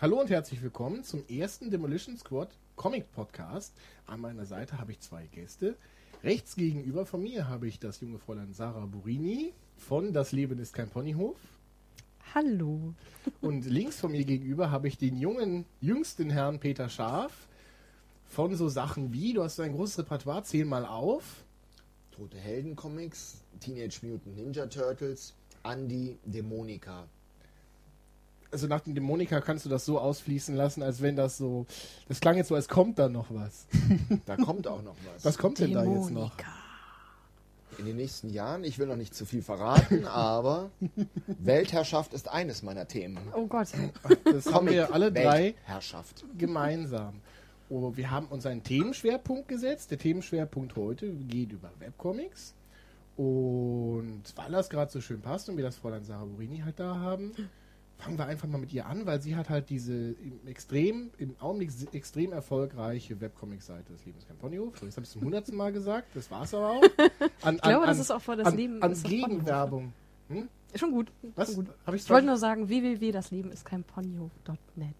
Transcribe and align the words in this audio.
Hallo 0.00 0.20
und 0.20 0.30
herzlich 0.30 0.62
willkommen 0.62 1.02
zum 1.02 1.24
ersten 1.28 1.72
Demolition 1.72 2.16
Squad 2.16 2.48
Comic 2.76 3.10
Podcast. 3.12 3.74
An 4.06 4.20
meiner 4.20 4.46
Seite 4.46 4.78
habe 4.78 4.92
ich 4.92 5.00
zwei 5.00 5.26
Gäste. 5.26 5.76
Rechts 6.24 6.56
gegenüber 6.56 7.06
von 7.06 7.22
mir 7.22 7.48
habe 7.48 7.68
ich 7.68 7.78
das 7.78 8.00
junge 8.00 8.18
Fräulein 8.18 8.52
Sarah 8.52 8.86
Burini 8.86 9.52
von 9.76 10.12
Das 10.12 10.32
Leben 10.32 10.58
ist 10.58 10.74
kein 10.74 10.88
Ponyhof. 10.88 11.36
Hallo. 12.34 12.92
Und 13.40 13.64
links 13.66 14.00
von 14.00 14.10
mir 14.10 14.24
gegenüber 14.24 14.72
habe 14.72 14.88
ich 14.88 14.98
den 14.98 15.16
jungen, 15.16 15.64
jüngsten 15.80 16.30
Herrn 16.30 16.58
Peter 16.58 16.88
Scharf 16.88 17.46
von 18.26 18.56
so 18.56 18.68
Sachen 18.68 19.12
wie, 19.12 19.32
du 19.32 19.44
hast 19.44 19.60
ein 19.60 19.72
großes 19.72 20.00
Repertoire, 20.00 20.42
zähl 20.42 20.64
mal 20.64 20.84
auf. 20.84 21.44
Tote 22.10 22.36
Helden 22.36 22.74
Comics, 22.74 23.42
Teenage 23.60 24.00
Mutant 24.02 24.36
Ninja 24.36 24.66
Turtles, 24.66 25.34
Andy, 25.62 26.18
Dämonika. 26.24 27.06
Also 28.50 28.66
nach 28.66 28.80
dem 28.80 28.94
Dämonika 28.94 29.40
kannst 29.40 29.66
du 29.66 29.68
das 29.68 29.84
so 29.84 29.98
ausfließen 29.98 30.56
lassen, 30.56 30.82
als 30.82 31.02
wenn 31.02 31.16
das 31.16 31.36
so. 31.36 31.66
Das 32.08 32.20
klang 32.20 32.36
jetzt 32.36 32.48
so, 32.48 32.54
als 32.54 32.68
kommt 32.68 32.98
da 32.98 33.08
noch 33.08 33.26
was. 33.30 33.66
Da 34.26 34.36
kommt 34.36 34.66
auch 34.66 34.82
noch 34.82 34.96
was. 35.14 35.24
Was 35.24 35.38
kommt 35.38 35.58
denn 35.58 35.72
da 35.72 35.84
jetzt 35.84 36.10
noch? 36.10 36.32
In 37.78 37.86
den 37.86 37.96
nächsten 37.96 38.30
Jahren, 38.30 38.64
ich 38.64 38.78
will 38.78 38.86
noch 38.86 38.96
nicht 38.96 39.14
zu 39.14 39.24
viel 39.24 39.42
verraten, 39.42 40.04
aber 40.06 40.70
Weltherrschaft 41.26 42.12
ist 42.12 42.28
eines 42.28 42.62
meiner 42.62 42.88
Themen. 42.88 43.18
Oh 43.34 43.46
Gott. 43.46 43.68
Das 44.24 44.52
haben 44.52 44.68
wir 44.68 44.92
alle 44.92 45.12
drei 45.12 45.54
Weltherrschaft. 45.54 46.24
gemeinsam. 46.36 47.20
Oh, 47.70 47.92
wir 47.94 48.10
haben 48.10 48.26
uns 48.28 48.46
einen 48.46 48.62
Themenschwerpunkt 48.62 49.46
gesetzt. 49.46 49.90
Der 49.90 49.98
Themenschwerpunkt 49.98 50.74
heute 50.74 51.12
geht 51.12 51.52
über 51.52 51.70
Webcomics. 51.78 52.54
Und 53.16 54.22
weil 54.36 54.52
das 54.52 54.70
gerade 54.70 54.90
so 54.90 55.00
schön 55.00 55.20
passt 55.20 55.48
und 55.48 55.56
wir 55.56 55.64
das 55.64 55.76
Fräulein 55.76 56.04
Sarah 56.04 56.24
Burini 56.24 56.60
halt 56.60 56.78
da 56.78 56.96
haben, 56.96 57.32
fangen 57.98 58.16
wir 58.16 58.26
einfach 58.26 58.48
mal 58.48 58.58
mit 58.58 58.72
ihr 58.72 58.86
an, 58.86 59.06
weil 59.06 59.20
sie 59.20 59.36
hat 59.36 59.50
halt 59.50 59.70
diese 59.70 59.92
im 59.92 60.46
extrem, 60.46 61.10
im 61.18 61.34
Augenblick 61.40 61.70
extrem 61.92 62.32
erfolgreiche 62.32 63.20
Webcomic-Seite 63.20 63.92
des 63.92 64.04
Lebens 64.06 64.26
kein 64.26 64.36
Ponyhof. 64.36 64.74
Jetzt 64.80 64.96
habe 64.96 65.02
ich 65.02 65.08
es 65.08 65.12
zum 65.12 65.22
hundertsten 65.22 65.56
Mal 65.56 65.72
gesagt, 65.72 66.08
das 66.14 66.30
war 66.30 66.44
es 66.44 66.54
aber 66.54 66.70
auch. 66.70 66.82
An, 67.42 67.56
Ich 67.56 67.62
glaube, 67.62 67.86
das 67.86 67.98
ist 67.98 68.10
auch 68.10 68.22
vor 68.22 68.36
das 68.36 68.46
an, 68.46 68.56
Leben 68.56 68.82
an. 68.82 68.94
Gegenwerbung. 69.02 69.92
Hm? 70.28 70.48
Schon 70.74 70.92
gut. 70.92 71.10
Was? 71.34 71.48
Schon 71.48 71.66
gut. 71.66 71.74
Ich 71.94 72.08
wollte 72.10 72.26
nur 72.26 72.36
sagen, 72.36 72.68
www, 72.68 73.10
das 73.10 73.30
Leben 73.30 73.50
ist 73.50 73.64
kein 73.64 73.82
Ponyhof.net. 73.82 74.94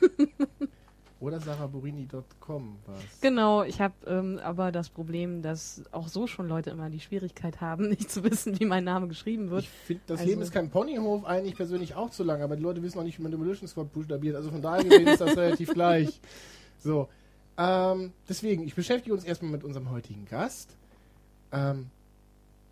Oder 1.20 1.40
saraburini.com 1.40 2.76
war 2.86 2.96
es. 2.96 3.20
Genau, 3.20 3.62
ich 3.62 3.80
habe 3.80 3.94
ähm, 4.06 4.38
aber 4.42 4.72
das 4.72 4.88
Problem, 4.90 5.42
dass 5.42 5.82
auch 5.92 6.08
so 6.08 6.26
schon 6.26 6.48
Leute 6.48 6.70
immer 6.70 6.90
die 6.90 7.00
Schwierigkeit 7.00 7.60
haben, 7.60 7.88
nicht 7.90 8.10
zu 8.10 8.24
wissen, 8.24 8.58
wie 8.60 8.64
mein 8.64 8.84
Name 8.84 9.08
geschrieben 9.08 9.50
wird. 9.50 9.62
Ich 9.62 9.68
finde, 9.70 10.02
das 10.06 10.18
Also- 10.20 10.30
Leben 10.30 10.42
ist 10.42 10.52
kein 10.52 10.70
Ponyhof, 10.70 11.24
eigentlich 11.24 11.54
persönlich 11.56 11.94
auch 11.94 12.10
zu 12.10 12.24
lang, 12.24 12.42
aber 12.42 12.56
die 12.56 12.62
Leute 12.62 12.82
wissen 12.82 12.98
auch 12.98 13.04
nicht, 13.04 13.18
wie 13.18 13.22
man 13.22 13.30
Demolition 13.32 13.68
Squad 13.68 13.92
buchstabiert. 13.92 14.36
Also 14.36 14.50
von 14.50 14.60
daher 14.60 14.84
gesehen 14.84 15.06
ist 15.06 15.20
das 15.20 15.36
relativ 15.36 15.68
gleich. 15.74 16.20
So. 16.80 17.08
Ähm, 17.56 18.12
deswegen, 18.28 18.64
ich 18.66 18.74
beschäftige 18.74 19.14
uns 19.14 19.24
erstmal 19.24 19.52
mit 19.52 19.62
unserem 19.64 19.90
heutigen 19.90 20.24
Gast. 20.26 20.76
Ähm, 21.52 21.86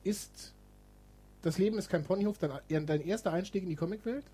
ist 0.02 0.52
das 1.42 1.58
Leben 1.58 1.76
ist 1.78 1.88
kein 1.88 2.04
Ponyhof 2.04 2.38
dein, 2.38 2.86
dein 2.86 3.00
erster 3.00 3.32
Einstieg 3.32 3.64
in 3.64 3.68
die 3.68 3.74
Comicwelt? 3.76 4.24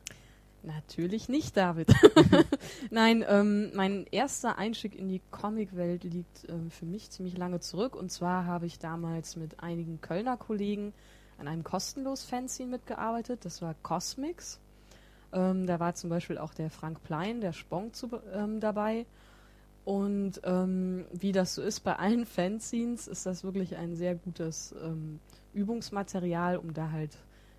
Natürlich 0.63 1.29
nicht, 1.29 1.57
David. 1.57 1.95
Nein, 2.91 3.25
ähm, 3.29 3.71
mein 3.75 4.07
erster 4.11 4.59
Einstieg 4.59 4.97
in 4.97 5.09
die 5.09 5.23
Comicwelt 5.31 6.05
liegt 6.05 6.49
ähm, 6.49 6.71
für 6.71 6.85
mich 6.85 7.11
ziemlich 7.11 7.39
lange 7.39 7.61
zurück. 7.61 7.95
Und 7.95 8.11
zwar 8.11 8.45
habe 8.45 8.67
ich 8.67 8.79
damals 8.79 9.37
mit 9.37 9.61
einigen 9.61 10.01
Kölner 10.01 10.37
Kollegen 10.37 10.93
an 11.39 11.47
einem 11.47 11.63
kostenlos 11.63 12.25
Fanzine 12.25 12.71
mitgearbeitet. 12.71 13.45
Das 13.45 13.63
war 13.63 13.75
Cosmix. 13.83 14.61
Ähm, 15.33 15.67
da 15.67 15.79
war 15.79 15.95
zum 15.95 16.11
Beispiel 16.11 16.39
auch 16.39 16.55
der 16.55 16.71
Frank 16.71 17.03
Plein, 17.05 17.41
der 17.41 17.53
Spong 17.53 17.93
zu, 17.93 18.11
ähm, 18.33 18.61
dabei. 18.61 19.07
Und 19.85 20.41
ähm, 20.45 21.07
wie 21.13 21.33
das 21.33 21.55
so 21.55 21.63
ist 21.63 21.81
bei 21.81 21.97
allen 21.97 22.27
Fanzines, 22.27 23.07
ist 23.09 23.27
das 23.27 23.45
wirklich 23.45 23.77
ein 23.77 23.95
sehr 23.95 24.17
gutes 24.17 24.75
ähm, 24.83 25.21
Übungsmaterial, 25.55 26.59
um 26.59 26.75
da 26.75 26.91
halt 26.91 27.17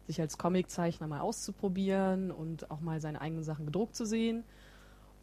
sich 0.09 0.20
als 0.20 0.40
Comiczeichner 0.40 1.08
mal 1.08 1.20
auszuprobieren 1.20 2.31
und 2.31 2.72
auch 2.72 2.81
mal 2.81 3.00
seine 3.00 3.22
eigenen 3.22 3.44
Sachen 3.44 3.68
gedruckt 3.68 3.96
zu 3.96 4.06
sehen. 4.06 4.44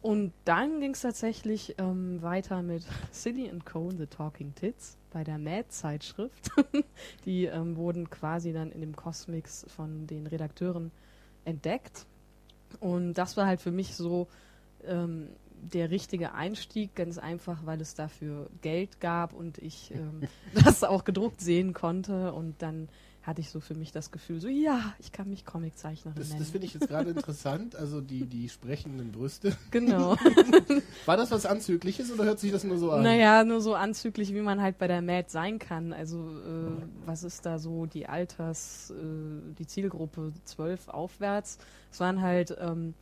Und 0.01 0.31
dann 0.45 0.79
ging 0.79 0.91
es 0.93 1.01
tatsächlich 1.01 1.75
ähm, 1.77 2.21
weiter 2.21 2.61
mit 2.61 2.85
Silly 3.11 3.49
and 3.49 3.65
Cone, 3.65 3.97
The 3.97 4.07
Talking 4.07 4.55
Tits, 4.55 4.97
bei 5.11 5.25
der 5.25 5.37
Mad-Zeitschrift. 5.37 6.51
Die 7.25 7.45
ähm, 7.45 7.75
wurden 7.75 8.09
quasi 8.09 8.53
dann 8.53 8.71
in 8.71 8.79
dem 8.79 8.95
Cosmix 8.95 9.65
von 9.67 10.07
den 10.07 10.25
Redakteuren 10.25 10.91
entdeckt. 11.43 12.05
Und 12.79 13.15
das 13.15 13.35
war 13.35 13.45
halt 13.45 13.59
für 13.59 13.71
mich 13.71 13.93
so 13.93 14.27
ähm, 14.85 15.27
der 15.51 15.91
richtige 15.91 16.33
Einstieg, 16.33 16.95
ganz 16.95 17.17
einfach, 17.17 17.65
weil 17.65 17.81
es 17.81 17.93
dafür 17.93 18.49
Geld 18.61 19.01
gab 19.01 19.33
und 19.33 19.57
ich 19.57 19.91
ähm, 19.91 20.21
das 20.63 20.85
auch 20.85 21.03
gedruckt 21.03 21.41
sehen 21.41 21.73
konnte. 21.73 22.31
Und 22.31 22.61
dann 22.61 22.87
hatte 23.27 23.41
ich 23.41 23.49
so 23.49 23.59
für 23.59 23.75
mich 23.75 23.91
das 23.91 24.11
Gefühl, 24.11 24.39
so 24.39 24.47
ja, 24.47 24.93
ich 24.99 25.11
kann 25.11 25.29
mich 25.29 25.45
Comiczeichnerin 25.45 26.17
Das, 26.17 26.29
nennen. 26.29 26.39
das 26.39 26.49
finde 26.49 26.65
ich 26.65 26.73
jetzt 26.73 26.87
gerade 26.87 27.09
interessant, 27.09 27.75
also 27.75 27.99
die, 27.99 28.25
die 28.25 28.47
sprechenden 28.47 29.11
Brüste. 29.11 29.55
genau. 29.71 30.15
War 31.05 31.17
das 31.17 31.29
was 31.29 31.45
Anzügliches 31.45 32.09
oder 32.09 32.23
hört 32.23 32.39
sich 32.39 32.53
das 32.53 32.63
nur 32.63 32.77
so 32.77 32.89
an? 32.91 33.03
Naja, 33.03 33.43
nur 33.43 33.59
so 33.59 33.75
anzüglich, 33.75 34.33
wie 34.33 34.39
man 34.39 34.61
halt 34.61 34.77
bei 34.77 34.87
der 34.87 35.01
Mad 35.01 35.25
sein 35.29 35.59
kann. 35.59 35.91
Also, 35.91 36.19
äh, 36.19 36.81
was 37.05 37.23
ist 37.23 37.45
da 37.45 37.59
so 37.59 37.85
die 37.85 38.07
Alters, 38.07 38.91
äh, 38.91 39.53
die 39.59 39.67
Zielgruppe 39.67 40.31
12 40.45 40.87
aufwärts? 40.87 41.57
Es 41.91 41.99
waren 41.99 42.21
halt 42.21 42.55
ähm, 42.61 42.93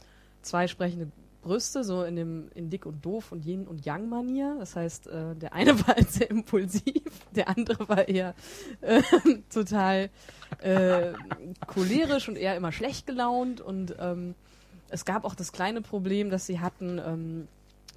zwei 0.42 0.68
sprechende 0.68 1.12
Brüste, 1.46 1.84
so 1.84 2.04
in 2.04 2.16
dem 2.16 2.50
in 2.56 2.70
dick 2.70 2.86
und 2.86 3.06
doof 3.06 3.32
und 3.32 3.46
Yin 3.46 3.68
und 3.68 3.86
Yang 3.86 4.10
Manier. 4.10 4.56
Das 4.60 4.76
heißt, 4.76 5.08
äh, 5.08 5.36
der 5.36 5.54
eine 5.54 5.80
war 5.88 5.96
halt 5.96 6.12
sehr 6.12 6.30
impulsiv, 6.30 7.04
der 7.36 7.48
andere 7.50 7.88
war 7.88 8.08
eher 8.08 8.34
äh, 8.82 9.02
total 9.54 10.10
äh, 10.60 11.14
cholerisch 11.68 12.28
und 12.28 12.36
eher 12.36 12.56
immer 12.56 12.72
schlecht 12.72 13.08
gelaunt 13.08 13.62
und 13.62 13.96
ähm, 14.00 14.36
es 14.90 15.06
gab 15.06 15.26
auch 15.26 15.36
das 15.36 15.52
kleine 15.52 15.82
Problem, 15.82 16.30
dass 16.30 16.46
sie 16.46 16.60
hatten, 16.60 17.00
ähm, 17.00 17.48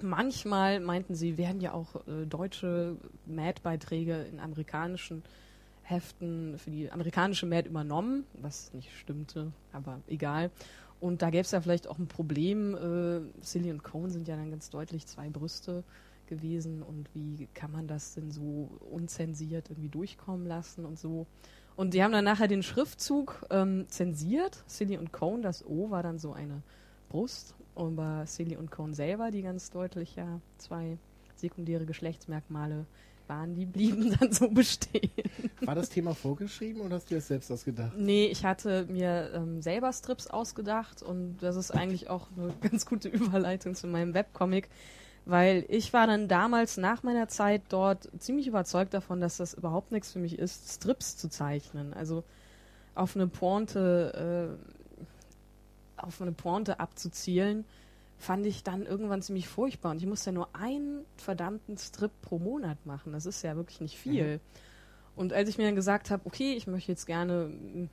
manchmal 0.01 0.79
meinten 0.79 1.15
sie, 1.15 1.37
werden 1.37 1.61
ja 1.61 1.73
auch 1.73 1.95
äh, 2.07 2.25
deutsche 2.25 2.97
Mad-Beiträge 3.25 4.25
in 4.31 4.39
amerikanischen 4.39 5.23
Heften 5.83 6.57
für 6.57 6.69
die 6.69 6.91
amerikanische 6.91 7.45
Mad 7.45 7.67
übernommen, 7.67 8.25
was 8.33 8.73
nicht 8.73 8.91
stimmte, 8.99 9.51
aber 9.71 9.99
egal. 10.07 10.51
Und 10.99 11.21
da 11.21 11.29
gäbe 11.29 11.41
es 11.41 11.51
ja 11.51 11.61
vielleicht 11.61 11.87
auch 11.87 11.97
ein 11.97 12.07
Problem. 12.07 12.75
Äh, 12.75 13.43
Silly 13.43 13.71
und 13.71 13.83
Cone 13.83 14.09
sind 14.09 14.27
ja 14.27 14.35
dann 14.35 14.51
ganz 14.51 14.69
deutlich 14.69 15.07
zwei 15.07 15.29
Brüste 15.29 15.83
gewesen 16.27 16.83
und 16.83 17.09
wie 17.15 17.47
kann 17.53 17.71
man 17.71 17.87
das 17.87 18.13
denn 18.13 18.31
so 18.31 18.69
unzensiert 18.91 19.69
irgendwie 19.69 19.89
durchkommen 19.89 20.45
lassen 20.45 20.85
und 20.85 20.99
so. 20.99 21.25
Und 21.75 21.93
die 21.93 22.03
haben 22.03 22.11
dann 22.11 22.25
nachher 22.25 22.47
den 22.47 22.61
Schriftzug 22.61 23.45
ähm, 23.49 23.85
zensiert. 23.87 24.63
Silly 24.67 24.97
und 24.97 25.13
Cone, 25.13 25.41
das 25.41 25.65
O 25.65 25.89
war 25.89 26.03
dann 26.03 26.19
so 26.19 26.33
eine 26.33 26.61
Brust. 27.07 27.55
Und 27.73 27.95
bei 27.95 28.25
Silly 28.25 28.57
und 28.57 28.69
Cone 28.69 28.93
selber, 28.93 29.31
die 29.31 29.41
ganz 29.41 29.71
deutlich 29.71 30.15
ja 30.17 30.41
zwei 30.57 30.97
sekundäre 31.35 31.85
Geschlechtsmerkmale 31.85 32.85
waren, 33.29 33.53
die 33.53 33.65
blieben 33.65 34.15
dann 34.19 34.31
so 34.31 34.49
bestehen. 34.49 35.11
War 35.61 35.75
das 35.75 35.89
Thema 35.89 36.13
vorgeschrieben 36.15 36.81
oder 36.81 36.95
hast 36.95 37.09
du 37.09 37.15
das 37.15 37.27
selbst 37.27 37.51
ausgedacht? 37.51 37.93
Nee, 37.97 38.25
ich 38.27 38.43
hatte 38.43 38.85
mir 38.89 39.31
ähm, 39.33 39.61
selber 39.61 39.93
Strips 39.93 40.27
ausgedacht 40.27 41.01
und 41.01 41.37
das 41.37 41.55
ist 41.55 41.71
eigentlich 41.71 42.09
auch 42.09 42.27
eine 42.35 42.53
ganz 42.61 42.85
gute 42.85 43.07
Überleitung 43.07 43.75
zu 43.75 43.87
meinem 43.87 44.13
Webcomic, 44.13 44.69
weil 45.25 45.65
ich 45.69 45.93
war 45.93 46.07
dann 46.07 46.27
damals 46.27 46.77
nach 46.77 47.03
meiner 47.03 47.27
Zeit 47.27 47.61
dort 47.69 48.09
ziemlich 48.19 48.47
überzeugt 48.47 48.93
davon, 48.93 49.21
dass 49.21 49.37
das 49.37 49.53
überhaupt 49.53 49.91
nichts 49.91 50.11
für 50.11 50.19
mich 50.19 50.37
ist, 50.37 50.69
Strips 50.73 51.15
zu 51.17 51.29
zeichnen. 51.29 51.93
Also 51.93 52.23
auf 52.95 53.15
eine 53.15 53.27
Pointe, 53.27 54.57
äh, 54.57 56.01
auf 56.01 56.21
eine 56.21 56.31
Pointe 56.31 56.79
abzuzielen, 56.79 57.65
fand 58.19 58.45
ich 58.45 58.63
dann 58.63 58.85
irgendwann 58.85 59.21
ziemlich 59.21 59.47
furchtbar. 59.47 59.91
Und 59.91 59.97
ich 59.97 60.05
musste 60.05 60.29
ja 60.29 60.33
nur 60.33 60.49
einen 60.53 61.05
verdammten 61.15 61.77
Strip 61.77 62.11
pro 62.21 62.37
Monat 62.37 62.85
machen. 62.85 63.13
Das 63.13 63.25
ist 63.25 63.41
ja 63.41 63.55
wirklich 63.55 63.79
nicht 63.79 63.97
viel. 63.97 64.41
Und 65.15 65.33
als 65.33 65.49
ich 65.49 65.57
mir 65.57 65.65
dann 65.65 65.75
gesagt 65.75 66.11
habe, 66.11 66.25
okay, 66.25 66.53
ich 66.53 66.67
möchte 66.67 66.91
jetzt 66.91 67.05
gerne 67.05 67.45
mm, 67.45 67.89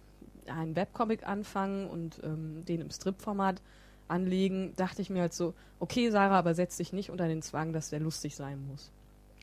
einen 0.46 0.76
Webcomic 0.76 1.26
anfangen 1.26 1.88
und 1.88 2.20
ähm, 2.24 2.64
den 2.64 2.80
im 2.80 2.90
Strip-Format 2.90 3.62
anlegen, 4.08 4.72
dachte 4.76 5.00
ich 5.02 5.10
mir 5.10 5.22
halt 5.22 5.32
so, 5.32 5.54
okay, 5.78 6.10
Sarah, 6.10 6.38
aber 6.38 6.54
setz 6.54 6.76
dich 6.76 6.92
nicht 6.92 7.10
unter 7.10 7.28
den 7.28 7.42
Zwang, 7.42 7.72
dass 7.72 7.90
der 7.90 8.00
lustig 8.00 8.36
sein 8.36 8.66
muss. 8.68 8.90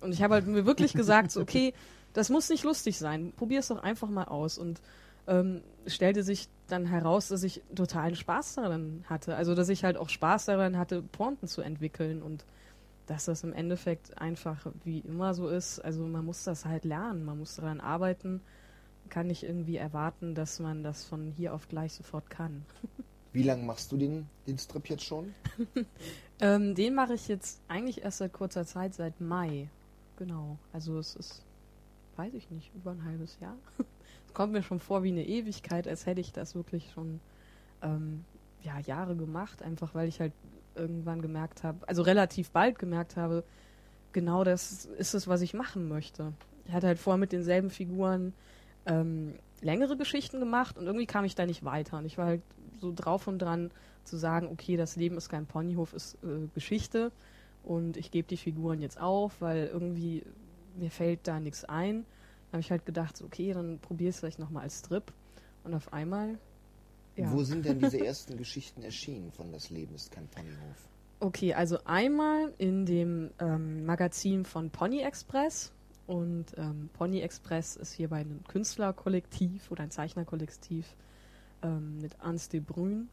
Und 0.02 0.14
ich 0.14 0.22
habe 0.22 0.36
halt 0.36 0.48
mir 0.48 0.66
wirklich 0.66 0.94
gesagt, 0.94 1.32
so, 1.32 1.42
okay, 1.42 1.74
das 2.14 2.30
muss 2.30 2.50
nicht 2.50 2.64
lustig 2.64 2.98
sein. 2.98 3.32
Probier 3.36 3.60
es 3.60 3.70
doch 3.70 3.82
einfach 3.82 4.10
mal 4.10 4.26
aus. 4.26 4.58
Und 4.58 4.82
ähm, 5.28 5.62
stellte 5.88 6.24
sich 6.24 6.50
dann 6.74 6.86
heraus, 6.86 7.30
dass 7.30 7.44
ich 7.44 7.62
totalen 7.74 8.16
Spaß 8.16 8.56
daran 8.56 9.06
hatte. 9.08 9.36
Also, 9.36 9.56
dass 9.56 9.70
ich 9.70 9.84
halt 9.84 9.96
auch 9.96 10.10
Spaß 10.10 10.46
daran 10.46 10.78
hatte, 10.78 11.02
Pointen 11.02 11.48
zu 11.48 11.62
entwickeln 11.62 12.22
und 12.22 12.46
dass 13.06 13.26
das 13.26 13.44
im 13.44 13.54
Endeffekt 13.54 14.18
einfach 14.18 14.66
wie 14.84 15.00
immer 15.00 15.34
so 15.34 15.48
ist. 15.48 15.80
Also, 15.80 16.06
man 16.06 16.26
muss 16.26 16.44
das 16.44 16.66
halt 16.66 16.84
lernen, 16.84 17.24
man 17.24 17.40
muss 17.40 17.56
daran 17.56 17.80
arbeiten. 17.80 18.42
Kann 19.10 19.28
nicht 19.28 19.44
irgendwie 19.44 19.78
erwarten, 19.78 20.34
dass 20.34 20.60
man 20.60 20.84
das 20.84 21.06
von 21.06 21.32
hier 21.38 21.54
auf 21.54 21.68
gleich 21.68 21.94
sofort 21.94 22.30
kann. 22.30 22.66
Wie 23.34 23.44
lange 23.44 23.64
machst 23.64 23.92
du 23.92 23.98
den, 23.98 24.28
den 24.48 24.58
Strip 24.58 24.90
jetzt 24.90 25.04
schon? 25.04 25.34
ähm, 26.40 26.76
den 26.76 26.94
mache 26.94 27.16
ich 27.16 27.28
jetzt 27.28 27.62
eigentlich 27.68 28.04
erst 28.04 28.20
seit 28.20 28.34
kurzer 28.34 28.66
Zeit, 28.66 28.94
seit 28.94 29.20
Mai. 29.22 29.70
Genau. 30.18 30.58
Also 30.72 31.00
es 31.00 31.16
ist, 31.16 31.42
weiß 32.16 32.34
ich 32.36 32.50
nicht, 32.52 32.72
über 32.76 32.92
ein 32.92 33.04
halbes 33.04 33.38
Jahr. 33.40 33.58
kommt 34.34 34.54
mir 34.54 34.64
schon 34.64 34.80
vor 34.80 35.04
wie 35.04 35.12
eine 35.12 35.26
Ewigkeit, 35.26 35.88
als 35.88 36.06
hätte 36.06 36.22
ich 36.22 36.32
das 36.32 36.56
wirklich 36.56 36.92
schon 36.92 37.20
ähm, 37.82 38.24
ja, 38.64 38.80
Jahre 38.80 39.16
gemacht, 39.16 39.62
einfach 39.62 39.94
weil 39.94 40.08
ich 40.08 40.20
halt 40.20 40.34
irgendwann 40.76 41.22
gemerkt 41.22 41.64
habe, 41.64 41.88
also 41.88 42.02
relativ 42.02 42.52
bald 42.52 42.80
gemerkt 42.80 43.16
habe, 43.16 43.44
genau 44.12 44.44
das 44.44 44.86
ist 44.86 45.14
es, 45.14 45.28
was 45.28 45.42
ich 45.42 45.54
machen 45.54 45.88
möchte. 45.88 46.34
Ich 46.66 46.74
hatte 46.74 46.88
halt 46.88 47.00
vorher 47.00 47.20
mit 47.20 47.32
denselben 47.32 47.70
Figuren 47.70 48.34
ähm, 48.86 49.36
längere 49.62 49.98
Geschichten 49.98 50.40
gemacht 50.40 50.78
und 50.78 50.86
irgendwie 50.86 51.06
kam 51.06 51.26
ich 51.26 51.36
da 51.36 51.46
nicht 51.46 51.64
weiter. 51.64 51.98
Und 51.98 52.06
ich 52.06 52.18
war 52.18 52.26
halt 52.26 52.42
so 52.80 52.94
drauf 52.96 53.28
und 53.28 53.40
dran 53.40 53.72
zu 54.04 54.18
sagen, 54.18 54.48
okay, 54.52 54.78
das 54.78 54.96
Leben 54.96 55.18
ist 55.18 55.30
kein 55.30 55.46
Ponyhof, 55.46 55.94
ist 55.94 56.16
äh, 56.24 56.48
Geschichte 56.54 57.12
und 57.64 57.98
ich 57.98 58.12
gebe 58.12 58.28
die 58.28 58.38
Figuren 58.38 58.82
jetzt 58.82 59.00
auf, 59.00 59.40
weil 59.40 59.70
irgendwie 59.72 60.24
mir 60.76 60.92
fällt 60.92 61.28
da 61.28 61.40
nichts 61.40 61.66
ein. 61.66 62.06
Habe 62.54 62.62
ich 62.62 62.72
halt 62.72 62.86
gedacht, 62.86 63.22
okay, 63.24 63.52
dann 63.52 63.80
probier 63.80 64.10
es 64.10 64.20
vielleicht 64.20 64.40
nochmal 64.40 64.64
als 64.64 64.80
Strip. 64.80 65.12
Und 65.64 65.74
auf 65.74 65.92
einmal. 65.92 66.38
Ja. 67.16 67.32
Wo 67.32 67.44
sind 67.44 67.66
denn 67.66 67.80
diese 67.80 68.04
ersten 68.04 68.38
Geschichten 68.38 68.84
erschienen 68.84 69.32
von 69.32 69.52
Das 69.52 69.70
Leben 69.70 69.96
ist 69.96 70.12
kein 70.12 70.28
Ponyhof? 70.28 70.88
Okay, 71.20 71.54
also 71.54 71.80
einmal 71.86 72.54
in 72.60 72.86
dem 72.86 73.32
ähm, 73.40 73.86
Magazin 73.86 74.46
von 74.46 74.70
Pony 74.70 75.02
Express. 75.02 75.72
Und 76.06 76.46
ähm, 76.58 76.90
Pony 76.94 77.22
Express 77.22 77.76
ist 77.76 77.94
hierbei 77.94 78.20
ein 78.20 78.44
Künstlerkollektiv 78.48 79.72
oder 79.72 79.84
ein 79.84 79.92
Zeichnerkollektiv 79.92 80.96
ähm, 81.64 81.98
mit 82.00 82.14
Ernst 82.22 82.54
de 82.54 82.60
Bruyne, 82.60 83.08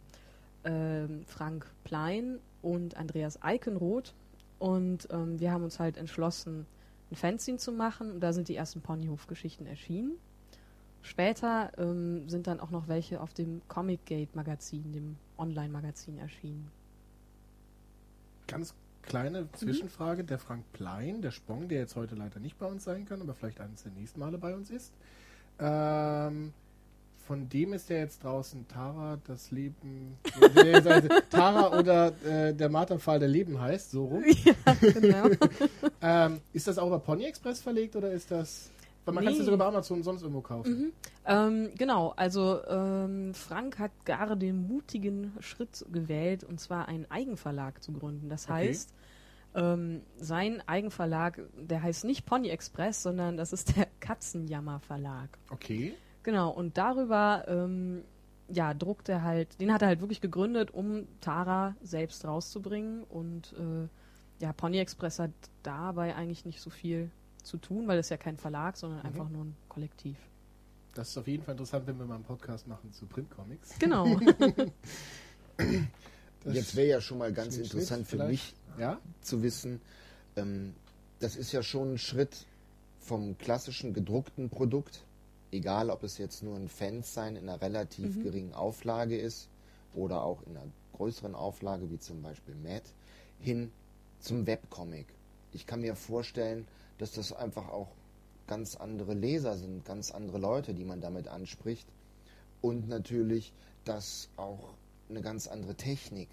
ähm, 0.64 1.24
Frank 1.24 1.66
Plein 1.84 2.40
und 2.60 2.96
Andreas 2.96 3.42
Eikenroth. 3.42 4.12
Und 4.58 5.08
ähm, 5.10 5.40
wir 5.40 5.52
haben 5.52 5.64
uns 5.64 5.78
halt 5.78 5.96
entschlossen, 5.96 6.66
ein 7.10 7.16
Fanzine 7.16 7.58
zu 7.58 7.72
machen. 7.72 8.12
Und 8.12 8.20
da 8.20 8.32
sind 8.32 8.48
die 8.48 8.56
ersten 8.56 8.80
Ponyhof-Geschichten 8.80 9.66
erschienen. 9.66 10.12
Später 11.02 11.72
ähm, 11.78 12.28
sind 12.28 12.46
dann 12.46 12.60
auch 12.60 12.70
noch 12.70 12.88
welche 12.88 13.20
auf 13.20 13.32
dem 13.32 13.62
Comic 13.68 14.04
Gate 14.04 14.34
Magazin, 14.36 14.92
dem 14.92 15.16
Online-Magazin 15.38 16.18
erschienen. 16.18 16.70
Ganz 18.46 18.74
kleine 19.02 19.42
mhm. 19.42 19.54
Zwischenfrage. 19.54 20.22
Mhm. 20.22 20.26
Der 20.26 20.38
Frank 20.38 20.64
Plein, 20.72 21.22
der 21.22 21.30
Spong, 21.30 21.68
der 21.68 21.78
jetzt 21.78 21.96
heute 21.96 22.14
leider 22.14 22.38
nicht 22.40 22.58
bei 22.58 22.66
uns 22.66 22.84
sein 22.84 23.06
kann, 23.06 23.20
aber 23.20 23.34
vielleicht 23.34 23.60
eines 23.60 23.82
der 23.82 23.92
nächsten 23.92 24.20
Male 24.20 24.38
bei 24.38 24.54
uns 24.54 24.70
ist. 24.70 24.92
Ähm, 25.58 26.52
von 27.30 27.48
dem 27.48 27.74
ist 27.74 27.88
ja 27.88 27.98
jetzt 27.98 28.24
draußen 28.24 28.66
Tara 28.66 29.16
das 29.24 29.52
Leben. 29.52 30.18
Tara 31.30 31.78
oder 31.78 32.12
äh, 32.24 32.52
der 32.52 32.68
Marterpfahl 32.68 33.20
der 33.20 33.28
Leben 33.28 33.60
heißt, 33.60 33.92
so 33.92 34.06
rum. 34.06 34.24
Ja, 34.44 34.54
genau. 34.80 35.30
ähm, 36.02 36.40
ist 36.52 36.66
das 36.66 36.76
auch 36.76 36.88
über 36.88 36.98
Pony 36.98 37.26
Express 37.26 37.60
verlegt 37.60 37.94
oder 37.94 38.10
ist 38.10 38.32
das. 38.32 38.72
Weil 39.04 39.14
man 39.14 39.22
nee. 39.22 39.26
kann 39.26 39.34
es 39.34 39.38
ja 39.38 39.44
sogar 39.44 39.58
bei 39.58 39.66
Amazon 39.66 40.02
sonst 40.02 40.22
irgendwo 40.22 40.40
kaufen. 40.40 40.72
Mhm. 40.76 40.92
Ähm, 41.24 41.70
genau, 41.78 42.14
also 42.16 42.64
ähm, 42.66 43.32
Frank 43.32 43.78
hat 43.78 43.92
gar 44.04 44.34
den 44.34 44.66
mutigen 44.66 45.32
Schritt 45.38 45.86
gewählt, 45.92 46.42
und 46.42 46.58
zwar 46.58 46.88
einen 46.88 47.08
Eigenverlag 47.12 47.80
zu 47.80 47.92
gründen. 47.92 48.28
Das 48.28 48.46
okay. 48.46 48.54
heißt, 48.54 48.92
ähm, 49.54 50.00
sein 50.18 50.64
Eigenverlag, 50.66 51.40
der 51.56 51.80
heißt 51.80 52.04
nicht 52.06 52.26
Pony 52.26 52.48
Express, 52.48 53.04
sondern 53.04 53.36
das 53.36 53.52
ist 53.52 53.76
der 53.76 53.86
Katzenjammer 54.00 54.80
Verlag. 54.80 55.38
Okay. 55.50 55.94
Genau, 56.22 56.50
und 56.50 56.76
darüber 56.76 57.44
ähm, 57.48 58.04
ja, 58.52 58.74
druckt 58.74 59.08
er 59.08 59.22
halt, 59.22 59.60
den 59.60 59.72
hat 59.72 59.82
er 59.82 59.88
halt 59.88 60.00
wirklich 60.00 60.20
gegründet, 60.20 60.70
um 60.72 61.06
Tara 61.20 61.76
selbst 61.82 62.24
rauszubringen. 62.24 63.04
Und 63.04 63.54
äh, 63.54 63.88
ja, 64.42 64.52
Pony 64.52 64.78
Express 64.78 65.18
hat 65.18 65.30
dabei 65.62 66.14
eigentlich 66.14 66.44
nicht 66.44 66.60
so 66.60 66.70
viel 66.70 67.10
zu 67.42 67.56
tun, 67.58 67.88
weil 67.88 67.98
es 67.98 68.08
ja 68.08 68.16
kein 68.16 68.36
Verlag, 68.36 68.76
sondern 68.76 69.00
mhm. 69.00 69.06
einfach 69.06 69.28
nur 69.28 69.44
ein 69.44 69.56
Kollektiv. 69.68 70.16
Das 70.94 71.10
ist 71.10 71.18
auf 71.18 71.28
jeden 71.28 71.44
Fall 71.44 71.52
interessant, 71.52 71.86
wenn 71.86 71.98
wir 71.98 72.04
mal 72.04 72.16
einen 72.16 72.24
Podcast 72.24 72.66
machen 72.66 72.92
zu 72.92 73.06
Printcomics. 73.06 73.78
Genau. 73.78 74.06
Jetzt 76.44 76.74
wäre 76.74 76.88
ja 76.88 77.00
schon 77.00 77.18
mal 77.18 77.32
ganz 77.32 77.56
interessant 77.56 78.06
für 78.06 78.24
mich 78.24 78.54
ja? 78.78 78.98
zu 79.20 79.42
wissen, 79.42 79.80
ähm, 80.36 80.74
das 81.20 81.36
ist 81.36 81.52
ja 81.52 81.62
schon 81.62 81.92
ein 81.94 81.98
Schritt 81.98 82.46
vom 82.98 83.36
klassischen 83.38 83.92
gedruckten 83.92 84.48
Produkt 84.48 85.04
egal 85.52 85.90
ob 85.90 86.02
es 86.02 86.18
jetzt 86.18 86.42
nur 86.42 86.56
ein 86.56 86.68
Fansign 86.68 87.36
in 87.36 87.48
einer 87.48 87.60
relativ 87.60 88.16
mhm. 88.16 88.22
geringen 88.22 88.54
Auflage 88.54 89.18
ist 89.18 89.48
oder 89.94 90.22
auch 90.22 90.42
in 90.42 90.56
einer 90.56 90.70
größeren 90.94 91.34
Auflage, 91.34 91.90
wie 91.90 91.98
zum 91.98 92.22
Beispiel 92.22 92.54
Matt, 92.54 92.84
hin 93.40 93.72
zum 94.20 94.46
Webcomic. 94.46 95.06
Ich 95.52 95.66
kann 95.66 95.80
mir 95.80 95.96
vorstellen, 95.96 96.66
dass 96.98 97.12
das 97.12 97.32
einfach 97.32 97.68
auch 97.68 97.88
ganz 98.46 98.76
andere 98.76 99.14
Leser 99.14 99.56
sind, 99.56 99.84
ganz 99.84 100.10
andere 100.10 100.38
Leute, 100.38 100.74
die 100.74 100.84
man 100.84 101.00
damit 101.00 101.28
anspricht. 101.28 101.88
Und 102.60 102.88
natürlich, 102.88 103.52
dass 103.84 104.28
auch 104.36 104.74
eine 105.08 105.22
ganz 105.22 105.46
andere 105.46 105.74
Technik 105.74 106.28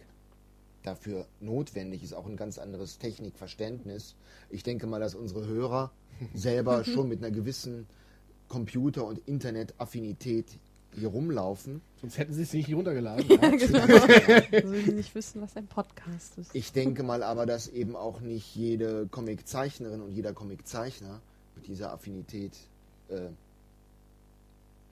dafür 0.84 1.28
notwendig 1.40 2.04
ist, 2.04 2.14
auch 2.14 2.26
ein 2.26 2.38
ganz 2.38 2.58
anderes 2.58 2.98
Technikverständnis. 2.98 4.16
Ich 4.50 4.64
denke 4.64 4.88
mal, 4.88 5.00
dass 5.00 5.16
unsere 5.16 5.46
Hörer 5.46 5.92
selber 6.34 6.84
schon 6.84 7.08
mit 7.08 7.20
einer 7.24 7.32
gewissen 7.32 7.88
Computer- 8.48 9.06
und 9.06 9.20
Internet-Affinität 9.28 10.46
hier 10.94 11.10
rumlaufen. 11.10 11.82
Sonst 12.02 12.18
hätten 12.18 12.34
sie 12.34 12.44
es 12.44 12.54
nicht 12.54 12.74
runtergeladen. 12.74 13.26
ja, 13.30 13.50
genau. 13.50 13.80
also 14.52 14.74
sie 14.74 14.92
nicht 14.92 15.14
wissen, 15.16 15.42
was 15.42 15.56
ein 15.56 15.68
Podcast 15.68 16.38
ist. 16.38 16.54
Ich 16.54 16.72
denke 16.72 17.04
mal 17.04 17.24
aber, 17.24 17.46
dass 17.46 17.68
eben 17.68 17.96
auch 17.96 18.20
nicht 18.20 18.56
jede 18.56 19.08
Comiczeichnerin 19.08 20.02
und 20.02 20.12
jeder 20.12 20.34
Comiczeichner 20.34 21.22
mit 21.56 21.68
dieser 21.68 21.92
Affinität 21.92 22.54
äh, 23.10 23.30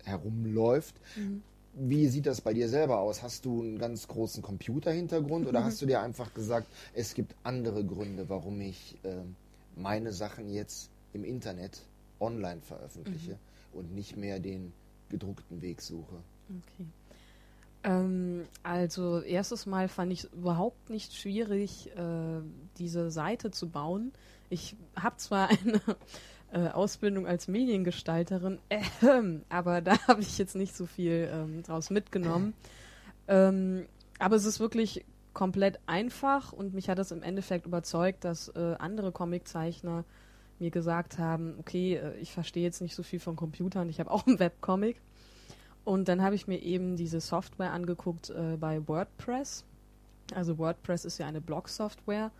herumläuft. 0.03 0.95
Mhm. 1.15 1.41
Wie 1.77 2.07
sieht 2.07 2.25
das 2.25 2.39
bei 2.39 2.53
dir 2.53 2.69
selber 2.69 2.99
aus? 2.99 3.21
Hast 3.21 3.45
du 3.45 3.61
einen 3.61 3.77
ganz 3.77 4.07
großen 4.07 4.41
Computerhintergrund 4.41 5.45
oder 5.47 5.59
mhm. 5.59 5.65
hast 5.65 5.81
du 5.81 5.85
dir 5.85 6.01
einfach 6.01 6.33
gesagt, 6.33 6.67
es 6.93 7.13
gibt 7.13 7.35
andere 7.43 7.83
Gründe, 7.83 8.29
warum 8.29 8.61
ich 8.61 8.97
äh, 9.03 9.15
meine 9.75 10.13
Sachen 10.13 10.49
jetzt 10.49 10.89
im 11.13 11.23
Internet 11.23 11.81
online 12.19 12.61
veröffentliche 12.61 13.31
mhm. 13.31 13.79
und 13.79 13.93
nicht 13.93 14.17
mehr 14.17 14.39
den 14.39 14.73
gedruckten 15.09 15.61
Weg 15.61 15.81
suche. 15.81 16.15
Okay. 16.49 16.87
Ähm, 17.83 18.47
also 18.63 19.21
erstes 19.21 19.65
Mal 19.65 19.87
fand 19.87 20.11
ich 20.11 20.23
es 20.23 20.33
überhaupt 20.33 20.89
nicht 20.89 21.13
schwierig, 21.13 21.91
äh, 21.95 22.41
diese 22.77 23.11
Seite 23.11 23.51
zu 23.51 23.69
bauen. 23.69 24.11
Ich 24.49 24.75
habe 24.95 25.17
zwar 25.17 25.49
eine 25.49 25.81
äh, 26.51 26.69
Ausbildung 26.69 27.27
als 27.27 27.47
Mediengestalterin, 27.47 28.59
äh, 28.69 28.81
aber 29.49 29.81
da 29.81 29.97
habe 30.07 30.21
ich 30.21 30.37
jetzt 30.37 30.55
nicht 30.55 30.75
so 30.75 30.85
viel 30.85 31.29
ähm, 31.31 31.63
draus 31.63 31.89
mitgenommen. 31.91 32.53
Ähm, 33.27 33.85
aber 34.17 34.35
es 34.35 34.45
ist 34.45 34.59
wirklich 34.59 35.05
komplett 35.33 35.79
einfach 35.85 36.53
und 36.53 36.73
mich 36.73 36.89
hat 36.89 36.97
es 36.97 37.11
im 37.11 37.21
Endeffekt 37.21 37.65
überzeugt, 37.67 38.23
dass 38.23 38.47
äh, 38.49 38.75
andere 38.79 39.11
Comiczeichner 39.11 40.05
mir 40.59 40.71
gesagt 40.71 41.19
haben, 41.19 41.55
okay, 41.59 41.95
äh, 41.95 42.17
ich 42.17 42.31
verstehe 42.31 42.63
jetzt 42.63 42.81
nicht 42.81 42.95
so 42.95 43.03
viel 43.03 43.19
von 43.19 43.35
Computern, 43.35 43.89
ich 43.89 43.99
habe 43.99 44.11
auch 44.11 44.25
einen 44.25 44.39
Webcomic. 44.39 45.01
Und 45.83 46.07
dann 46.07 46.21
habe 46.23 46.35
ich 46.35 46.47
mir 46.47 46.61
eben 46.61 46.95
diese 46.95 47.21
Software 47.21 47.71
angeguckt 47.71 48.31
äh, 48.31 48.57
bei 48.59 48.87
WordPress. 48.87 49.65
Also 50.33 50.57
WordPress 50.57 51.05
ist 51.05 51.19
ja 51.19 51.27
eine 51.27 51.41
Blog-Software 51.41 52.31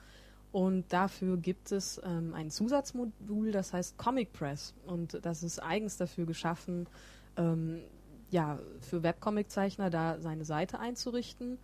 und 0.52 0.92
dafür 0.92 1.38
gibt 1.38 1.72
es 1.72 2.02
ähm, 2.04 2.34
ein 2.34 2.50
Zusatzmodul, 2.50 3.52
das 3.52 3.74
heißt 3.74 3.98
ComicPress. 4.00 4.74
Und 4.88 5.20
das 5.24 5.44
ist 5.44 5.62
eigens 5.62 5.98
dafür 5.98 6.26
geschaffen, 6.26 6.88
ähm, 7.38 7.82
ja, 8.32 8.58
für 8.80 9.04
Webcomic-Zeichner 9.04 9.92
da 9.92 10.20
seine 10.20 10.46
Seite 10.46 10.80
einzurichten, 10.80 11.60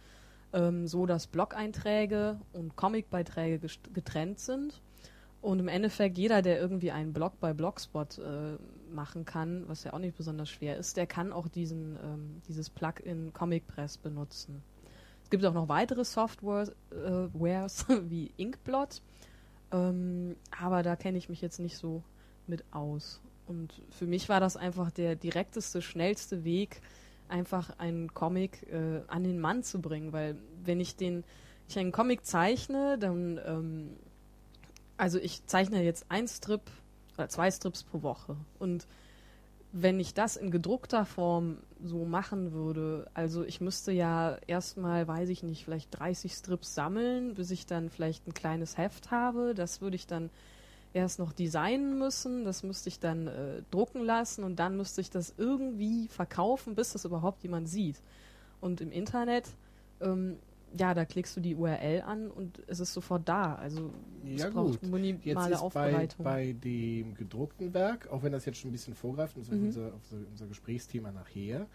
ähm, 0.54 0.88
so 0.88 1.08
dass 1.08 1.26
Blog-Einträge 1.26 2.40
und 2.54 2.76
Comicbeiträge 2.76 3.60
getrennt 3.94 4.40
sind 4.40 4.82
und 5.42 5.60
im 5.60 5.68
Endeffekt 5.68 6.18
jeder, 6.18 6.42
der 6.42 6.60
irgendwie 6.60 6.92
einen 6.92 7.14
Blog 7.14 7.40
bei 7.40 7.54
Blogspot 7.54 8.20
äh, 8.20 8.58
machen 8.94 9.26
kann, 9.26 9.64
was 9.68 9.84
ja 9.84 9.94
auch 9.94 10.00
nicht 10.00 10.16
besonders 10.16 10.50
schwer 10.50 10.78
ist, 10.78 10.98
der 10.98 11.08
kann 11.08 11.34
auch 11.34 11.48
diesen, 11.48 11.98
ähm, 12.04 12.42
dieses 12.48 12.70
Plugin 12.70 13.34
ComicPress 13.34 13.98
benutzen. 13.98 14.62
Es 15.24 15.30
gibt 15.30 15.44
auch 15.46 15.54
noch 15.54 15.68
weitere 15.68 16.06
Softwares 16.06 16.70
äh, 16.92 17.28
wie 18.10 18.32
Inkblot. 18.38 19.02
Ähm, 19.72 20.36
aber 20.60 20.84
da 20.84 20.96
kenne 20.96 21.18
ich 21.18 21.30
mich 21.30 21.42
jetzt 21.42 21.60
nicht 21.60 21.78
so 21.78 22.04
mit 22.46 22.64
aus. 22.72 23.22
Und 23.48 23.82
für 23.90 24.06
mich 24.06 24.30
war 24.30 24.40
das 24.40 24.58
einfach 24.58 24.92
der 24.92 25.16
direkteste, 25.16 25.82
schnellste 25.82 26.44
Weg, 26.44 26.82
einfach 27.30 27.80
einen 27.80 28.14
Comic 28.14 28.68
äh, 28.72 29.02
an 29.08 29.24
den 29.24 29.40
Mann 29.40 29.64
zu 29.64 29.82
bringen. 29.82 30.14
Weil 30.14 30.38
wenn 30.64 30.80
ich 30.80 30.98
den, 30.98 31.24
ich 31.68 31.80
einen 31.80 31.92
Comic 31.92 32.26
zeichne, 32.26 32.98
dann, 33.00 33.40
ähm, 33.46 33.90
also 35.02 35.18
ich 35.18 35.44
zeichne 35.48 35.82
jetzt 35.82 36.06
ein 36.10 36.28
Strip 36.28 36.62
oder 37.18 37.28
zwei 37.28 37.50
Strips 37.50 37.84
pro 37.84 38.04
Woche. 38.04 38.38
Und 38.60 38.86
wenn 39.72 40.00
ich 40.00 40.14
das 40.14 40.38
in 40.38 40.52
gedruckter 40.52 41.06
Form 41.06 41.58
so 41.84 42.06
machen 42.06 42.52
würde, 42.52 43.10
also 43.16 43.44
ich 43.44 43.62
müsste 43.62 43.92
ja 43.92 44.38
erstmal, 44.46 45.08
weiß 45.08 45.30
ich 45.30 45.42
nicht, 45.42 45.66
vielleicht 45.66 45.98
30 45.98 46.34
Strips 46.34 46.76
sammeln, 46.76 47.34
bis 47.34 47.50
ich 47.50 47.66
dann 47.66 47.90
vielleicht 47.90 48.28
ein 48.28 48.36
kleines 48.36 48.78
Heft 48.78 49.10
habe. 49.10 49.56
Das 49.56 49.82
würde 49.82 49.96
ich 49.96 50.06
dann 50.06 50.30
erst 50.94 51.18
noch 51.18 51.34
designen 51.34 51.98
müssen, 51.98 52.46
das 52.46 52.62
müsste 52.62 52.90
ich 52.90 53.00
dann 53.00 53.26
äh, 53.26 53.64
drucken 53.72 54.06
lassen 54.06 54.44
und 54.44 54.58
dann 54.58 54.78
müsste 54.78 55.02
ich 55.02 55.10
das 55.10 55.34
irgendwie 55.36 56.10
verkaufen, 56.10 56.76
bis 56.76 56.94
das 56.94 57.06
überhaupt 57.06 57.42
jemand 57.42 57.68
sieht. 57.68 58.00
Und 58.60 58.82
im 58.82 58.92
Internet 58.92 59.48
ähm, 60.00 60.38
ja, 60.78 60.94
da 60.94 61.06
klickst 61.06 61.36
du 61.36 61.42
die 61.42 61.56
URL 61.56 62.02
an 62.02 62.32
und 62.32 62.62
es 62.68 62.80
ist 62.80 62.94
sofort 62.94 63.28
da. 63.28 63.56
Also 63.56 63.92
ja, 64.24 64.48
es 64.48 64.54
braucht 64.54 64.82
gut. 64.82 64.90
minimale 64.90 65.20
jetzt 65.24 65.48
ist 65.48 65.62
Aufbereitung. 65.62 66.24
Bei, 66.24 66.54
bei 66.54 66.54
dem 66.54 67.16
gedruckten 67.16 67.74
Werk, 67.74 68.10
auch 68.10 68.24
wenn 68.24 68.32
das 68.32 68.46
jetzt 68.46 68.60
schon 68.60 68.70
ein 68.70 68.72
bisschen 68.72 68.96
vorgreift, 68.96 69.38
das 69.38 69.46
ist 69.46 69.52
mhm. 69.52 69.66
unser, 69.66 69.92
unser 70.30 70.48
Gesprächsthema 70.48 71.12
nachher, 71.12 71.68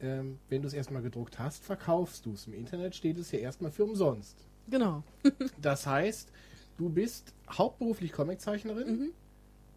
ähm, 0.00 0.38
wenn 0.48 0.62
du 0.62 0.68
es 0.68 0.74
erstmal 0.74 1.02
gedruckt 1.02 1.38
hast, 1.38 1.64
verkaufst 1.64 2.26
du 2.26 2.32
es. 2.32 2.46
Im 2.46 2.54
Internet 2.54 2.94
steht 2.94 3.18
es 3.18 3.32
ja 3.32 3.38
erstmal 3.38 3.70
für 3.70 3.84
umsonst. 3.84 4.36
Genau. 4.68 5.02
das 5.60 5.86
heißt, 5.86 6.30
du 6.76 6.88
bist 6.88 7.32
hauptberuflich 7.50 8.12
Comiczeichnerin 8.12 8.88
mhm. 8.88 9.12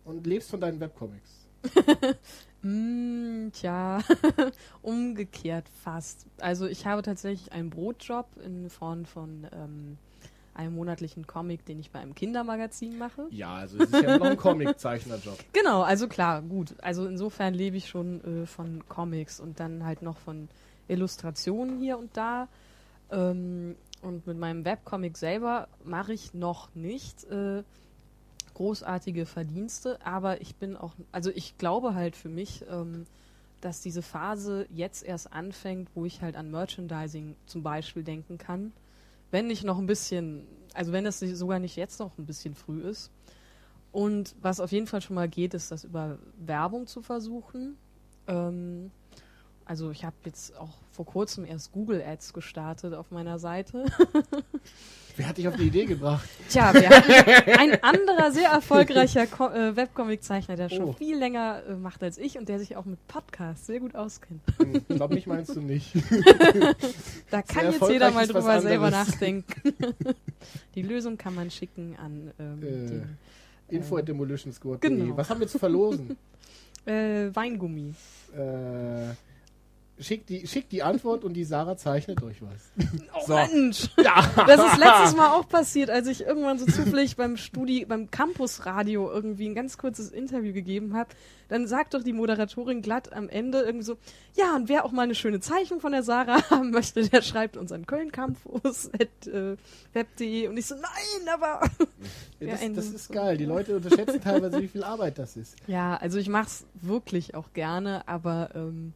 und 0.05 0.27
lebst 0.27 0.49
von 0.49 0.59
deinen 0.59 0.79
Webcomics. 0.79 1.38
Mm, 2.61 3.51
tja, 3.53 3.99
umgekehrt 4.81 5.69
fast. 5.81 6.25
Also 6.39 6.67
ich 6.67 6.85
habe 6.85 7.01
tatsächlich 7.03 7.53
einen 7.53 7.69
Brotjob 7.69 8.25
in 8.43 8.69
Form 8.69 9.05
von 9.05 9.47
ähm, 9.53 9.97
einem 10.55 10.75
monatlichen 10.75 11.25
Comic, 11.25 11.65
den 11.65 11.79
ich 11.79 11.91
bei 11.91 11.99
einem 11.99 12.15
Kindermagazin 12.15 12.97
mache. 12.97 13.27
Ja, 13.29 13.55
also 13.55 13.77
es 13.77 13.89
ist 13.91 14.03
ja 14.03 14.17
noch 14.17 14.25
ein 14.25 14.37
Comiczeichnerjob. 14.37 15.37
Genau, 15.53 15.83
also 15.83 16.09
klar, 16.09 16.41
gut. 16.41 16.75
Also 16.81 17.07
insofern 17.07 17.53
lebe 17.53 17.77
ich 17.77 17.87
schon 17.87 18.43
äh, 18.43 18.45
von 18.45 18.83
Comics 18.89 19.39
und 19.39 19.61
dann 19.61 19.85
halt 19.85 20.01
noch 20.01 20.17
von 20.17 20.49
Illustrationen 20.89 21.79
hier 21.79 21.97
und 21.97 22.17
da. 22.17 22.49
Ähm, 23.09 23.77
und 24.01 24.27
mit 24.27 24.37
meinem 24.37 24.65
Webcomic 24.65 25.17
selber 25.17 25.69
mache 25.85 26.11
ich 26.11 26.33
noch 26.33 26.75
nicht. 26.75 27.23
Äh, 27.25 27.63
großartige 28.59 29.25
Verdienste, 29.25 30.05
aber 30.05 30.41
ich 30.41 30.57
bin 30.57 30.75
auch, 30.75 30.91
also 31.13 31.31
ich 31.33 31.57
glaube 31.57 31.95
halt 31.95 32.17
für 32.17 32.27
mich, 32.27 32.65
ähm, 32.69 33.05
dass 33.61 33.79
diese 33.79 34.01
Phase 34.01 34.67
jetzt 34.69 35.01
erst 35.01 35.31
anfängt, 35.31 35.89
wo 35.95 36.03
ich 36.03 36.21
halt 36.21 36.35
an 36.35 36.51
Merchandising 36.51 37.37
zum 37.45 37.63
Beispiel 37.63 38.03
denken 38.03 38.37
kann. 38.37 38.73
Wenn 39.31 39.47
nicht 39.47 39.63
noch 39.63 39.77
ein 39.77 39.85
bisschen, 39.85 40.45
also 40.73 40.91
wenn 40.91 41.05
das 41.05 41.19
sogar 41.19 41.59
nicht 41.59 41.77
jetzt 41.77 42.01
noch 42.01 42.17
ein 42.17 42.25
bisschen 42.25 42.53
früh 42.53 42.81
ist. 42.81 43.11
Und 43.93 44.35
was 44.41 44.59
auf 44.59 44.73
jeden 44.73 44.87
Fall 44.87 45.01
schon 45.01 45.15
mal 45.15 45.29
geht, 45.29 45.53
ist 45.53 45.71
das 45.71 45.85
über 45.85 46.19
Werbung 46.37 46.85
zu 46.85 47.01
versuchen. 47.01 47.77
Ähm, 48.27 48.91
also 49.69 49.91
ich 49.91 50.03
habe 50.03 50.15
jetzt 50.25 50.57
auch 50.57 50.73
vor 50.91 51.05
kurzem 51.05 51.45
erst 51.45 51.71
Google 51.71 52.01
Ads 52.01 52.33
gestartet 52.33 52.95
auf 52.95 53.11
meiner 53.11 53.37
Seite. 53.37 53.85
Wer 55.15 55.27
hat 55.27 55.37
dich 55.37 55.47
auf 55.47 55.57
die 55.57 55.67
Idee 55.67 55.85
gebracht? 55.85 56.27
Tja, 56.49 56.73
wir 56.73 56.89
hatten 56.89 57.11
ein 57.59 57.83
anderer 57.83 58.31
sehr 58.31 58.49
erfolgreicher 58.49 59.23
äh, 59.23 59.75
Webcomic-Zeichner, 59.75 60.55
der 60.55 60.69
schon 60.69 60.85
oh. 60.85 60.93
viel 60.93 61.17
länger 61.17 61.61
äh, 61.69 61.75
macht 61.75 62.01
als 62.01 62.17
ich 62.17 62.39
und 62.39 62.49
der 62.49 62.57
sich 62.57 62.77
auch 62.77 62.85
mit 62.85 63.05
Podcasts 63.07 63.67
sehr 63.67 63.79
gut 63.79 63.93
auskennt. 63.93 64.41
Hm, 64.57 64.81
ich 64.87 64.95
glaube, 64.95 65.13
mich 65.13 65.27
meinst 65.27 65.55
du 65.55 65.61
nicht. 65.61 65.93
da 67.29 67.43
kann 67.43 67.71
jetzt 67.71 67.87
jeder 67.87 68.09
mal 68.09 68.25
drüber 68.25 68.61
selber 68.61 68.89
nachdenken. 68.89 69.75
die 70.73 70.81
Lösung 70.81 71.15
kann 71.17 71.35
man 71.35 71.51
schicken 71.51 71.95
an 72.03 72.31
ähm, 72.39 72.63
äh, 72.63 72.65
den, 72.65 73.17
info 73.67 73.97
at 73.97 74.07
demolitionsquad.de. 74.07 74.89
Genau. 74.89 75.15
Was 75.15 75.29
haben 75.29 75.39
wir 75.39 75.47
zu 75.47 75.59
verlosen? 75.59 76.17
Äh, 76.85 77.29
Weingummi. 77.35 77.93
Äh, 78.33 79.13
Schick 79.99 80.25
die, 80.27 80.47
schick 80.47 80.69
die 80.69 80.81
Antwort 80.81 81.25
und 81.25 81.33
die 81.33 81.43
Sarah 81.43 81.75
zeichnet 81.75 82.23
euch 82.23 82.41
was. 82.41 82.71
Oh 83.13 83.25
so. 83.25 83.35
Mensch! 83.35 83.89
Ja. 83.97 84.21
Das 84.47 84.71
ist 84.71 84.77
letztes 84.77 85.15
Mal 85.15 85.33
auch 85.33 85.47
passiert, 85.47 85.89
als 85.89 86.07
ich 86.07 86.21
irgendwann 86.21 86.57
so 86.57 86.65
zufällig 86.65 87.17
beim 87.17 87.35
Studi, 87.37 87.85
beim 87.85 88.09
Campusradio 88.09 89.11
irgendwie 89.11 89.49
ein 89.49 89.55
ganz 89.55 89.77
kurzes 89.77 90.11
Interview 90.11 90.53
gegeben 90.53 90.95
habe. 90.95 91.09
Dann 91.49 91.67
sagt 91.67 91.95
doch 91.95 92.03
die 92.03 92.13
Moderatorin 92.13 92.81
glatt 92.81 93.11
am 93.11 93.27
Ende 93.27 93.61
irgendwie 93.61 93.83
so, 93.83 93.97
ja, 94.35 94.55
und 94.55 94.69
wer 94.69 94.85
auch 94.85 94.91
mal 94.91 95.01
eine 95.01 95.15
schöne 95.15 95.39
Zeichnung 95.41 95.81
von 95.81 95.91
der 95.91 96.03
Sarah 96.03 96.43
haben 96.49 96.71
möchte, 96.71 97.09
der 97.09 97.21
schreibt 97.21 97.57
uns 97.57 97.71
an 97.71 97.85
kölncampus.web.de 97.85 100.47
und 100.47 100.57
ich 100.57 100.65
so, 100.65 100.75
nein, 100.75 101.33
aber... 101.33 101.61
Ja, 102.39 102.55
das, 102.55 102.73
das 102.73 102.89
ist 102.91 103.11
geil. 103.11 103.37
Die 103.37 103.45
Leute 103.45 103.75
unterschätzen 103.75 104.21
teilweise, 104.21 104.61
wie 104.61 104.69
viel 104.69 104.83
Arbeit 104.83 105.19
das 105.19 105.35
ist. 105.35 105.57
Ja, 105.67 105.97
also 105.97 106.19
ich 106.19 106.29
mach's 106.29 106.65
wirklich 106.81 107.35
auch 107.35 107.51
gerne, 107.53 108.07
aber... 108.07 108.51
Ähm, 108.55 108.93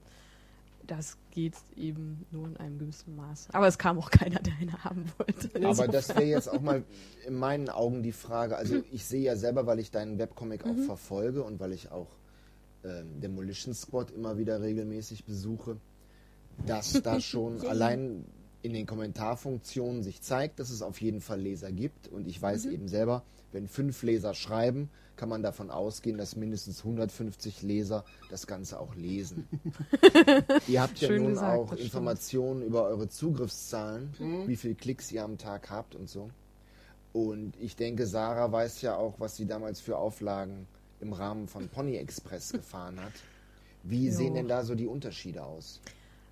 das 0.88 1.18
geht 1.32 1.56
eben 1.76 2.26
nur 2.32 2.48
in 2.48 2.58
einem 2.58 2.78
gewissen 2.78 3.16
Maß. 3.16 3.50
Aber 3.52 3.68
es 3.68 3.78
kam 3.78 3.98
auch 3.98 4.10
keiner, 4.10 4.40
der 4.40 4.54
eine 4.60 4.84
haben 4.84 5.06
wollte. 5.18 5.50
Aber 5.66 5.88
das 5.88 6.10
wäre 6.10 6.24
jetzt 6.24 6.50
auch 6.50 6.62
mal 6.62 6.84
in 7.26 7.36
meinen 7.36 7.70
Augen 7.70 8.04
die 8.04 8.12
Frage. 8.12 8.58
Also 8.58 8.82
ich 8.92 9.06
sehe 9.06 9.24
ja 9.24 9.36
selber, 9.36 9.66
weil 9.66 9.80
ich 9.80 9.92
deinen 9.92 10.18
Webcomic 10.18 10.66
auch 10.66 10.76
mhm. 10.76 10.86
verfolge 10.86 11.44
und 11.44 11.60
weil 11.60 11.74
ich 11.74 11.92
auch 11.92 12.10
ähm, 12.84 13.22
Demolition 13.22 13.74
Squad 13.74 14.12
immer 14.12 14.38
wieder 14.38 14.62
regelmäßig 14.62 15.26
besuche, 15.26 15.78
dass 16.66 17.02
da 17.02 17.20
schon 17.22 17.66
allein 17.66 18.26
in 18.62 18.74
den 18.74 18.86
Kommentarfunktionen 18.86 20.04
sich 20.04 20.22
zeigt, 20.22 20.60
dass 20.60 20.70
es 20.70 20.82
auf 20.82 21.02
jeden 21.02 21.22
Fall 21.22 21.42
Leser 21.42 21.72
gibt. 21.72 22.08
Und 22.08 22.28
ich 22.28 22.42
weiß 22.42 22.66
mhm. 22.66 22.72
eben 22.74 22.88
selber, 22.88 23.24
wenn 23.52 23.68
fünf 23.68 24.02
Leser 24.04 24.34
schreiben, 24.34 24.90
kann 25.16 25.30
man 25.30 25.44
davon 25.44 25.70
ausgehen, 25.70 26.18
dass 26.18 26.36
mindestens 26.36 26.80
150 26.80 27.62
Leser 27.62 28.04
das 28.30 28.48
Ganze 28.48 28.80
auch 28.80 28.96
lesen. 28.96 29.48
ihr 30.68 30.82
habt 30.82 31.00
ja 31.00 31.08
Schön 31.08 31.24
nun 31.24 31.34
gesagt, 31.34 31.58
auch 31.58 31.74
Informationen 31.74 32.62
stimmt. 32.62 32.70
über 32.70 32.84
eure 32.84 33.08
Zugriffszahlen, 33.08 34.14
mhm. 34.20 34.48
wie 34.48 34.56
viele 34.56 34.76
Klicks 34.76 35.12
ihr 35.12 35.24
am 35.24 35.38
Tag 35.38 35.70
habt 35.70 35.96
und 35.96 36.10
so. 36.10 36.30
Und 37.14 37.54
ich 37.60 37.76
denke, 37.76 38.08
Sarah 38.08 38.52
weiß 38.52 38.82
ja 38.82 38.96
auch, 38.96 39.20
was 39.20 39.36
sie 39.36 39.46
damals 39.46 39.80
für 39.80 39.98
Auflagen 39.98 40.68
im 41.00 41.14
Rahmen 41.14 41.48
von 41.48 41.70
Pony 41.70 41.98
Express 41.98 42.52
gefahren 42.52 43.00
hat. 43.00 43.14
Wie 43.84 44.08
jo. 44.08 44.14
sehen 44.14 44.34
denn 44.34 44.48
da 44.48 44.64
so 44.64 44.74
die 44.74 44.88
Unterschiede 44.88 45.44
aus? 45.44 45.80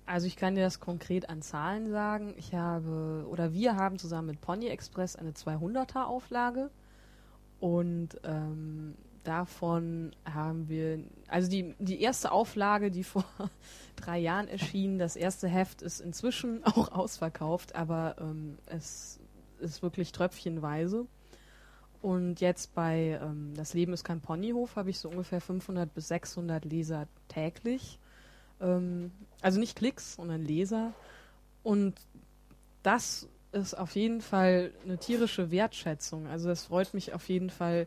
Also 0.06 0.26
ich 0.26 0.36
kann 0.36 0.56
dir 0.56 0.62
das 0.62 0.80
konkret 0.80 1.28
an 1.28 1.42
Zahlen 1.42 1.90
sagen. 1.90 2.34
Ich 2.36 2.54
habe 2.54 3.24
oder 3.30 3.52
wir 3.52 3.76
haben 3.76 3.98
zusammen 3.98 4.28
mit 4.28 4.40
Pony 4.40 4.66
Express 4.66 5.14
eine 5.14 5.30
200er 5.30 6.04
Auflage 6.04 6.70
und 7.62 8.20
ähm, 8.24 8.96
davon 9.22 10.16
haben 10.24 10.68
wir, 10.68 10.98
also 11.28 11.48
die, 11.48 11.76
die 11.78 12.00
erste 12.00 12.32
Auflage, 12.32 12.90
die 12.90 13.04
vor 13.04 13.24
drei 13.94 14.18
Jahren 14.18 14.48
erschien, 14.48 14.98
das 14.98 15.14
erste 15.14 15.46
Heft 15.46 15.80
ist 15.80 16.00
inzwischen 16.00 16.64
auch 16.64 16.90
ausverkauft, 16.90 17.76
aber 17.76 18.16
ähm, 18.18 18.58
es 18.66 19.20
ist 19.60 19.80
wirklich 19.80 20.10
tröpfchenweise. 20.10 21.06
Und 22.00 22.40
jetzt 22.40 22.74
bei 22.74 23.20
ähm, 23.22 23.52
Das 23.54 23.74
Leben 23.74 23.92
ist 23.92 24.02
kein 24.02 24.20
Ponyhof 24.20 24.74
habe 24.74 24.90
ich 24.90 24.98
so 24.98 25.08
ungefähr 25.08 25.40
500 25.40 25.94
bis 25.94 26.08
600 26.08 26.64
Leser 26.64 27.06
täglich. 27.28 28.00
Ähm, 28.60 29.12
also 29.40 29.60
nicht 29.60 29.76
Klicks, 29.76 30.14
sondern 30.16 30.42
Leser. 30.42 30.94
Und 31.62 31.94
das 32.82 33.28
ist 33.52 33.74
auf 33.74 33.94
jeden 33.94 34.20
Fall 34.20 34.72
eine 34.84 34.98
tierische 34.98 35.50
Wertschätzung. 35.50 36.26
Also 36.26 36.50
es 36.50 36.64
freut 36.64 36.94
mich 36.94 37.12
auf 37.12 37.28
jeden 37.28 37.50
Fall 37.50 37.86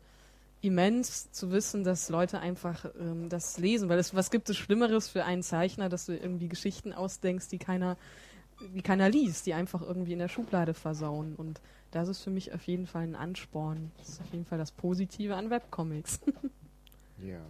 immens 0.61 1.31
zu 1.31 1.51
wissen, 1.51 1.83
dass 1.83 2.09
Leute 2.09 2.39
einfach 2.39 2.85
ähm, 2.99 3.29
das 3.29 3.57
lesen, 3.57 3.89
weil 3.89 3.99
es 3.99 4.15
was 4.15 4.31
gibt 4.31 4.49
es 4.49 4.57
Schlimmeres 4.57 5.07
für 5.07 5.23
einen 5.23 5.43
Zeichner, 5.43 5.89
dass 5.89 6.05
du 6.05 6.15
irgendwie 6.15 6.47
Geschichten 6.47 6.93
ausdenkst, 6.93 7.49
die 7.49 7.57
keiner, 7.57 7.97
die 8.73 8.81
keiner 8.81 9.09
liest, 9.09 9.45
die 9.45 9.53
einfach 9.53 9.81
irgendwie 9.81 10.13
in 10.13 10.19
der 10.19 10.29
Schublade 10.29 10.73
versauen. 10.73 11.35
Und 11.35 11.61
das 11.91 12.07
ist 12.07 12.23
für 12.23 12.31
mich 12.31 12.53
auf 12.53 12.63
jeden 12.63 12.87
Fall 12.87 13.03
ein 13.03 13.15
Ansporn. 13.15 13.91
Das 13.97 14.09
ist 14.09 14.21
auf 14.21 14.31
jeden 14.31 14.45
Fall 14.45 14.57
das 14.57 14.71
Positive 14.71 15.35
an 15.35 15.49
Webcomics. 15.49 16.19
ja. 17.23 17.41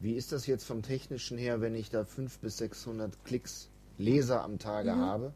Wie 0.00 0.14
ist 0.14 0.32
das 0.32 0.46
jetzt 0.46 0.64
vom 0.64 0.82
Technischen 0.82 1.36
her, 1.36 1.60
wenn 1.60 1.74
ich 1.74 1.90
da 1.90 2.04
500 2.04 2.40
bis 2.40 2.58
600 2.58 3.24
Klicks 3.24 3.68
Leser 3.98 4.42
am 4.42 4.58
Tage 4.58 4.94
mhm. 4.94 5.00
habe? 5.00 5.34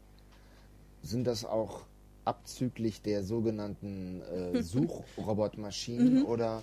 Sind 1.03 1.25
das 1.27 1.45
auch 1.45 1.85
abzüglich 2.25 3.01
der 3.01 3.23
sogenannten 3.23 4.21
äh, 4.21 4.61
Suchrobotmaschinen 4.61 6.19
mhm. 6.19 6.25
oder? 6.25 6.61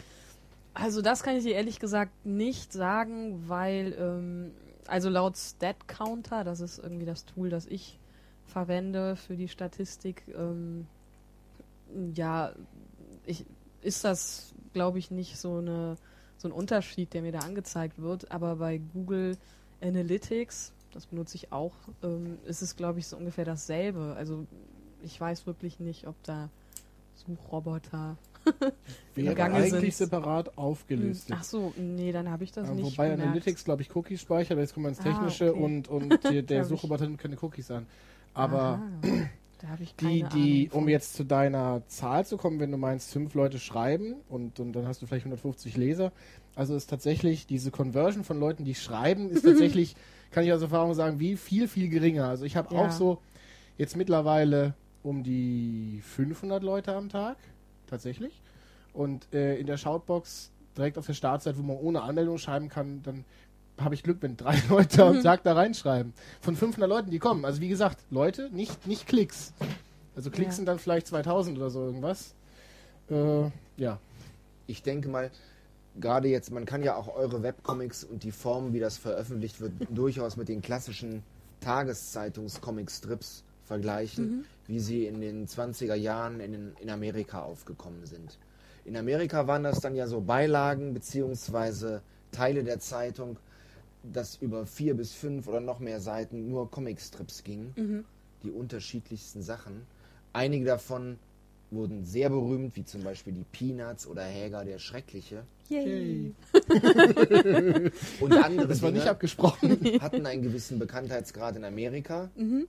Also 0.75 1.02
das 1.02 1.23
kann 1.23 1.37
ich 1.37 1.45
dir 1.45 1.54
ehrlich 1.54 1.81
gesagt 1.81 2.12
nicht 2.25 2.73
sagen, 2.73 3.45
weil 3.49 3.95
ähm, 3.99 4.52
also 4.87 5.09
laut 5.09 5.37
Stat 5.37 5.87
Counter, 5.87 6.45
das 6.45 6.61
ist 6.61 6.78
irgendwie 6.78 7.07
das 7.07 7.25
Tool, 7.25 7.50
das 7.50 7.66
ich 7.66 7.99
verwende 8.47 9.16
für 9.16 9.37
die 9.37 9.49
Statistik, 9.49 10.25
ähm, 10.35 10.87
ja, 12.14 12.52
ich 13.26 13.45
ist 13.83 14.04
das, 14.04 14.54
glaube 14.73 14.99
ich, 14.99 15.11
nicht 15.11 15.38
so 15.38 15.59
eine 15.59 15.97
so 16.42 16.49
ein 16.49 16.52
Unterschied, 16.52 17.14
der 17.14 17.23
mir 17.23 17.33
da 17.33 17.38
angezeigt 17.38 18.02
wird. 18.02 18.31
Aber 18.31 18.57
bei 18.57 18.78
Google 18.78 19.38
Analytics, 19.81 20.73
das 20.92 21.07
benutze 21.07 21.37
ich 21.37 21.52
auch, 21.52 21.73
ähm, 22.02 22.38
ist 22.45 22.62
es, 22.62 22.76
glaube 22.76 22.99
ich, 22.99 23.07
so 23.07 23.16
ungefähr 23.16 23.45
dasselbe. 23.45 24.14
Also 24.16 24.47
ich 25.04 25.21
weiß 25.21 25.47
wirklich 25.47 25.80
nicht, 25.80 26.06
ob 26.06 26.14
da 26.25 26.49
Suchroboter 27.14 28.16
Wäre 29.14 29.42
eigentlich 29.44 29.97
sind. 29.97 30.11
separat 30.11 30.56
aufgelistet. 30.59 31.37
Ach 31.38 31.44
so, 31.44 31.73
nee, 31.76 32.11
dann 32.12 32.28
habe 32.28 32.44
ich 32.44 32.52
das 32.52 32.68
äh, 32.68 32.75
nicht. 32.75 32.92
Wobei 32.92 33.11
gemerkt. 33.11 33.23
Analytics, 33.23 33.64
glaube 33.64 33.82
ich, 33.82 33.94
Cookies 33.94 34.21
speichert, 34.21 34.52
aber 34.52 34.62
jetzt 34.62 34.75
kommen 34.75 34.87
wir 34.87 34.90
ins 34.90 35.00
ah, 35.00 35.04
Technische 35.04 35.47
ah, 35.47 35.50
okay. 35.50 35.61
und, 35.61 35.88
und 35.88 36.25
der, 36.25 36.42
der 36.42 36.64
Suchroboter 36.64 37.04
nimmt 37.04 37.18
keine 37.18 37.37
Cookies 37.40 37.71
an. 37.71 37.87
Aber 38.35 38.82
die, 40.00 40.25
die, 40.35 40.71
um 40.73 40.88
jetzt 40.88 41.14
zu 41.14 41.25
deiner 41.25 41.82
Zahl 41.87 42.26
zu 42.26 42.37
kommen, 42.37 42.59
wenn 42.59 42.73
du 42.73 42.78
meinst, 42.78 43.12
fünf 43.12 43.35
Leute 43.35 43.59
schreiben 43.59 44.16
und, 44.28 44.59
und 44.59 44.73
dann 44.73 44.87
hast 44.87 45.02
du 45.02 45.06
vielleicht 45.06 45.26
150 45.26 45.76
Leser, 45.76 46.12
also 46.54 46.75
ist 46.75 46.90
tatsächlich 46.90 47.47
diese 47.47 47.71
Conversion 47.71 48.25
von 48.25 48.40
Leuten, 48.40 48.64
die 48.64 48.75
schreiben, 48.75 49.30
ist 49.30 49.42
tatsächlich, 49.44 49.94
kann 50.30 50.44
ich 50.44 50.52
aus 50.52 50.62
Erfahrung 50.62 50.94
sagen, 50.94 51.21
wie 51.21 51.37
viel, 51.37 51.68
viel 51.68 51.88
geringer. 51.88 52.26
Also 52.26 52.44
ich 52.44 52.56
habe 52.56 52.75
ja. 52.75 52.80
auch 52.80 52.90
so 52.90 53.18
jetzt 53.78 53.97
mittlerweile 53.97 54.75
um 55.02 55.23
die 55.23 56.02
500 56.04 56.62
Leute 56.62 56.94
am 56.94 57.09
Tag, 57.09 57.37
tatsächlich. 57.87 58.40
Und 58.92 59.32
äh, 59.32 59.56
in 59.56 59.66
der 59.66 59.76
Shoutbox 59.76 60.50
direkt 60.76 60.99
auf 60.99 61.06
der 61.06 61.14
Startseite, 61.14 61.59
wo 61.59 61.62
man 61.62 61.76
ohne 61.76 62.02
Anmeldung 62.02 62.38
schreiben 62.38 62.68
kann, 62.68 63.02
dann 63.02 63.25
habe 63.78 63.94
ich 63.94 64.02
Glück, 64.02 64.18
wenn 64.21 64.37
drei 64.37 64.61
Leute 64.68 65.04
am 65.04 65.23
Tag 65.23 65.42
da 65.42 65.54
reinschreiben. 65.54 66.12
Von 66.40 66.56
500 66.56 66.88
Leuten, 66.88 67.11
die 67.11 67.18
kommen. 67.18 67.44
Also 67.44 67.61
wie 67.61 67.68
gesagt, 67.68 67.99
Leute, 68.11 68.50
nicht, 68.50 68.87
nicht 68.87 69.06
Klicks. 69.06 69.52
Also 70.14 70.30
Klicks 70.30 70.52
ja. 70.52 70.56
sind 70.56 70.66
dann 70.66 70.78
vielleicht 70.78 71.06
2000 71.06 71.56
oder 71.56 71.71
so 71.71 71.85
irgendwas. 71.85 72.35
Äh, 73.11 73.50
ja. 73.76 73.99
Ich 74.66 74.82
denke 74.82 75.09
mal, 75.09 75.30
gerade 75.99 76.28
jetzt, 76.28 76.50
man 76.50 76.64
kann 76.64 76.82
ja 76.82 76.97
auch 76.97 77.14
eure 77.14 77.42
Webcomics 77.42 78.04
und 78.04 78.23
die 78.23 78.32
Form, 78.32 78.73
wie 78.73 78.80
das 78.80 78.99
veröffentlicht 78.99 79.61
wird, 79.61 79.73
durchaus 79.90 80.37
mit 80.37 80.49
den 80.49 80.62
klassischen 80.62 81.23
Tageszeitungs-Comic-Strips 81.61 83.44
vergleichen, 83.73 84.25
mhm. 84.25 84.45
wie 84.67 84.81
sie 84.81 85.07
in 85.07 85.23
den 85.23 85.47
20er 85.47 85.95
Jahren 85.95 86.41
in, 86.41 86.73
in 86.79 86.91
Amerika 86.91 87.43
aufgekommen 87.43 88.05
sind. 88.05 88.38
In 88.85 88.99
Amerika 88.99 89.47
waren 89.47 89.62
das 89.62 89.81
dann 89.81 89.95
ja 89.95 90.07
so 90.07 90.21
Beilagen 90.21 90.93
beziehungsweise 90.93 92.02
Teile 92.33 92.64
der 92.64 92.81
Zeitung, 92.81 93.38
dass 94.02 94.37
über 94.37 94.67
vier 94.67 94.95
bis 94.95 95.14
fünf 95.14 95.49
oder 95.49 95.61
noch 95.61 95.79
mehr 95.79 96.00
Seiten 96.00 96.50
nur 96.50 96.71
Comicstrips 96.71 97.45
gingen, 97.45 97.73
mhm. 97.76 98.05
die 98.43 98.50
unterschiedlichsten 98.50 99.41
Sachen. 99.43 99.87
Einige 100.35 100.67
davon 100.67 101.19
wurden 101.71 102.05
sehr 102.05 102.29
berühmt, 102.29 102.76
wie 102.76 102.85
zum 102.85 103.02
Beispiel 103.05 103.33
die 103.33 103.47
Peanuts 103.52 104.07
oder 104.07 104.23
Häger 104.23 104.67
der 104.67 104.79
Schreckliche. 104.79 105.45
Yay. 105.71 106.35
und 108.21 108.33
andere 108.35 108.69
das 108.69 108.83
war 108.83 108.91
Dinge 108.91 109.00
nicht 109.00 109.09
abgesprochen. 109.09 109.79
hatten 110.02 110.26
einen 110.26 110.43
gewissen 110.43 110.79
Bekanntheitsgrad 110.79 111.57
in 111.57 111.64
Amerika, 111.64 112.31
mhm. 112.37 112.67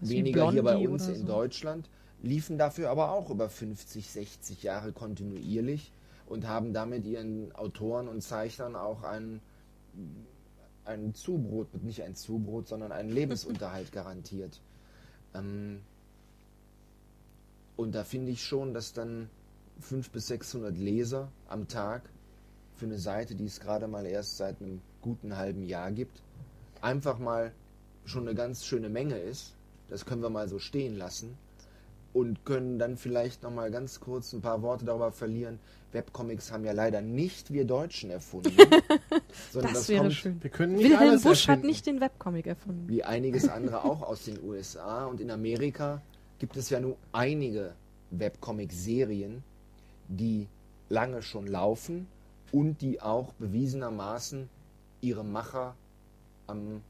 Weniger 0.00 0.50
hier 0.52 0.62
bei 0.62 0.76
uns 0.76 1.08
in 1.08 1.20
so. 1.20 1.26
Deutschland, 1.26 1.88
liefen 2.22 2.58
dafür 2.58 2.90
aber 2.90 3.12
auch 3.12 3.30
über 3.30 3.48
50, 3.48 4.10
60 4.10 4.62
Jahre 4.62 4.92
kontinuierlich 4.92 5.92
und 6.26 6.46
haben 6.46 6.72
damit 6.72 7.06
ihren 7.06 7.54
Autoren 7.54 8.08
und 8.08 8.22
Zeichnern 8.22 8.76
auch 8.76 9.02
ein, 9.02 9.40
ein 10.84 11.14
Zubrot, 11.14 11.82
nicht 11.82 12.02
ein 12.02 12.14
Zubrot, 12.14 12.68
sondern 12.68 12.92
einen 12.92 13.10
Lebensunterhalt 13.10 13.92
garantiert. 13.92 14.60
Ähm, 15.34 15.80
und 17.76 17.94
da 17.94 18.04
finde 18.04 18.32
ich 18.32 18.42
schon, 18.42 18.72
dass 18.72 18.92
dann 18.92 19.28
500 19.80 20.12
bis 20.12 20.26
600 20.28 20.76
Leser 20.76 21.30
am 21.48 21.68
Tag 21.68 22.08
für 22.76 22.86
eine 22.86 22.98
Seite, 22.98 23.34
die 23.34 23.44
es 23.44 23.60
gerade 23.60 23.86
mal 23.88 24.06
erst 24.06 24.38
seit 24.38 24.60
einem 24.60 24.80
guten 25.02 25.36
halben 25.36 25.62
Jahr 25.62 25.92
gibt, 25.92 26.22
einfach 26.80 27.18
mal 27.18 27.52
schon 28.04 28.26
eine 28.26 28.34
ganz 28.34 28.64
schöne 28.64 28.88
Menge 28.88 29.18
ist. 29.18 29.55
Das 29.88 30.04
können 30.04 30.22
wir 30.22 30.30
mal 30.30 30.48
so 30.48 30.58
stehen 30.58 30.96
lassen 30.96 31.36
und 32.12 32.44
können 32.46 32.78
dann 32.78 32.96
vielleicht 32.96 33.42
noch 33.42 33.50
mal 33.50 33.70
ganz 33.70 34.00
kurz 34.00 34.32
ein 34.32 34.40
paar 34.40 34.62
Worte 34.62 34.86
darüber 34.86 35.12
verlieren. 35.12 35.58
Webcomics 35.92 36.50
haben 36.50 36.64
ja 36.64 36.72
leider 36.72 37.02
nicht 37.02 37.52
wir 37.52 37.66
Deutschen 37.66 38.10
erfunden. 38.10 38.52
sondern 39.52 39.72
das, 39.72 39.80
das 39.82 39.88
wäre 39.90 40.10
schön. 40.10 40.42
Wir 40.42 40.50
können 40.50 40.76
nicht 40.76 40.90
Wilhelm 40.90 41.20
Busch 41.20 41.46
hat 41.46 41.62
nicht 41.62 41.84
den 41.86 42.00
Webcomic 42.00 42.46
erfunden. 42.46 42.88
Wie 42.88 43.04
einiges 43.04 43.48
andere 43.48 43.84
auch 43.84 44.02
aus 44.02 44.24
den 44.24 44.42
USA 44.42 45.04
und 45.04 45.20
in 45.20 45.30
Amerika 45.30 46.00
gibt 46.38 46.56
es 46.56 46.70
ja 46.70 46.80
nur 46.80 46.96
einige 47.12 47.74
Webcomic-Serien, 48.10 49.42
die 50.08 50.48
lange 50.88 51.22
schon 51.22 51.46
laufen 51.46 52.06
und 52.50 52.80
die 52.80 53.02
auch 53.02 53.32
bewiesenermaßen 53.34 54.48
ihre 55.02 55.24
Macher 55.24 55.74
am 56.46 56.82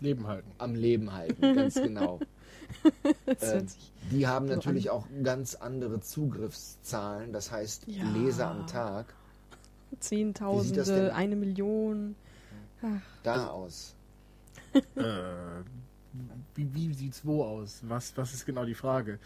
Leben 0.00 0.26
halten. 0.26 0.50
Am 0.58 0.74
Leben 0.74 1.12
halten, 1.12 1.40
ganz 1.54 1.74
genau. 1.74 2.20
äh, 3.26 3.62
die 4.10 4.26
haben 4.26 4.46
natürlich 4.46 4.90
auch 4.90 5.06
ganz 5.22 5.54
andere 5.54 6.00
Zugriffszahlen, 6.00 7.32
das 7.32 7.50
heißt 7.50 7.86
ja. 7.86 8.04
Leser 8.10 8.48
am 8.48 8.66
Tag. 8.66 9.14
Zehntausende, 10.00 11.14
eine 11.14 11.36
Million. 11.36 12.16
Ach. 12.82 13.00
Da 13.22 13.48
aus. 13.48 13.94
äh, 14.72 14.82
wie, 16.54 16.98
wie 16.98 17.08
es 17.08 17.24
wo 17.24 17.44
aus? 17.44 17.80
Was, 17.82 18.16
was 18.16 18.34
ist 18.34 18.44
genau 18.44 18.64
die 18.64 18.74
Frage? 18.74 19.18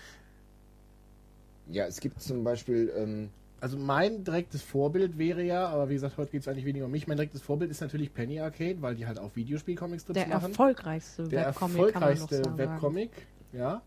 Ja, 1.70 1.86
es 1.86 2.00
gibt 2.00 2.22
zum 2.22 2.44
Beispiel. 2.44 2.92
Ähm, 2.96 3.30
also 3.60 3.76
mein 3.76 4.24
direktes 4.24 4.62
Vorbild 4.62 5.18
wäre 5.18 5.42
ja, 5.42 5.68
aber 5.68 5.88
wie 5.88 5.94
gesagt, 5.94 6.16
heute 6.16 6.30
geht 6.30 6.42
es 6.42 6.48
eigentlich 6.48 6.64
weniger 6.64 6.84
um 6.84 6.90
mich. 6.90 7.06
Mein 7.06 7.16
direktes 7.16 7.42
Vorbild 7.42 7.70
ist 7.70 7.80
natürlich 7.80 8.14
Penny 8.14 8.40
Arcade, 8.40 8.80
weil 8.80 8.94
die 8.94 9.06
halt 9.06 9.18
auch 9.18 9.34
Videospiel-Comics 9.34 10.04
drin 10.04 10.16
machen. 10.16 10.30
Der 10.30 10.48
erfolgreichste 10.48 11.24
Der 11.28 11.46
Webcomic, 11.46 11.76
erfolgreichste 11.76 12.56
Webcomic, 12.56 13.10
ja. 13.52 13.82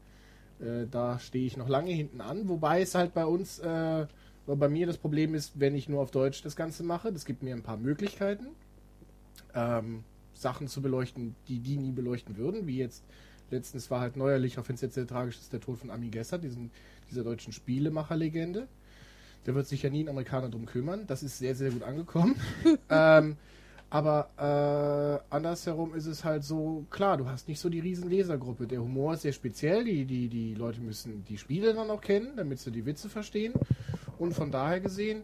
Äh, 0.60 0.88
da 0.90 1.20
stehe 1.20 1.46
ich 1.46 1.58
noch 1.58 1.70
lange 1.70 1.92
hinten 1.92 2.22
an. 2.22 2.50
Wobei 2.50 2.82
es 2.82 2.96
halt 2.96 3.14
bei 3.14 3.26
uns, 3.26 3.60
äh, 3.60 4.06
bei 4.46 4.70
mir 4.70 4.88
das 4.88 4.98
Problem 4.98 5.34
ist, 5.34 5.60
wenn 5.60 5.76
ich 5.76 5.88
nur 5.88 6.02
auf 6.02 6.12
Deutsch 6.12 6.42
das 6.44 6.56
Ganze 6.56 6.84
mache. 6.84 7.12
Das 7.14 7.26
gibt 7.26 7.42
mir 7.42 7.56
ein 7.56 7.64
paar 7.64 7.78
Möglichkeiten. 7.78 8.48
Ähm, 9.54 10.04
Sachen 10.34 10.68
zu 10.68 10.82
beleuchten, 10.82 11.36
die 11.48 11.60
die 11.60 11.78
nie 11.78 11.92
beleuchten 11.92 12.38
würden, 12.38 12.68
wie 12.68 12.78
jetzt 12.78 13.04
letztens 13.52 13.92
war 13.92 14.00
halt 14.00 14.16
neuerlich, 14.16 14.58
auch 14.58 14.68
wenn 14.68 14.76
es 14.76 14.82
jetzt 14.82 14.96
sehr 14.96 15.08
tragisch 15.08 15.38
ist, 15.38 15.54
der 15.54 15.60
Tod 15.60 15.78
von 15.78 15.92
Ami 15.92 16.10
Gesser, 16.10 16.38
diesen, 16.38 16.72
dieser 17.10 17.24
deutschen 17.24 17.54
Spielemacher-Legende. 17.54 18.68
Der 19.46 19.56
wird 19.56 19.68
sich 19.68 19.82
ja 19.84 19.90
nie 19.90 20.04
ein 20.04 20.10
Amerikaner 20.10 20.50
drum 20.50 20.66
kümmern. 20.66 21.06
Das 21.08 21.24
ist 21.24 21.38
sehr, 21.38 21.56
sehr 21.56 21.72
gut 21.72 21.84
angekommen. 21.84 22.36
ähm, 22.90 23.38
aber 23.90 24.30
äh, 25.30 25.34
andersherum 25.36 25.94
ist 25.96 26.06
es 26.06 26.24
halt 26.24 26.46
so, 26.46 26.86
klar, 26.90 27.18
du 27.18 27.28
hast 27.28 27.50
nicht 27.50 27.60
so 27.60 27.68
die 27.68 27.82
riesen 27.82 28.10
Lesergruppe. 28.10 28.66
Der 28.66 28.82
Humor 28.82 29.16
ist 29.16 29.24
sehr 29.24 29.34
speziell, 29.34 29.84
die, 29.84 30.06
die, 30.06 30.30
die 30.30 30.54
Leute 30.54 30.80
müssen 30.80 31.26
die 31.26 31.38
Spiele 31.38 31.74
dann 31.74 31.90
auch 31.90 32.00
kennen, 32.00 32.38
damit 32.38 32.60
sie 32.60 32.72
die 32.72 32.86
Witze 32.86 33.10
verstehen. 33.10 33.54
Und 34.18 34.34
von 34.34 34.50
daher 34.50 34.80
gesehen 34.80 35.24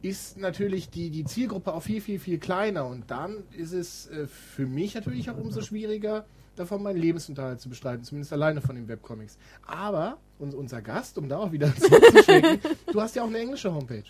ist 0.00 0.38
natürlich 0.38 0.90
die, 0.90 1.10
die 1.10 1.24
Zielgruppe 1.24 1.74
auch 1.74 1.82
viel, 1.82 2.00
viel, 2.00 2.20
viel 2.20 2.38
kleiner. 2.38 2.86
Und 2.86 3.10
dann 3.10 3.42
ist 3.56 3.72
es 3.72 4.06
äh, 4.08 4.28
für 4.28 4.66
mich 4.66 4.94
natürlich 4.94 5.28
auch 5.30 5.38
umso 5.38 5.62
schwieriger, 5.62 6.24
davon 6.56 6.82
meinen 6.82 6.98
Lebensunterhalt 6.98 7.60
zu 7.60 7.68
bestreiten, 7.68 8.04
zumindest 8.04 8.32
alleine 8.32 8.60
von 8.60 8.76
den 8.76 8.88
Webcomics. 8.88 9.38
Aber 9.66 10.18
und 10.38 10.54
unser 10.54 10.82
Gast, 10.82 11.18
um 11.18 11.28
da 11.28 11.38
auch 11.38 11.52
wieder 11.52 11.74
zurückzuschwenken, 11.76 12.60
du 12.92 13.00
hast 13.00 13.16
ja 13.16 13.22
auch 13.22 13.28
eine 13.28 13.38
englische 13.38 13.72
Homepage. 13.72 14.04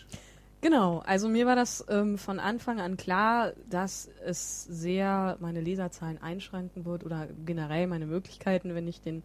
Genau, 0.60 1.00
also 1.00 1.28
mir 1.28 1.44
war 1.44 1.56
das 1.56 1.84
ähm, 1.90 2.16
von 2.16 2.40
Anfang 2.40 2.80
an 2.80 2.96
klar, 2.96 3.52
dass 3.68 4.08
es 4.24 4.64
sehr 4.64 5.36
meine 5.40 5.60
Leserzahlen 5.60 6.22
einschränken 6.22 6.86
wird 6.86 7.04
oder 7.04 7.28
generell 7.44 7.86
meine 7.86 8.06
Möglichkeiten, 8.06 8.74
wenn 8.74 8.88
ich 8.88 9.02
den 9.02 9.24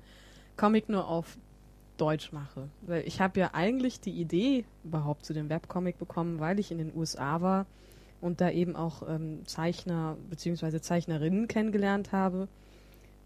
Comic 0.57 0.89
nur 0.89 1.07
auf 1.07 1.37
Deutsch 1.95 2.33
mache. 2.33 2.67
Weil 2.81 3.07
ich 3.07 3.21
habe 3.21 3.39
ja 3.39 3.51
eigentlich 3.53 4.01
die 4.01 4.19
Idee 4.19 4.65
überhaupt 4.83 5.25
zu 5.25 5.33
dem 5.33 5.47
Webcomic 5.47 5.97
bekommen, 5.97 6.41
weil 6.41 6.59
ich 6.59 6.71
in 6.71 6.77
den 6.77 6.93
USA 6.93 7.39
war 7.39 7.65
und 8.19 8.41
da 8.41 8.49
eben 8.49 8.75
auch 8.75 9.07
ähm, 9.07 9.45
Zeichner 9.45 10.17
bzw. 10.29 10.81
Zeichnerinnen 10.81 11.47
kennengelernt 11.47 12.11
habe, 12.11 12.49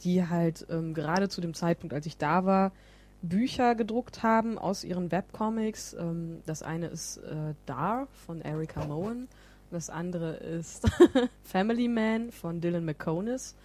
die 0.02 0.28
halt 0.28 0.66
ähm, 0.70 0.94
gerade 0.94 1.30
zu 1.30 1.42
dem 1.42 1.54
Zeitpunkt, 1.54 1.94
als 1.94 2.06
ich 2.06 2.18
da 2.18 2.46
war, 2.46 2.72
Bücher 3.22 3.76
gedruckt 3.76 4.22
haben 4.22 4.58
aus 4.58 4.84
ihren 4.84 5.12
Webcomics. 5.12 5.94
Ähm, 5.94 6.42
das 6.46 6.62
eine 6.62 6.88
ist 6.88 7.18
äh, 7.18 7.54
Dar 7.66 8.08
von 8.26 8.42
Erika 8.42 8.86
Moen. 8.86 9.28
Das 9.72 9.90
andere 9.90 10.34
ist 10.34 10.88
Family 11.44 11.88
Man 11.88 12.32
von 12.32 12.62
Dylan 12.62 12.86
McConis. 12.86 13.56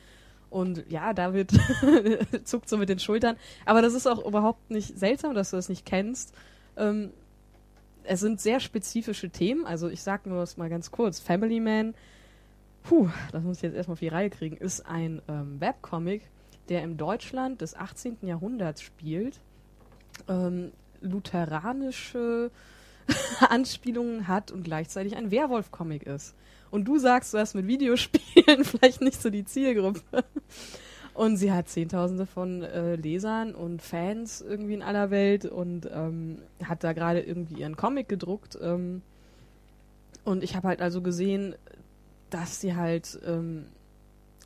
Und 0.48 0.84
ja, 0.88 1.12
David 1.12 1.52
zuckt 2.44 2.68
so 2.68 2.78
mit 2.78 2.88
den 2.88 2.98
Schultern. 2.98 3.36
Aber 3.66 3.82
das 3.82 3.94
ist 3.94 4.06
auch 4.06 4.24
überhaupt 4.24 4.70
nicht 4.70 4.98
seltsam, 4.98 5.34
dass 5.34 5.50
du 5.50 5.56
das 5.56 5.68
nicht 5.68 5.84
kennst. 5.84 6.34
Ähm, 6.76 7.10
es 8.04 8.20
sind 8.20 8.40
sehr 8.40 8.60
spezifische 8.60 9.28
Themen. 9.28 9.66
Also 9.66 9.88
ich 9.88 10.02
sag 10.02 10.24
nur 10.24 10.38
das 10.38 10.56
mal 10.56 10.70
ganz 10.70 10.90
kurz. 10.90 11.20
Family 11.20 11.60
Man, 11.60 11.94
puh, 12.88 13.11
das 13.33 13.42
muss 13.44 13.59
ich 13.59 13.64
jetzt 13.64 13.74
erstmal 13.74 13.92
auf 13.94 14.01
die 14.01 14.09
Reihe 14.09 14.31
kriegen, 14.31 14.57
ist 14.57 14.87
ein 14.87 15.20
ähm, 15.29 15.61
Webcomic, 15.61 16.22
der 16.70 16.83
im 16.83 16.96
Deutschland 16.96 17.61
des 17.61 17.77
18. 17.77 18.16
Jahrhunderts 18.22 18.81
spielt. 18.81 19.40
Ähm, 20.27 20.72
lutheranische 21.03 22.51
Anspielungen 23.48 24.27
hat 24.27 24.51
und 24.51 24.62
gleichzeitig 24.62 25.16
ein 25.16 25.31
Werwolf-Comic 25.31 26.05
ist. 26.05 26.35
Und 26.70 26.87
du 26.87 26.98
sagst, 26.98 27.35
du 27.35 27.38
hast 27.38 27.55
mit 27.55 27.66
Videospielen 27.66 28.64
vielleicht 28.64 29.03
nicht 29.03 29.20
so 29.20 29.29
die 29.29 29.44
Zielgruppe. 29.44 30.24
Und 31.12 31.37
sie 31.37 31.53
hat 31.53 31.68
Zehntausende 31.68 32.24
von 32.24 32.62
äh, 32.62 32.96
Lesern 32.96 33.55
und 33.55 33.83
Fans 33.83 34.40
irgendwie 34.40 34.74
in 34.74 34.83
aller 34.83 35.11
Welt 35.11 35.44
und 35.44 35.88
ähm, 35.92 36.38
hat 36.64 36.85
da 36.85 36.94
gerade 36.94 37.20
irgendwie 37.20 37.61
ihren 37.61 37.77
Comic 37.77 38.09
gedruckt. 38.09 38.59
Ähm, 38.62 39.03
und 40.24 40.42
ich 40.42 40.57
habe 40.57 40.68
halt 40.68 40.81
also 40.81 41.03
gesehen, 41.03 41.55
dass 42.30 42.60
sie 42.60 42.74
halt 42.76 43.18
ähm, 43.26 43.66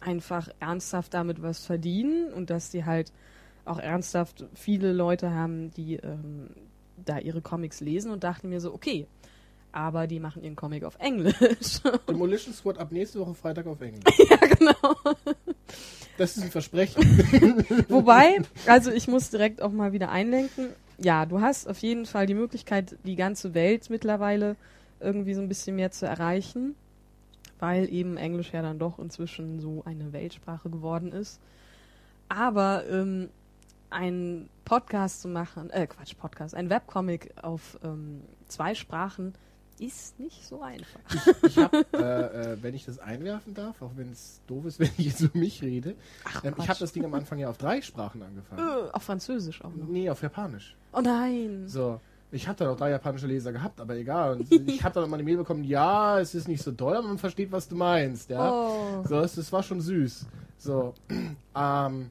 einfach 0.01 0.49
ernsthaft 0.61 1.15
damit 1.15 1.43
was 1.43 1.65
verdienen 1.65 2.33
und 2.33 2.51
dass 2.51 2.71
sie 2.71 2.85
halt 2.85 3.13
auch 3.65 3.79
ernsthaft 3.79 4.45
viele 4.55 4.93
Leute 4.93 5.31
haben, 5.31 5.71
die 5.73 5.97
ähm, 5.97 6.51
da 7.05 7.19
ihre 7.19 7.41
Comics 7.41 7.81
lesen 7.81 8.11
und 8.11 8.25
dachten 8.25 8.49
mir 8.49 8.61
so, 8.61 8.75
okay, 8.75 9.07
aber 9.73 10.07
die 10.07 10.21
machen 10.21 10.43
ihren 10.43 10.57
Comic 10.57 10.85
auf 10.85 10.97
Englisch. 10.99 11.81
Demolition 12.09 12.53
Squad 12.53 12.79
ab 12.79 12.93
nächste 12.93 13.21
Woche 13.21 13.35
Freitag 13.35 13.67
auf 13.67 13.81
Englisch. 13.81 14.05
ja, 14.31 14.37
genau. 14.37 14.75
Das 16.19 16.37
ist 16.37 16.45
ein 16.45 16.51
Versprechen. 16.51 17.03
Wobei, 17.89 18.43
also 18.67 18.91
ich 18.91 19.09
muss 19.09 19.31
direkt 19.31 19.63
auch 19.63 19.73
mal 19.73 19.93
wieder 19.93 20.11
einlenken. 20.11 20.69
Ja, 20.99 21.25
du 21.25 21.41
hast 21.41 21.69
auf 21.69 21.79
jeden 21.79 22.05
Fall 22.05 22.27
die 22.27 22.35
Möglichkeit, 22.35 22.97
die 23.05 23.17
ganze 23.17 23.55
Welt 23.55 23.89
mittlerweile 23.89 24.57
irgendwie 25.01 25.35
so 25.35 25.41
ein 25.41 25.49
bisschen 25.49 25.75
mehr 25.75 25.91
zu 25.91 26.07
erreichen, 26.07 26.77
weil 27.63 27.91
eben 27.93 28.17
Englisch 28.17 28.53
ja 28.53 28.61
dann 28.61 28.81
doch 28.81 28.99
inzwischen 28.99 29.61
so 29.61 29.85
eine 29.87 30.13
Weltsprache 30.13 30.69
geworden 30.69 31.13
ist. 31.13 31.41
Aber 32.29 32.85
ähm, 32.89 33.29
ein 33.89 34.49
Podcast 34.65 35.23
zu 35.23 35.29
machen, 35.29 35.71
äh 35.71 35.87
Quatsch, 35.87 36.17
Podcast, 36.19 36.57
ein 36.57 36.71
Webcomic 36.71 37.33
auf 37.41 37.79
ähm, 37.85 38.23
zwei 38.49 38.75
Sprachen 38.75 39.35
ist 39.79 40.19
nicht 40.19 40.45
so 40.45 40.61
einfach. 40.61 41.01
Ich, 41.15 41.51
ich 41.51 41.59
habe, 41.59 41.87
äh, 41.93 42.53
äh, 42.53 42.63
wenn 42.63 42.75
ich 42.75 42.85
das 42.85 42.99
einwerfen 42.99 43.55
darf, 43.55 43.81
auch 43.81 43.93
wenn 43.95 44.11
es 44.11 44.41
doof 44.49 44.65
ist, 44.65 44.81
wenn 44.81 44.91
ich 44.99 45.07
jetzt 45.07 45.21
über 45.21 45.39
mich 45.39 45.63
rede, 45.63 45.95
Ach, 46.25 46.43
ähm, 46.43 46.55
ich 46.59 46.69
habe 46.69 46.81
das 46.81 46.91
Ding 46.91 47.05
am 47.05 47.15
Anfang 47.15 47.39
ja 47.39 47.49
auf 47.49 47.59
drei 47.59 47.81
Sprachen 47.81 48.25
angefangen. 48.25 48.61
Äh, 48.61 48.91
auf 48.91 49.05
Französisch 49.05 49.63
auch 49.63 49.73
noch? 49.73 49.87
Nee, 49.87 50.11
auf 50.11 50.21
Japanisch. 50.21 50.77
Oh 50.93 51.01
nein! 51.01 51.69
So. 51.69 52.01
Ich 52.33 52.49
habe 52.49 52.69
auch 52.69 52.77
drei 52.77 52.91
japanische 52.91 53.27
Leser 53.27 53.53
gehabt, 53.53 53.81
aber 53.81 53.95
egal. 53.95 54.39
Und 54.39 54.51
ich 54.69 54.83
habe 54.83 54.95
dann 54.95 55.09
mal 55.09 55.17
eine 55.17 55.23
Mail 55.23 55.37
bekommen, 55.37 55.65
ja, 55.65 56.19
es 56.19 56.35
ist 56.35 56.49
nicht 56.49 56.63
so 56.63 56.73
toll, 56.73 56.97
aber 56.97 57.07
man 57.07 57.19
versteht, 57.19 57.53
was 57.53 57.69
du 57.69 57.77
meinst. 57.77 58.31
Ja? 58.31 58.51
Oh. 58.51 59.05
So, 59.07 59.21
es, 59.21 59.37
es 59.37 59.53
war 59.53 59.63
schon 59.63 59.81
süß. 59.81 60.27
So, 60.59 60.95
ähm, 61.55 62.11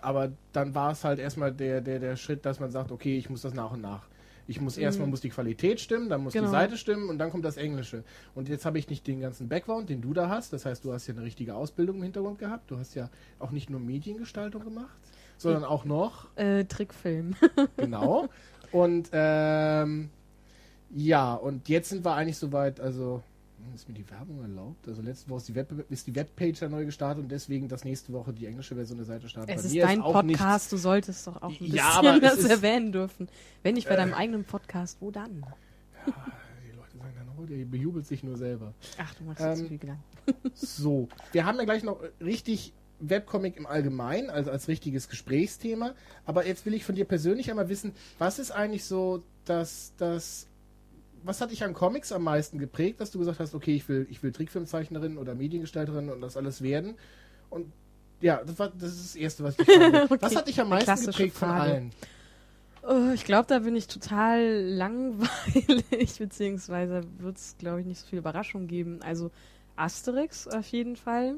aber 0.00 0.32
dann 0.52 0.74
war 0.74 0.92
es 0.92 1.04
halt 1.04 1.18
erstmal 1.18 1.52
der, 1.52 1.80
der, 1.80 1.98
der 1.98 2.16
Schritt, 2.16 2.44
dass 2.46 2.60
man 2.60 2.70
sagt, 2.70 2.90
okay, 2.90 3.16
ich 3.18 3.28
muss 3.30 3.42
das 3.42 3.54
nach 3.54 3.72
und 3.72 3.82
nach 3.82 4.02
ich 4.46 4.60
muss 4.60 4.76
mhm. 4.76 4.82
erstmal 4.82 5.08
muss 5.08 5.20
die 5.20 5.30
Qualität 5.30 5.80
stimmen, 5.80 6.08
dann 6.08 6.22
muss 6.22 6.32
genau. 6.32 6.46
die 6.46 6.50
Seite 6.50 6.76
stimmen 6.76 7.08
und 7.08 7.18
dann 7.18 7.30
kommt 7.30 7.44
das 7.44 7.56
Englische. 7.56 8.04
Und 8.34 8.48
jetzt 8.48 8.64
habe 8.66 8.78
ich 8.78 8.88
nicht 8.88 9.06
den 9.06 9.20
ganzen 9.20 9.48
Background, 9.48 9.88
den 9.88 10.00
du 10.00 10.12
da 10.12 10.28
hast. 10.28 10.52
Das 10.52 10.66
heißt, 10.66 10.84
du 10.84 10.92
hast 10.92 11.06
ja 11.06 11.14
eine 11.14 11.22
richtige 11.22 11.54
Ausbildung 11.54 11.96
im 11.96 12.02
Hintergrund 12.02 12.38
gehabt. 12.38 12.70
Du 12.70 12.78
hast 12.78 12.94
ja 12.94 13.08
auch 13.38 13.50
nicht 13.50 13.70
nur 13.70 13.80
Mediengestaltung 13.80 14.64
gemacht, 14.64 14.96
sondern 15.38 15.64
auch 15.64 15.84
noch 15.84 16.36
äh, 16.36 16.64
Trickfilm. 16.64 17.34
genau. 17.76 18.28
Und 18.72 19.10
ähm, 19.12 20.10
ja, 20.94 21.34
und 21.34 21.68
jetzt 21.68 21.90
sind 21.90 22.04
wir 22.04 22.14
eigentlich 22.14 22.38
soweit, 22.38 22.80
also 22.80 23.22
ist 23.74 23.88
mir 23.88 23.94
die 23.94 24.08
Werbung 24.10 24.42
erlaubt? 24.42 24.86
Also 24.88 25.02
letzte 25.02 25.30
Woche 25.30 25.38
ist 25.38 25.48
die, 25.48 25.54
Web 25.54 25.84
ist 25.88 26.06
die 26.06 26.14
Webpage 26.14 26.60
ja 26.60 26.68
neu 26.68 26.84
gestartet 26.84 27.22
und 27.22 27.30
deswegen, 27.30 27.68
dass 27.68 27.84
nächste 27.84 28.12
Woche 28.12 28.32
die 28.32 28.46
englische 28.46 28.74
Version 28.74 28.98
der 28.98 29.06
Seite 29.06 29.28
startet. 29.28 29.56
Es 29.56 29.64
ist 29.64 29.76
dein 29.76 30.00
ist 30.00 30.04
Podcast, 30.04 30.72
du 30.72 30.76
solltest 30.76 31.26
doch 31.26 31.40
auch 31.40 31.50
ein 31.50 31.58
bisschen 31.58 31.74
ja, 31.74 32.18
das 32.18 32.44
erwähnen 32.44 32.92
dürfen. 32.92 33.28
Wenn 33.62 33.74
nicht 33.74 33.88
bei 33.88 33.94
äh, 33.94 33.98
deinem 33.98 34.14
eigenen 34.14 34.44
Podcast, 34.44 34.98
wo 35.00 35.10
dann? 35.10 35.46
Ja, 36.06 36.14
die 36.66 36.76
Leute 36.76 36.98
sagen 36.98 37.14
dann, 37.16 37.28
oh, 37.38 37.46
der 37.46 37.64
bejubelt 37.64 38.06
sich 38.06 38.22
nur 38.22 38.36
selber. 38.36 38.74
Ach, 38.98 39.14
du 39.14 39.24
machst 39.24 39.42
ähm, 39.42 39.56
zu 39.56 39.66
viel 39.66 39.78
Gedanken. 39.78 40.02
so, 40.54 41.08
wir 41.32 41.44
haben 41.46 41.58
ja 41.58 41.64
gleich 41.64 41.82
noch 41.82 42.00
richtig 42.20 42.72
Webcomic 43.02 43.56
im 43.56 43.66
Allgemeinen, 43.66 44.30
also 44.30 44.50
als 44.50 44.68
richtiges 44.68 45.08
Gesprächsthema. 45.08 45.94
Aber 46.24 46.46
jetzt 46.46 46.64
will 46.66 46.74
ich 46.74 46.84
von 46.84 46.94
dir 46.94 47.04
persönlich 47.04 47.50
einmal 47.50 47.68
wissen, 47.68 47.92
was 48.18 48.38
ist 48.38 48.50
eigentlich 48.52 48.84
so 48.84 49.22
das, 49.44 49.92
das 49.98 50.46
was 51.24 51.40
hat 51.40 51.50
dich 51.50 51.62
an 51.64 51.74
Comics 51.74 52.12
am 52.12 52.24
meisten 52.24 52.58
geprägt, 52.58 53.00
dass 53.00 53.10
du 53.10 53.18
gesagt 53.18 53.40
hast, 53.40 53.54
okay, 53.54 53.74
ich 53.74 53.88
will, 53.88 54.06
ich 54.10 54.22
will 54.22 54.32
Trickfilmzeichnerin 54.32 55.18
oder 55.18 55.34
Mediengestalterin 55.34 56.10
und 56.10 56.20
das 56.20 56.36
alles 56.36 56.62
werden? 56.62 56.94
Und 57.50 57.72
ja, 58.20 58.42
das, 58.44 58.58
war, 58.58 58.70
das 58.70 58.92
ist 58.92 59.04
das 59.04 59.16
Erste, 59.16 59.44
was 59.44 59.58
ich 59.58 59.68
okay. 59.68 60.16
Was 60.20 60.36
hat 60.36 60.48
dich 60.48 60.60
am 60.60 60.68
meisten 60.68 61.06
geprägt 61.06 61.36
Frage. 61.36 61.60
von 61.60 61.70
allen? 61.70 61.90
Oh, 62.84 63.12
ich 63.14 63.24
glaube, 63.24 63.46
da 63.48 63.60
bin 63.60 63.76
ich 63.76 63.86
total 63.86 64.62
langweilig, 64.68 66.18
beziehungsweise 66.18 67.02
wird 67.18 67.36
es, 67.36 67.56
glaube 67.58 67.80
ich, 67.80 67.86
nicht 67.86 68.00
so 68.00 68.06
viel 68.06 68.18
Überraschung 68.18 68.66
geben. 68.66 69.00
Also 69.02 69.30
Asterix 69.76 70.48
auf 70.48 70.66
jeden 70.68 70.96
Fall. 70.96 71.36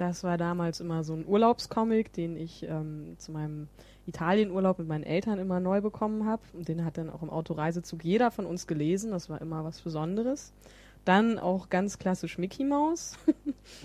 Das 0.00 0.24
war 0.24 0.38
damals 0.38 0.80
immer 0.80 1.04
so 1.04 1.12
ein 1.12 1.26
Urlaubscomic, 1.28 2.10
den 2.14 2.34
ich 2.34 2.62
ähm, 2.62 3.16
zu 3.18 3.32
meinem 3.32 3.68
Italienurlaub 4.06 4.78
mit 4.78 4.88
meinen 4.88 5.04
Eltern 5.04 5.38
immer 5.38 5.60
neu 5.60 5.82
bekommen 5.82 6.24
habe. 6.24 6.40
Und 6.54 6.68
den 6.68 6.86
hat 6.86 6.96
dann 6.96 7.10
auch 7.10 7.22
im 7.22 7.28
Autoreisezug 7.28 8.02
jeder 8.02 8.30
von 8.30 8.46
uns 8.46 8.66
gelesen. 8.66 9.10
Das 9.10 9.28
war 9.28 9.42
immer 9.42 9.62
was 9.62 9.82
Besonderes. 9.82 10.54
Dann 11.04 11.38
auch 11.38 11.68
ganz 11.68 11.98
klassisch 11.98 12.38
Mickey 12.38 12.64
Mouse. 12.64 13.18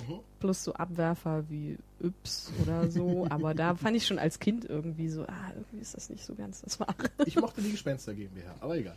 Mhm. 0.08 0.20
Plus 0.40 0.64
so 0.64 0.74
Abwerfer 0.74 1.50
wie 1.50 1.78
Yps 2.02 2.54
oder 2.62 2.90
so. 2.90 3.28
Aber 3.30 3.54
da 3.54 3.76
fand 3.76 3.98
ich 3.98 4.08
schon 4.08 4.18
als 4.18 4.40
Kind 4.40 4.64
irgendwie 4.64 5.10
so, 5.10 5.24
ah, 5.24 5.52
irgendwie 5.54 5.80
ist 5.80 5.96
das 5.96 6.10
nicht 6.10 6.24
so 6.24 6.34
ganz 6.34 6.62
das 6.62 6.80
Wahre. 6.80 6.96
Ich 7.26 7.36
mochte 7.36 7.62
die 7.62 7.72
Gespenster 7.72 8.14
GmbH, 8.14 8.56
aber 8.62 8.78
egal. 8.78 8.96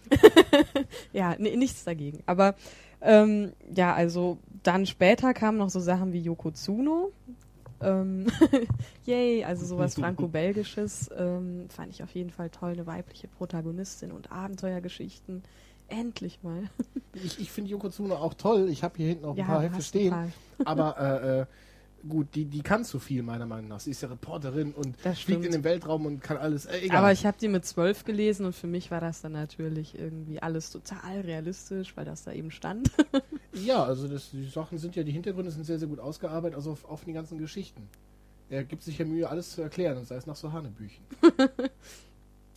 ja, 1.12 1.35
nee, 1.37 1.57
nichts 1.57 1.83
dagegen. 1.83 2.22
Aber 2.26 2.54
ähm, 3.00 3.54
ja, 3.74 3.92
also 3.94 4.38
dann 4.62 4.87
später 4.87 5.35
kamen 5.35 5.59
noch 5.59 5.71
so 5.71 5.81
Sachen 5.81 6.12
wie 6.12 6.21
Yokozuna. 6.21 7.07
Ähm, 7.81 8.27
yay, 9.07 9.44
also 9.44 9.64
sowas 9.64 9.94
Franco-Belgisches 9.99 11.11
ähm, 11.16 11.66
fand 11.68 11.92
ich 11.92 12.03
auf 12.03 12.11
jeden 12.11 12.31
Fall 12.31 12.51
toll. 12.51 12.73
Eine 12.73 12.87
weibliche 12.87 13.29
Protagonistin 13.29 14.12
und 14.12 14.33
Abenteuergeschichten. 14.33 15.42
Endlich 15.88 16.42
mal. 16.42 16.64
ich 17.14 17.40
ich 17.40 17.51
finde 17.51 17.71
Yokozuna 17.71 18.16
auch 18.16 18.35
toll. 18.35 18.68
Ich 18.68 18.83
habe 18.83 18.97
hier 18.97 19.09
hinten 19.09 19.23
noch 19.25 19.33
ein 19.33 19.38
ja, 19.38 19.44
paar 19.44 19.62
Hefte 19.62 19.83
stehen. 19.83 20.14
Aber 20.64 20.99
äh, 20.99 21.40
äh, 21.40 21.47
gut, 22.07 22.35
die, 22.35 22.45
die 22.45 22.63
kann 22.63 22.85
zu 22.85 22.99
viel, 22.99 23.23
meiner 23.23 23.47
Meinung 23.47 23.69
nach. 23.69 23.81
Sie 23.81 23.91
ist 23.91 24.03
ja 24.03 24.09
Reporterin 24.09 24.73
und 24.73 24.97
fliegt 24.97 25.45
in 25.45 25.53
den 25.53 25.65
Weltraum 25.65 26.07
und 26.07 26.21
kann 26.21 26.37
alles. 26.37 26.67
Äh, 26.67 26.81
egal. 26.81 26.99
Aber 26.99 27.13
ich 27.13 27.27
habe 27.27 27.37
die 27.41 27.49
mit 27.49 27.65
zwölf 27.65 28.05
gelesen 28.05 28.47
und 28.47 28.55
für 28.55 28.67
mich 28.67 28.91
war 28.91 29.01
das 29.01 29.21
dann 29.21 29.33
natürlich 29.33 29.99
irgendwie 29.99 30.41
alles 30.41 30.71
total 30.71 31.21
realistisch, 31.21 31.97
weil 31.97 32.05
das 32.05 32.25
da 32.25 32.33
eben 32.33 32.51
stand. 32.51 32.91
ja, 33.53 33.83
also 33.83 34.09
das, 34.09 34.31
die 34.31 34.49
Sachen 34.49 34.79
sind 34.79 34.97
ja, 34.97 35.03
die 35.03 35.13
Hintergründe 35.13 35.51
sind 35.51 35.65
sehr, 35.65 35.79
sehr 35.79 35.89
gut 35.89 36.01
ausgearbeitet, 36.01 36.57
also 36.57 36.73
auf, 36.73 36.85
auf 36.85 37.05
die 37.05 37.13
ganzen 37.13 37.39
Geschichten. 37.39 37.89
Er 38.51 38.65
gibt 38.65 38.83
sich 38.83 38.99
ja 38.99 39.05
Mühe, 39.05 39.29
alles 39.29 39.51
zu 39.51 39.63
erklären 39.63 39.99
und 39.99 40.07
sei 40.07 40.17
es 40.17 40.27
nach 40.27 40.37
so 40.37 40.53
Hanebüchen. 40.53 41.05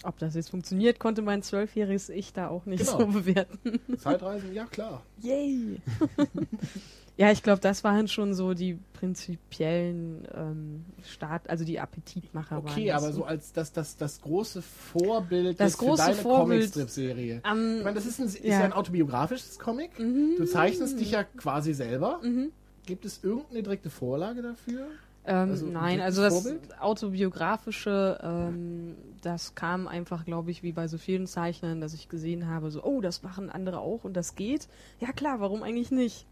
Ob 0.04 0.18
das 0.18 0.34
jetzt 0.34 0.50
funktioniert, 0.50 1.00
konnte 1.00 1.22
mein 1.22 1.44
zwölfjähriges 1.44 2.10
Ich 2.10 2.34
da 2.34 2.48
auch 2.48 2.66
nicht 2.66 2.86
genau. 2.86 3.00
so 3.00 3.06
bewerten. 3.08 3.80
Zeitreisen, 3.98 4.54
ja 4.54 4.66
klar. 4.66 5.04
Yay! 5.20 5.80
Ja, 7.18 7.32
ich 7.32 7.44
glaube, 7.44 7.60
das 7.60 7.84
waren 7.84 8.08
schon 8.08 8.34
so 8.34 8.54
die 8.54 8.80
prinzipiellen 8.94 10.28
ähm, 10.34 10.86
Start, 11.04 11.50
also 11.50 11.66
die 11.66 11.80
Appetitmacher 11.80 12.58
okay, 12.58 12.90
waren. 12.90 12.98
aber 12.98 13.14
so 13.14 13.26
als 13.26 13.52
das, 13.54 13.72
das, 13.74 13.98
das 13.98 14.22
große 14.22 14.62
Vorbild 14.62 15.60
das 15.60 15.78
große 15.78 16.14
für 16.14 16.24
deine 16.24 16.24
Comicstrip-Serie. 16.24 17.42
Um, 17.50 17.78
ich 17.78 17.84
meine, 17.84 17.96
das 17.96 18.06
ist, 18.06 18.20
ein, 18.20 18.26
ist 18.26 18.44
ja. 18.44 18.60
ja 18.60 18.66
ein 18.66 18.74
autobiografisches 18.74 19.60
Comic. 19.60 20.00
Mhm. 20.00 20.36
Du 20.38 20.46
zeichnest 20.46 21.00
dich 21.00 21.12
ja 21.12 21.24
quasi 21.24 21.74
selber. 21.74 22.20
Mhm. 22.24 22.52
Gibt 22.86 23.06
es 23.06 23.24
irgendeine 23.24 23.62
direkte 23.64 23.90
Vorlage 23.90 24.42
dafür? 24.42 24.88
Ähm, 25.26 25.50
also, 25.52 25.66
nein, 25.68 26.02
also 26.02 26.22
das 26.24 26.34
Vorbild? 26.34 26.82
autobiografische, 26.82 28.20
ähm, 28.24 28.96
das 29.22 29.54
kam 29.54 29.88
einfach, 29.88 30.26
glaube 30.26 30.50
ich, 30.50 30.64
wie 30.64 30.72
bei 30.72 30.88
so 30.88 30.98
vielen 30.98 31.28
Zeichnern, 31.28 31.80
dass 31.80 31.94
ich 31.94 32.10
gesehen 32.10 32.48
habe, 32.48 32.72
so, 32.72 32.84
oh, 32.84 33.02
das 33.02 33.22
machen 33.22 33.50
andere 33.50 33.80
auch 33.80 34.04
und 34.04 34.14
das 34.14 34.36
geht. 34.36 34.68
Ja 35.00 35.12
klar, 35.12 35.40
warum 35.40 35.62
eigentlich 35.62 35.92
nicht? 35.92 36.26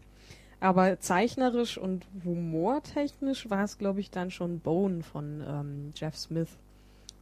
Aber 0.60 1.00
zeichnerisch 1.00 1.78
und 1.78 2.06
humortechnisch 2.24 3.48
war 3.48 3.64
es, 3.64 3.78
glaube 3.78 4.00
ich, 4.00 4.10
dann 4.10 4.30
schon 4.30 4.60
Bone 4.60 5.02
von 5.02 5.42
ähm, 5.46 5.92
Jeff 5.96 6.16
Smith. 6.16 6.50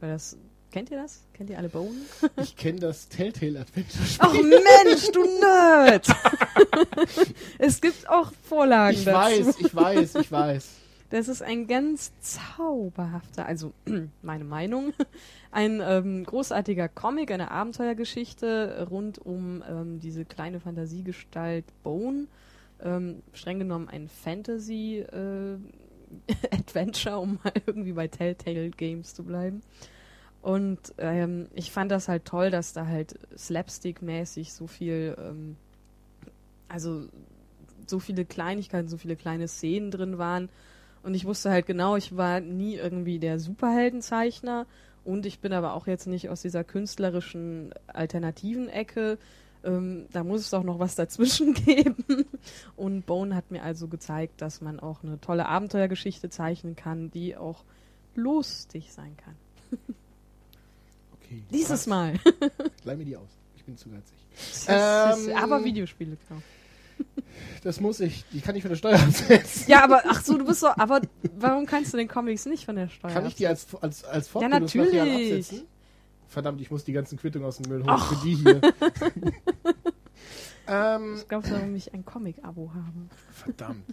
Weil 0.00 0.10
das 0.10 0.36
Kennt 0.70 0.90
ihr 0.90 0.98
das? 0.98 1.24
Kennt 1.32 1.48
ihr 1.48 1.58
alle 1.58 1.68
Bone? 1.68 1.96
Ich 2.36 2.56
kenne 2.56 2.78
das 2.78 3.08
Telltale 3.08 3.60
Adventure 3.60 4.04
Spiel. 4.04 4.18
Ach 4.20 4.32
Mensch, 4.34 5.10
du 5.12 5.24
Nerd! 5.40 6.06
es 7.58 7.80
gibt 7.80 8.08
auch 8.08 8.32
Vorlagen 8.42 8.98
ich 8.98 9.04
dazu. 9.04 9.32
Ich 9.32 9.46
weiß, 9.46 9.60
ich 9.60 9.74
weiß, 9.74 10.14
ich 10.16 10.32
weiß. 10.32 10.68
Das 11.10 11.28
ist 11.28 11.42
ein 11.42 11.66
ganz 11.66 12.12
zauberhafter, 12.20 13.46
also 13.46 13.72
meine 14.22 14.44
Meinung, 14.44 14.92
ein 15.50 15.80
ähm, 15.82 16.24
großartiger 16.24 16.88
Comic, 16.88 17.30
eine 17.30 17.50
Abenteuergeschichte 17.50 18.86
rund 18.90 19.18
um 19.18 19.64
ähm, 19.66 20.00
diese 20.00 20.26
kleine 20.26 20.60
Fantasiegestalt 20.60 21.64
Bone 21.82 22.26
ähm, 22.82 23.22
streng 23.32 23.58
genommen 23.58 23.88
ein 23.88 24.08
Fantasy 24.08 24.98
äh, 24.98 25.58
Adventure, 26.50 27.18
um 27.18 27.38
mal 27.42 27.52
irgendwie 27.66 27.92
bei 27.92 28.08
Telltale 28.08 28.70
Games 28.70 29.14
zu 29.14 29.24
bleiben. 29.24 29.62
Und 30.40 30.94
ähm, 30.98 31.48
ich 31.54 31.72
fand 31.72 31.90
das 31.90 32.08
halt 32.08 32.24
toll, 32.24 32.50
dass 32.50 32.72
da 32.72 32.86
halt 32.86 33.18
slapstick-mäßig 33.36 34.52
so 34.52 34.66
viel, 34.66 35.16
ähm, 35.18 35.56
also 36.68 37.06
so 37.86 37.98
viele 37.98 38.24
Kleinigkeiten, 38.24 38.88
so 38.88 38.96
viele 38.96 39.16
kleine 39.16 39.48
Szenen 39.48 39.90
drin 39.90 40.18
waren. 40.18 40.48
Und 41.02 41.14
ich 41.14 41.24
wusste 41.24 41.50
halt 41.50 41.66
genau, 41.66 41.96
ich 41.96 42.16
war 42.16 42.40
nie 42.40 42.76
irgendwie 42.76 43.18
der 43.18 43.38
Superheldenzeichner 43.38 44.66
und 45.04 45.26
ich 45.26 45.40
bin 45.40 45.52
aber 45.52 45.74
auch 45.74 45.86
jetzt 45.86 46.06
nicht 46.06 46.28
aus 46.28 46.42
dieser 46.42 46.64
künstlerischen 46.64 47.72
alternativen 47.86 48.68
Ecke. 48.68 49.18
Ähm, 49.68 50.06
da 50.12 50.24
muss 50.24 50.40
es 50.40 50.54
auch 50.54 50.62
noch 50.62 50.78
was 50.78 50.94
dazwischen 50.94 51.52
geben. 51.66 52.04
Und 52.76 53.06
Bone 53.06 53.34
hat 53.34 53.50
mir 53.50 53.62
also 53.62 53.88
gezeigt, 53.88 54.40
dass 54.40 54.60
man 54.60 54.80
auch 54.80 55.02
eine 55.02 55.20
tolle 55.20 55.46
Abenteuergeschichte 55.46 56.30
zeichnen 56.30 56.74
kann, 56.74 57.10
die 57.10 57.36
auch 57.36 57.64
lustig 58.14 58.92
sein 58.92 59.16
kann. 59.16 59.36
Okay. 61.20 61.42
Lies 61.50 61.68
es 61.70 61.86
mal. 61.86 62.14
Leih 62.84 62.96
mir 62.96 63.04
die 63.04 63.16
aus. 63.16 63.28
Ich 63.56 63.64
bin 63.64 63.76
zu 63.76 63.90
geizig. 63.90 64.16
Ähm, 64.68 65.36
aber 65.36 65.62
Videospiele, 65.62 66.16
klar. 66.26 66.40
Das 67.62 67.80
muss 67.80 68.00
ich. 68.00 68.24
Die 68.32 68.40
kann 68.40 68.56
ich 68.56 68.62
von 68.62 68.70
der 68.70 68.76
Steuer 68.76 68.98
absetzen. 68.98 69.64
Ja, 69.68 69.84
aber 69.84 70.02
ach 70.06 70.24
so, 70.24 70.38
du 70.38 70.44
bist 70.44 70.60
so. 70.60 70.68
Aber 70.68 71.00
warum 71.36 71.66
kannst 71.66 71.92
du 71.92 71.96
den 71.96 72.08
Comics 72.08 72.46
nicht 72.46 72.64
von 72.64 72.76
der 72.76 72.88
Steuer? 72.88 73.10
Kann 73.10 73.26
ich 73.26 73.34
die 73.34 73.46
als 73.46 73.66
als 73.80 74.04
als 74.04 74.30
ja, 74.32 74.48
natürlich. 74.48 75.00
absetzen? 75.00 75.66
Verdammt, 76.28 76.60
ich 76.60 76.70
muss 76.70 76.84
die 76.84 76.92
ganzen 76.92 77.18
Quittungen 77.18 77.48
aus 77.48 77.56
dem 77.56 77.70
Müll 77.70 77.82
holen 77.84 77.98
für 77.98 78.24
die 78.24 78.34
hier. 78.34 78.60
ähm, 80.68 81.14
ich 81.16 81.26
glaube, 81.26 81.50
warum 81.50 81.74
ich 81.74 81.94
ein 81.94 82.04
Comic-Abo 82.04 82.70
habe. 82.74 83.08
Verdammt. 83.32 83.86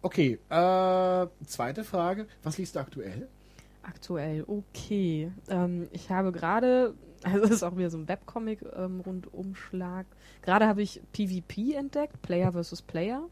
Okay, 0.00 0.38
äh, 0.50 1.26
zweite 1.46 1.82
Frage. 1.82 2.28
Was 2.44 2.58
liest 2.58 2.76
du 2.76 2.80
aktuell? 2.80 3.26
Aktuell, 3.82 4.44
okay. 4.46 5.32
Ähm, 5.48 5.88
ich 5.90 6.10
habe 6.10 6.30
gerade, 6.30 6.94
also 7.24 7.40
das 7.40 7.50
ist 7.50 7.64
auch 7.64 7.76
wieder 7.76 7.90
so 7.90 7.98
ein 7.98 8.06
Webcomic-Rundumschlag. 8.06 10.06
Ähm, 10.06 10.42
gerade 10.42 10.68
habe 10.68 10.82
ich 10.82 11.02
PvP 11.12 11.74
entdeckt, 11.74 12.22
Player 12.22 12.52
vs. 12.52 12.82
Player. 12.82 13.28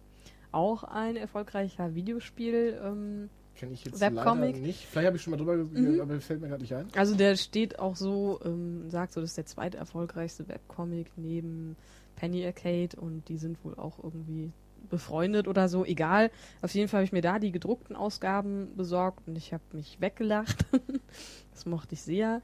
Auch 0.50 0.82
ein 0.82 1.14
erfolgreicher 1.16 1.94
Videospiel. 1.94 2.76
Ähm, 2.82 3.30
Kenne 3.62 3.74
ich 3.74 3.84
jetzt 3.84 4.00
Webcomic. 4.00 4.56
leider 4.56 4.66
nicht. 4.66 4.86
Vielleicht 4.86 5.06
habe 5.06 5.16
ich 5.16 5.22
schon 5.22 5.30
mal 5.30 5.36
drüber 5.36 5.56
gesehen, 5.56 5.94
mhm. 5.94 6.00
aber 6.00 6.20
fällt 6.20 6.40
mir 6.40 6.48
gerade 6.48 6.62
nicht 6.62 6.74
ein. 6.74 6.88
Also 6.96 7.14
der 7.14 7.36
steht 7.36 7.78
auch 7.78 7.94
so, 7.94 8.40
ähm, 8.44 8.90
sagt 8.90 9.12
so, 9.12 9.20
das 9.20 9.30
ist 9.30 9.36
der 9.36 9.46
zweite 9.46 9.78
erfolgreichste 9.78 10.48
Webcomic 10.48 11.12
neben 11.14 11.76
Penny 12.16 12.44
Arcade 12.44 13.00
und 13.00 13.28
die 13.28 13.36
sind 13.38 13.64
wohl 13.64 13.76
auch 13.76 14.02
irgendwie 14.02 14.50
befreundet 14.90 15.46
oder 15.46 15.68
so, 15.68 15.84
egal. 15.84 16.32
Auf 16.60 16.74
jeden 16.74 16.88
Fall 16.88 16.98
habe 16.98 17.04
ich 17.04 17.12
mir 17.12 17.22
da 17.22 17.38
die 17.38 17.52
gedruckten 17.52 17.94
Ausgaben 17.94 18.76
besorgt 18.76 19.28
und 19.28 19.38
ich 19.38 19.52
habe 19.52 19.62
mich 19.74 20.00
weggelacht. 20.00 20.66
das 21.52 21.64
mochte 21.64 21.94
ich 21.94 22.02
sehr. 22.02 22.42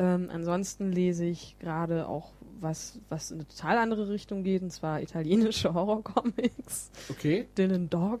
Ähm, 0.00 0.30
ansonsten 0.32 0.92
lese 0.92 1.26
ich 1.26 1.58
gerade 1.58 2.08
auch 2.08 2.32
was, 2.58 2.98
was 3.10 3.30
in 3.30 3.38
eine 3.38 3.48
total 3.48 3.76
andere 3.76 4.08
Richtung 4.08 4.44
geht, 4.44 4.62
und 4.62 4.70
zwar 4.70 5.02
italienische 5.02 5.74
Horrorcomics. 5.74 6.90
Okay. 7.10 7.48
Dylan 7.58 7.90
Dog. 7.90 8.20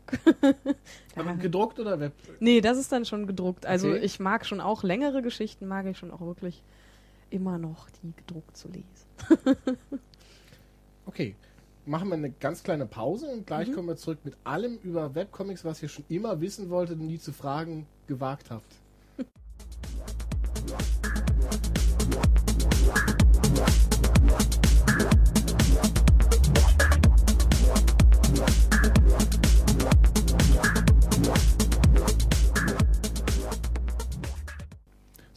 Aber 1.16 1.34
gedruckt 1.34 1.80
oder 1.80 1.98
Web? 1.98 2.12
Nee, 2.38 2.60
das 2.60 2.76
ist 2.76 2.92
dann 2.92 3.06
schon 3.06 3.26
gedruckt. 3.26 3.64
Also 3.64 3.88
okay. 3.88 4.00
ich 4.00 4.20
mag 4.20 4.44
schon 4.44 4.60
auch 4.60 4.82
längere 4.82 5.22
Geschichten, 5.22 5.66
mag 5.66 5.86
ich 5.86 5.96
schon 5.96 6.10
auch 6.10 6.20
wirklich 6.20 6.62
immer 7.30 7.56
noch, 7.56 7.88
die 8.02 8.12
gedruckt 8.14 8.56
zu 8.58 8.68
lesen. 8.68 9.56
okay 11.06 11.34
machen 11.86 12.08
wir 12.08 12.14
eine 12.14 12.30
ganz 12.30 12.62
kleine 12.62 12.86
Pause 12.86 13.26
und 13.26 13.46
gleich 13.46 13.68
mhm. 13.68 13.74
kommen 13.74 13.88
wir 13.88 13.96
zurück 13.96 14.18
mit 14.22 14.36
allem 14.44 14.78
über 14.84 15.14
Webcomics, 15.14 15.64
was 15.64 15.82
ihr 15.82 15.88
schon 15.88 16.04
immer 16.08 16.40
wissen 16.40 16.70
wolltet 16.70 17.00
und 17.00 17.06
nie 17.06 17.18
zu 17.18 17.32
fragen 17.32 17.86
gewagt 18.06 18.50
habt. 18.50 18.76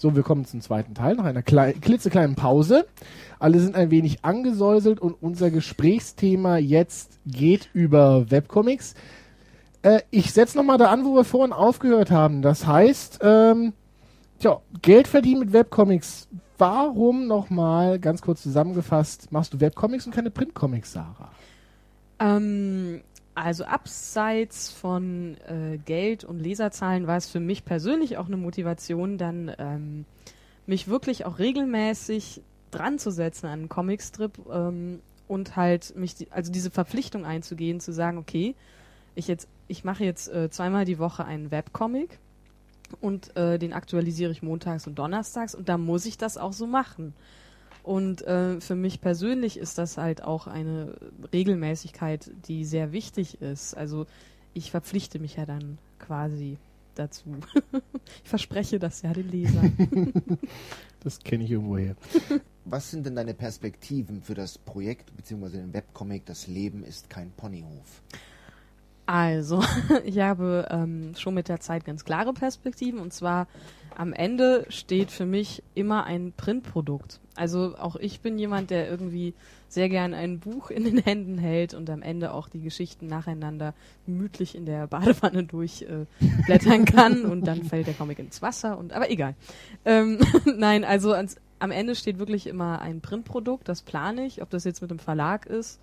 So, 0.03 0.17
wir 0.17 0.23
kommen 0.23 0.43
zum 0.43 0.59
zweiten 0.59 0.95
Teil, 0.95 1.15
nach 1.15 1.23
einer 1.23 1.41
klitzekleinen 1.41 2.35
Pause. 2.35 2.85
Alle 3.39 3.61
sind 3.61 3.77
ein 3.77 3.89
wenig 3.89 4.25
angesäuselt 4.25 4.99
und 4.99 5.13
unser 5.23 5.49
Gesprächsthema 5.49 6.57
jetzt 6.57 7.21
geht 7.25 7.69
über 7.71 8.29
Webcomics. 8.29 8.95
Äh, 9.81 10.01
ich 10.11 10.33
setze 10.33 10.57
nochmal 10.57 10.77
da 10.77 10.91
an, 10.91 11.05
wo 11.05 11.15
wir 11.15 11.23
vorhin 11.23 11.53
aufgehört 11.53 12.11
haben. 12.11 12.41
Das 12.41 12.67
heißt, 12.67 13.19
ähm, 13.23 13.71
tja, 14.39 14.59
Geld 14.81 15.07
verdienen 15.07 15.39
mit 15.39 15.53
Webcomics. 15.53 16.27
Warum 16.57 17.25
nochmal, 17.27 17.97
ganz 17.97 18.21
kurz 18.21 18.43
zusammengefasst, 18.43 19.31
machst 19.31 19.53
du 19.53 19.61
Webcomics 19.61 20.05
und 20.05 20.13
keine 20.13 20.31
Printcomics, 20.31 20.91
Sarah? 20.91 21.31
Ähm, 22.19 22.99
also 23.35 23.65
abseits 23.65 24.71
von 24.71 25.37
äh, 25.47 25.77
Geld 25.77 26.23
und 26.23 26.39
Leserzahlen 26.39 27.07
war 27.07 27.17
es 27.17 27.27
für 27.27 27.39
mich 27.39 27.65
persönlich 27.65 28.17
auch 28.17 28.27
eine 28.27 28.37
Motivation, 28.37 29.17
dann 29.17 29.51
ähm, 29.57 30.05
mich 30.65 30.87
wirklich 30.87 31.25
auch 31.25 31.39
regelmäßig 31.39 32.41
dran 32.71 32.99
zu 32.99 33.11
setzen 33.11 33.47
an 33.47 33.51
einen 33.53 33.69
Comicstrip 33.69 34.39
ähm, 34.51 34.99
und 35.27 35.55
halt 35.55 35.95
mich, 35.95 36.15
die, 36.15 36.31
also 36.31 36.51
diese 36.51 36.71
Verpflichtung 36.71 37.25
einzugehen, 37.25 37.79
zu 37.79 37.91
sagen, 37.91 38.17
okay, 38.17 38.55
ich 39.15 39.27
jetzt, 39.27 39.47
ich 39.67 39.83
mache 39.83 40.03
jetzt 40.03 40.27
äh, 40.29 40.49
zweimal 40.49 40.85
die 40.85 40.99
Woche 40.99 41.25
einen 41.25 41.51
Webcomic 41.51 42.19
und 43.01 43.35
äh, 43.35 43.57
den 43.57 43.73
aktualisiere 43.73 44.31
ich 44.31 44.43
montags 44.43 44.87
und 44.87 44.99
donnerstags 44.99 45.55
und 45.55 45.69
da 45.69 45.77
muss 45.77 46.05
ich 46.05 46.17
das 46.17 46.37
auch 46.37 46.53
so 46.53 46.67
machen. 46.67 47.13
Und 47.83 48.21
äh, 48.21 48.61
für 48.61 48.75
mich 48.75 49.01
persönlich 49.01 49.57
ist 49.57 49.77
das 49.77 49.97
halt 49.97 50.23
auch 50.23 50.47
eine 50.47 50.95
Regelmäßigkeit, 51.33 52.31
die 52.47 52.63
sehr 52.63 52.93
wichtig 52.93 53.41
ist. 53.41 53.75
Also 53.75 54.05
ich 54.53 54.71
verpflichte 54.71 55.19
mich 55.19 55.35
ja 55.35 55.45
dann 55.45 55.77
quasi 55.99 56.57
dazu. 56.95 57.35
ich 58.23 58.29
verspreche 58.29 58.79
das 58.79 59.01
ja 59.01 59.11
den 59.11 59.29
Lesern. 59.29 59.73
das 61.01 61.19
kenne 61.19 61.43
ich 61.43 61.51
irgendwoher. 61.51 61.95
Was 62.65 62.91
sind 62.91 63.05
denn 63.05 63.15
deine 63.15 63.33
Perspektiven 63.33 64.21
für 64.21 64.35
das 64.35 64.57
Projekt 64.57 65.15
bzw. 65.17 65.57
den 65.57 65.73
Webcomic 65.73 66.25
Das 66.25 66.47
Leben 66.47 66.85
ist 66.85 67.09
kein 67.09 67.31
Ponyhof? 67.31 68.01
Also, 69.05 69.61
ich 70.05 70.19
habe 70.19 70.67
ähm, 70.71 71.13
schon 71.17 71.33
mit 71.33 71.49
der 71.49 71.59
Zeit 71.59 71.83
ganz 71.83 72.05
klare 72.05 72.31
Perspektiven 72.31 72.99
und 72.99 73.11
zwar 73.11 73.47
am 73.97 74.13
Ende 74.13 74.65
steht 74.69 75.11
für 75.11 75.25
mich 75.25 75.63
immer 75.75 76.05
ein 76.05 76.33
Printprodukt. 76.35 77.19
Also 77.35 77.75
auch 77.77 77.95
ich 77.95 78.21
bin 78.21 78.37
jemand, 78.37 78.69
der 78.69 78.89
irgendwie 78.89 79.33
sehr 79.67 79.89
gern 79.89 80.13
ein 80.13 80.39
Buch 80.39 80.69
in 80.69 80.83
den 80.83 80.97
Händen 81.03 81.37
hält 81.37 81.73
und 81.73 81.89
am 81.89 82.01
Ende 82.01 82.33
auch 82.33 82.49
die 82.49 82.61
Geschichten 82.61 83.07
nacheinander 83.07 83.73
gemütlich 84.05 84.55
in 84.55 84.65
der 84.65 84.87
Badewanne 84.87 85.43
durchblättern 85.43 86.81
äh, 86.81 86.85
kann 86.91 87.25
und 87.25 87.47
dann 87.47 87.63
fällt 87.63 87.87
der 87.87 87.93
Comic 87.93 88.19
ins 88.19 88.41
Wasser 88.41 88.77
und 88.77 88.93
aber 88.93 89.09
egal. 89.09 89.35
Ähm, 89.85 90.19
Nein, 90.57 90.83
also 90.83 91.13
ans, 91.13 91.37
am 91.59 91.71
Ende 91.71 91.95
steht 91.95 92.19
wirklich 92.19 92.47
immer 92.47 92.81
ein 92.81 93.01
Printprodukt, 93.01 93.67
das 93.67 93.81
plane 93.81 94.25
ich. 94.25 94.41
Ob 94.41 94.49
das 94.49 94.63
jetzt 94.63 94.81
mit 94.81 94.91
dem 94.91 94.99
Verlag 94.99 95.45
ist 95.45 95.79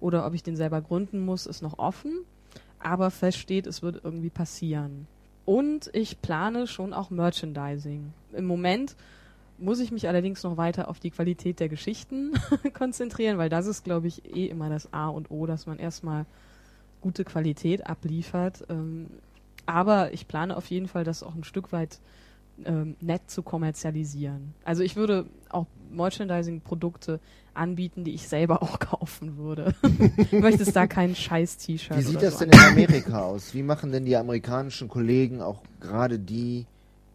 oder 0.00 0.26
ob 0.26 0.34
ich 0.34 0.42
den 0.42 0.56
selber 0.56 0.80
gründen 0.80 1.20
muss, 1.20 1.46
ist 1.46 1.62
noch 1.62 1.78
offen 1.78 2.24
aber 2.82 3.10
fest 3.10 3.38
steht, 3.38 3.66
es 3.66 3.82
wird 3.82 4.00
irgendwie 4.02 4.30
passieren. 4.30 5.06
Und 5.44 5.90
ich 5.92 6.22
plane 6.22 6.66
schon 6.66 6.92
auch 6.92 7.10
Merchandising. 7.10 8.12
Im 8.32 8.44
Moment 8.44 8.96
muss 9.58 9.80
ich 9.80 9.92
mich 9.92 10.08
allerdings 10.08 10.42
noch 10.42 10.56
weiter 10.56 10.88
auf 10.88 11.00
die 11.00 11.10
Qualität 11.10 11.60
der 11.60 11.68
Geschichten 11.68 12.32
konzentrieren, 12.74 13.38
weil 13.38 13.48
das 13.48 13.66
ist, 13.66 13.84
glaube 13.84 14.08
ich, 14.08 14.24
eh 14.36 14.46
immer 14.46 14.68
das 14.68 14.92
A 14.92 15.08
und 15.08 15.30
O, 15.30 15.46
dass 15.46 15.66
man 15.66 15.78
erstmal 15.78 16.26
gute 17.00 17.24
Qualität 17.24 17.86
abliefert. 17.86 18.64
Ähm, 18.68 19.08
aber 19.66 20.12
ich 20.12 20.26
plane 20.26 20.56
auf 20.56 20.66
jeden 20.66 20.88
Fall, 20.88 21.04
das 21.04 21.22
auch 21.22 21.34
ein 21.34 21.44
Stück 21.44 21.72
weit 21.72 22.00
ähm, 22.64 22.96
nett 23.00 23.30
zu 23.30 23.42
kommerzialisieren. 23.42 24.54
Also 24.64 24.82
ich 24.82 24.96
würde 24.96 25.26
auch 25.48 25.66
Merchandising-Produkte 25.92 27.20
anbieten, 27.54 28.04
die 28.04 28.14
ich 28.14 28.28
selber 28.28 28.62
auch 28.62 28.78
kaufen 28.78 29.36
würde. 29.36 29.74
du 30.30 30.38
möchtest 30.40 30.74
da 30.74 30.86
kein 30.86 31.14
scheiß 31.14 31.58
T-Shirt. 31.58 31.96
Wie 31.96 32.02
sieht 32.02 32.22
das 32.22 32.38
so 32.38 32.44
denn 32.44 32.50
in 32.50 32.58
Amerika 32.58 33.22
aus? 33.22 33.54
Wie 33.54 33.62
machen 33.62 33.92
denn 33.92 34.04
die 34.04 34.16
amerikanischen 34.16 34.88
Kollegen, 34.88 35.42
auch 35.42 35.62
gerade 35.80 36.18
die, 36.18 36.66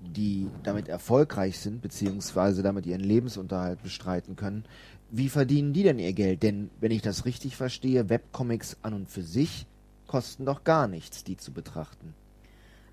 die 0.02 0.48
damit 0.64 0.88
erfolgreich 0.88 1.60
sind, 1.60 1.82
beziehungsweise 1.82 2.62
damit 2.62 2.86
ihren 2.86 3.02
Lebensunterhalt 3.02 3.82
bestreiten 3.82 4.36
können, 4.36 4.64
wie 5.10 5.30
verdienen 5.30 5.74
die 5.74 5.84
denn 5.84 6.00
ihr 6.00 6.14
Geld? 6.14 6.44
Denn, 6.44 6.70
wenn 6.80 6.92
ich 6.92 7.02
das 7.02 7.26
richtig 7.26 7.56
verstehe, 7.56 8.10
Webcomics 8.10 8.78
an 8.82 8.94
und 8.94 9.10
für 9.10 9.24
sich 9.24 9.66
kosten 10.06 10.46
doch 10.46 10.64
gar 10.64 10.88
nichts, 10.88 11.24
die 11.24 11.38
zu 11.38 11.52
betrachten. 11.52 12.14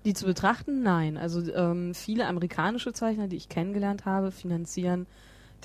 Die 0.05 0.13
zu 0.13 0.25
betrachten, 0.25 0.83
nein. 0.83 1.17
Also 1.17 1.41
ähm, 1.53 1.93
viele 1.93 2.27
amerikanische 2.27 2.93
Zeichner, 2.93 3.27
die 3.27 3.37
ich 3.37 3.49
kennengelernt 3.49 4.05
habe, 4.05 4.31
finanzieren 4.31 5.07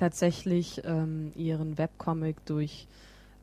tatsächlich 0.01 0.83
ähm, 0.85 1.33
ihren 1.37 1.77
Webcomic 1.79 2.45
durch 2.47 2.89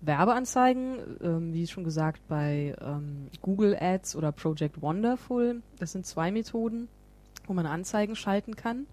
Werbeanzeigen, 0.01 0.97
ähm, 1.21 1.53
wie 1.53 1.67
schon 1.67 1.83
gesagt, 1.83 2.21
bei 2.27 2.75
ähm, 2.81 3.27
Google 3.41 3.77
Ads 3.79 4.15
oder 4.15 4.31
Project 4.31 4.81
Wonderful. 4.81 5.61
Das 5.79 5.91
sind 5.91 6.05
zwei 6.05 6.31
Methoden, 6.31 6.87
wo 7.45 7.53
man 7.53 7.65
Anzeigen 7.65 8.15
schalten 8.15 8.55
kann. 8.55 8.87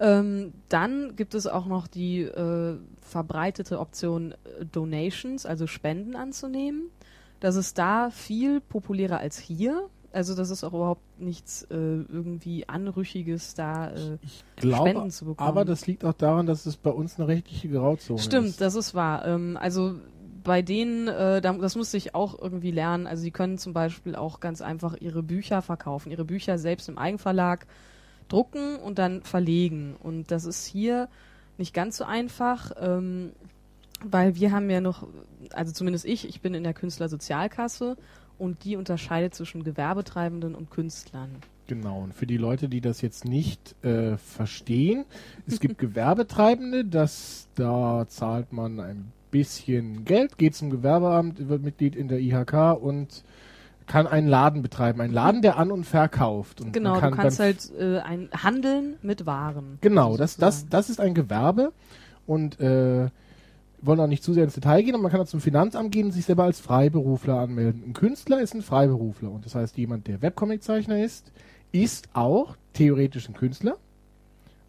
Ähm, 0.00 0.52
dann 0.68 1.16
gibt 1.16 1.34
es 1.34 1.48
auch 1.48 1.66
noch 1.66 1.88
die 1.88 2.22
äh, 2.22 2.76
verbreitete 3.00 3.80
Option 3.80 4.32
äh, 4.32 4.64
Donations, 4.64 5.44
also 5.44 5.66
Spenden 5.66 6.14
anzunehmen. 6.14 6.90
Das 7.40 7.56
ist 7.56 7.78
da 7.78 8.10
viel 8.10 8.60
populärer 8.60 9.18
als 9.18 9.38
hier. 9.38 9.88
Also 10.12 10.34
das 10.34 10.50
ist 10.50 10.64
auch 10.64 10.72
überhaupt 10.72 11.20
nichts 11.20 11.62
äh, 11.64 11.74
irgendwie 11.74 12.68
Anrüchiges, 12.68 13.54
da 13.54 13.90
äh, 13.90 14.18
glaube, 14.56 14.90
Spenden 14.90 15.10
zu 15.10 15.26
bekommen. 15.26 15.48
Aber 15.48 15.64
das 15.64 15.86
liegt 15.86 16.04
auch 16.04 16.14
daran, 16.14 16.46
dass 16.46 16.64
es 16.66 16.76
bei 16.76 16.90
uns 16.90 17.18
eine 17.18 17.28
rechtliche 17.28 17.68
Grauzone 17.68 18.18
Stimmt, 18.18 18.46
ist. 18.46 18.54
Stimmt, 18.54 18.60
das 18.60 18.74
ist 18.74 18.94
wahr. 18.94 19.26
Ähm, 19.26 19.58
also 19.60 19.96
bei 20.44 20.62
denen, 20.62 21.08
äh, 21.08 21.42
das 21.42 21.76
musste 21.76 21.98
ich 21.98 22.14
auch 22.14 22.38
irgendwie 22.40 22.70
lernen. 22.70 23.06
Also 23.06 23.22
sie 23.22 23.30
können 23.30 23.58
zum 23.58 23.74
Beispiel 23.74 24.16
auch 24.16 24.40
ganz 24.40 24.62
einfach 24.62 24.96
ihre 24.98 25.22
Bücher 25.22 25.60
verkaufen, 25.60 26.10
ihre 26.10 26.24
Bücher 26.24 26.58
selbst 26.58 26.88
im 26.88 26.96
Eigenverlag 26.96 27.66
drucken 28.28 28.76
und 28.76 28.98
dann 28.98 29.22
verlegen. 29.22 29.94
Und 30.02 30.30
das 30.30 30.46
ist 30.46 30.64
hier 30.66 31.08
nicht 31.58 31.74
ganz 31.74 31.98
so 31.98 32.04
einfach, 32.04 32.72
ähm, 32.80 33.32
weil 34.02 34.36
wir 34.36 34.52
haben 34.52 34.70
ja 34.70 34.80
noch, 34.80 35.06
also 35.52 35.72
zumindest 35.72 36.04
ich, 36.04 36.28
ich 36.28 36.40
bin 36.40 36.54
in 36.54 36.62
der 36.62 36.74
Künstlersozialkasse 36.74 37.96
und 38.38 38.64
die 38.64 38.76
unterscheidet 38.76 39.34
zwischen 39.34 39.64
Gewerbetreibenden 39.64 40.54
und 40.54 40.70
Künstlern. 40.70 41.30
Genau, 41.66 42.00
und 42.00 42.14
für 42.14 42.26
die 42.26 42.38
Leute, 42.38 42.68
die 42.68 42.80
das 42.80 43.02
jetzt 43.02 43.26
nicht 43.26 43.74
äh, 43.84 44.16
verstehen, 44.16 45.04
es 45.46 45.60
gibt 45.60 45.78
Gewerbetreibende, 45.78 46.84
das 46.84 47.48
da 47.54 48.06
zahlt 48.08 48.52
man 48.52 48.80
ein 48.80 49.12
bisschen 49.30 50.04
Geld, 50.04 50.38
geht 50.38 50.54
zum 50.54 50.70
Gewerbeamt, 50.70 51.48
wird 51.48 51.62
Mitglied 51.62 51.94
in 51.94 52.08
der 52.08 52.20
IHK 52.20 52.80
und 52.80 53.22
kann 53.86 54.06
einen 54.06 54.28
Laden 54.28 54.62
betreiben. 54.62 55.00
Ein 55.00 55.12
Laden, 55.12 55.42
der 55.42 55.56
an- 55.56 55.72
und 55.72 55.84
verkauft. 55.84 56.60
Und 56.60 56.72
genau, 56.72 57.00
kann 57.00 57.10
du 57.10 57.16
kannst 57.16 57.40
halt 57.40 57.70
äh, 57.78 57.98
ein 57.98 58.28
Handeln 58.32 58.96
mit 59.02 59.26
Waren. 59.26 59.78
Genau, 59.80 60.16
das, 60.16 60.36
das, 60.36 60.68
das 60.68 60.90
ist 60.90 61.00
ein 61.00 61.14
Gewerbe 61.14 61.72
und 62.26 62.60
äh, 62.60 63.08
wollen 63.80 64.00
auch 64.00 64.06
nicht 64.06 64.24
zu 64.24 64.32
sehr 64.32 64.44
ins 64.44 64.54
Detail 64.54 64.82
gehen, 64.82 64.94
aber 64.94 65.02
man 65.02 65.12
kann 65.12 65.20
auch 65.20 65.26
zum 65.26 65.40
Finanzamt 65.40 65.92
gehen 65.92 66.06
und 66.06 66.12
sich 66.12 66.24
selber 66.24 66.44
als 66.44 66.60
Freiberufler 66.60 67.38
anmelden. 67.38 67.82
Ein 67.86 67.92
Künstler 67.92 68.40
ist 68.40 68.54
ein 68.54 68.62
Freiberufler 68.62 69.30
und 69.30 69.44
das 69.44 69.54
heißt, 69.54 69.76
jemand, 69.76 70.06
der 70.06 70.22
Webcomic-Zeichner 70.22 71.02
ist, 71.02 71.30
ist 71.72 72.08
auch 72.12 72.56
theoretisch 72.72 73.28
ein 73.28 73.34
Künstler. 73.34 73.76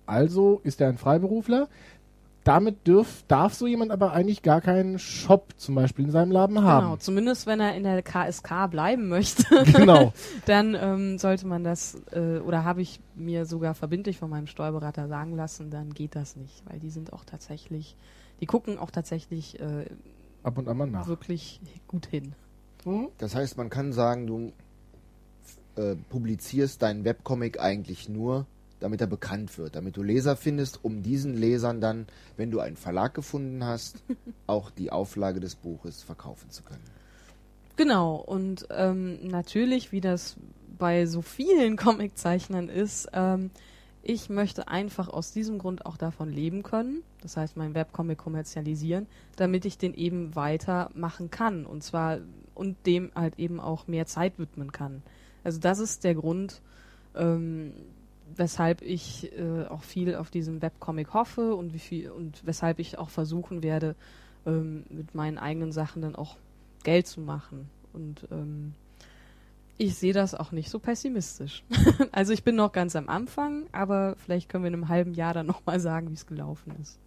Also 0.05 0.61
ist 0.63 0.81
er 0.81 0.89
ein 0.89 0.97
Freiberufler 0.97 1.67
damit 2.43 2.87
dürf, 2.87 3.23
darf 3.27 3.53
so 3.53 3.67
jemand 3.67 3.91
aber 3.91 4.13
eigentlich 4.13 4.41
gar 4.41 4.61
keinen 4.61 4.97
Shop 4.97 5.53
zum 5.57 5.75
Beispiel 5.75 6.05
in 6.05 6.11
seinem 6.11 6.31
Laden 6.31 6.63
haben. 6.63 6.85
Genau, 6.85 6.97
zumindest 6.97 7.45
wenn 7.45 7.59
er 7.59 7.75
in 7.75 7.83
der 7.83 8.01
KSK 8.01 8.71
bleiben 8.71 9.07
möchte. 9.07 9.43
Genau. 9.79 10.13
dann 10.45 10.75
ähm, 10.79 11.17
sollte 11.19 11.45
man 11.45 11.63
das, 11.63 12.01
äh, 12.11 12.39
oder 12.39 12.63
habe 12.63 12.81
ich 12.81 12.99
mir 13.15 13.45
sogar 13.45 13.75
verbindlich 13.75 14.17
von 14.17 14.29
meinem 14.29 14.47
Steuerberater 14.47 15.07
sagen 15.07 15.35
lassen, 15.35 15.69
dann 15.69 15.93
geht 15.93 16.15
das 16.15 16.35
nicht, 16.35 16.63
weil 16.67 16.79
die 16.79 16.89
sind 16.89 17.13
auch 17.13 17.23
tatsächlich, 17.23 17.95
die 18.39 18.45
gucken 18.45 18.77
auch 18.77 18.91
tatsächlich 18.91 19.59
äh, 19.59 19.85
ab 20.43 20.57
und 20.57 20.67
an 20.67 20.77
mal 20.77 20.87
nach. 20.87 21.07
Wirklich 21.07 21.59
gut 21.87 22.05
hin. 22.05 22.33
Mhm. 22.85 23.09
Das 23.17 23.35
heißt, 23.35 23.57
man 23.57 23.69
kann 23.69 23.93
sagen, 23.93 24.27
du 24.27 24.53
äh, 25.75 25.95
publizierst 26.09 26.81
deinen 26.81 27.03
Webcomic 27.03 27.59
eigentlich 27.59 28.09
nur 28.09 28.45
damit 28.79 29.01
er 29.01 29.07
bekannt 29.07 29.57
wird, 29.57 29.75
damit 29.75 29.97
du 29.97 30.03
Leser 30.03 30.35
findest, 30.35 30.83
um 30.83 31.03
diesen 31.03 31.35
Lesern 31.35 31.81
dann, 31.81 32.07
wenn 32.37 32.51
du 32.51 32.59
einen 32.59 32.77
Verlag 32.77 33.13
gefunden 33.13 33.63
hast, 33.63 34.01
auch 34.47 34.71
die 34.71 34.91
Auflage 34.91 35.39
des 35.39 35.55
Buches 35.55 36.01
verkaufen 36.03 36.49
zu 36.49 36.63
können. 36.63 36.83
Genau, 37.75 38.15
und 38.15 38.67
ähm, 38.71 39.27
natürlich, 39.27 39.91
wie 39.91 40.01
das 40.01 40.35
bei 40.77 41.05
so 41.05 41.21
vielen 41.21 41.77
Comiczeichnern 41.77 42.69
ist, 42.69 43.09
ähm, 43.13 43.51
ich 44.01 44.29
möchte 44.29 44.67
einfach 44.67 45.09
aus 45.09 45.31
diesem 45.31 45.59
Grund 45.59 45.85
auch 45.85 45.97
davon 45.97 46.31
leben 46.31 46.63
können, 46.63 47.03
das 47.21 47.37
heißt 47.37 47.57
mein 47.57 47.73
Webcomic 47.73 48.17
kommerzialisieren, 48.17 49.07
damit 49.35 49.65
ich 49.65 49.77
den 49.77 49.93
eben 49.93 50.35
weitermachen 50.35 51.29
kann 51.31 51.65
und 51.65 51.83
zwar 51.83 52.19
und 52.55 52.77
dem 52.85 53.11
halt 53.15 53.39
eben 53.39 53.59
auch 53.59 53.87
mehr 53.87 54.05
Zeit 54.05 54.37
widmen 54.37 54.71
kann. 54.71 55.01
Also 55.43 55.59
das 55.59 55.79
ist 55.79 56.03
der 56.03 56.15
Grund, 56.15 56.61
ähm, 57.15 57.73
weshalb 58.35 58.81
ich 58.81 59.31
äh, 59.37 59.65
auch 59.65 59.83
viel 59.83 60.15
auf 60.15 60.29
diesen 60.29 60.61
Webcomic 60.61 61.13
hoffe 61.13 61.55
und 61.55 61.73
wie 61.73 61.79
viel 61.79 62.11
und 62.11 62.45
weshalb 62.45 62.79
ich 62.79 62.97
auch 62.97 63.09
versuchen 63.09 63.63
werde, 63.63 63.95
ähm, 64.45 64.83
mit 64.89 65.15
meinen 65.15 65.37
eigenen 65.37 65.71
Sachen 65.71 66.01
dann 66.01 66.15
auch 66.15 66.37
Geld 66.83 67.07
zu 67.07 67.21
machen. 67.21 67.69
Und 67.93 68.27
ähm, 68.31 68.73
ich 69.79 69.95
sehe 69.95 70.13
das 70.13 70.35
auch 70.35 70.51
nicht 70.51 70.69
so 70.69 70.77
pessimistisch. 70.77 71.63
also 72.11 72.33
ich 72.33 72.43
bin 72.43 72.55
noch 72.55 72.73
ganz 72.73 72.95
am 72.95 73.07
Anfang, 73.07 73.65
aber 73.71 74.15
vielleicht 74.23 74.49
können 74.49 74.65
wir 74.65 74.67
in 74.67 74.73
einem 74.73 74.89
halben 74.89 75.13
Jahr 75.13 75.33
dann 75.33 75.47
nochmal 75.47 75.79
sagen, 75.79 76.09
wie 76.09 76.15
es 76.15 76.27
gelaufen 76.27 76.73
ist. 76.81 76.99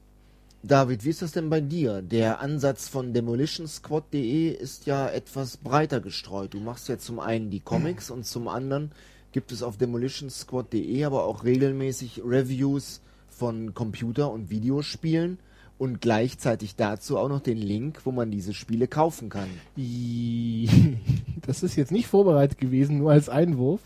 David, 0.64 1.04
wie 1.04 1.10
ist 1.10 1.20
das 1.22 1.32
denn 1.32 1.50
bei 1.50 1.60
dir? 1.60 2.00
Der 2.00 2.40
Ansatz 2.40 2.88
von 2.88 3.12
demolitionsquad.de 3.12 4.48
ist 4.48 4.86
ja 4.86 5.08
etwas 5.08 5.58
breiter 5.58 6.00
gestreut. 6.00 6.54
Du 6.54 6.60
machst 6.60 6.88
ja 6.88 6.98
zum 6.98 7.20
einen 7.20 7.50
die 7.50 7.60
Comics 7.60 8.10
und 8.10 8.24
zum 8.24 8.48
anderen 8.48 8.90
gibt 9.32 9.52
es 9.52 9.62
auf 9.62 9.76
demolitionsquad.de 9.76 11.04
aber 11.04 11.24
auch 11.24 11.44
regelmäßig 11.44 12.22
Reviews 12.24 13.02
von 13.28 13.74
Computer- 13.74 14.30
und 14.30 14.50
Videospielen 14.50 15.38
und 15.82 16.00
gleichzeitig 16.00 16.76
dazu 16.76 17.18
auch 17.18 17.28
noch 17.28 17.40
den 17.40 17.58
Link, 17.58 18.02
wo 18.04 18.12
man 18.12 18.30
diese 18.30 18.54
Spiele 18.54 18.86
kaufen 18.86 19.28
kann. 19.28 19.48
Das 21.44 21.64
ist 21.64 21.74
jetzt 21.74 21.90
nicht 21.90 22.06
vorbereitet 22.06 22.58
gewesen, 22.58 22.98
nur 22.98 23.10
als 23.10 23.28
Einwurf. 23.28 23.80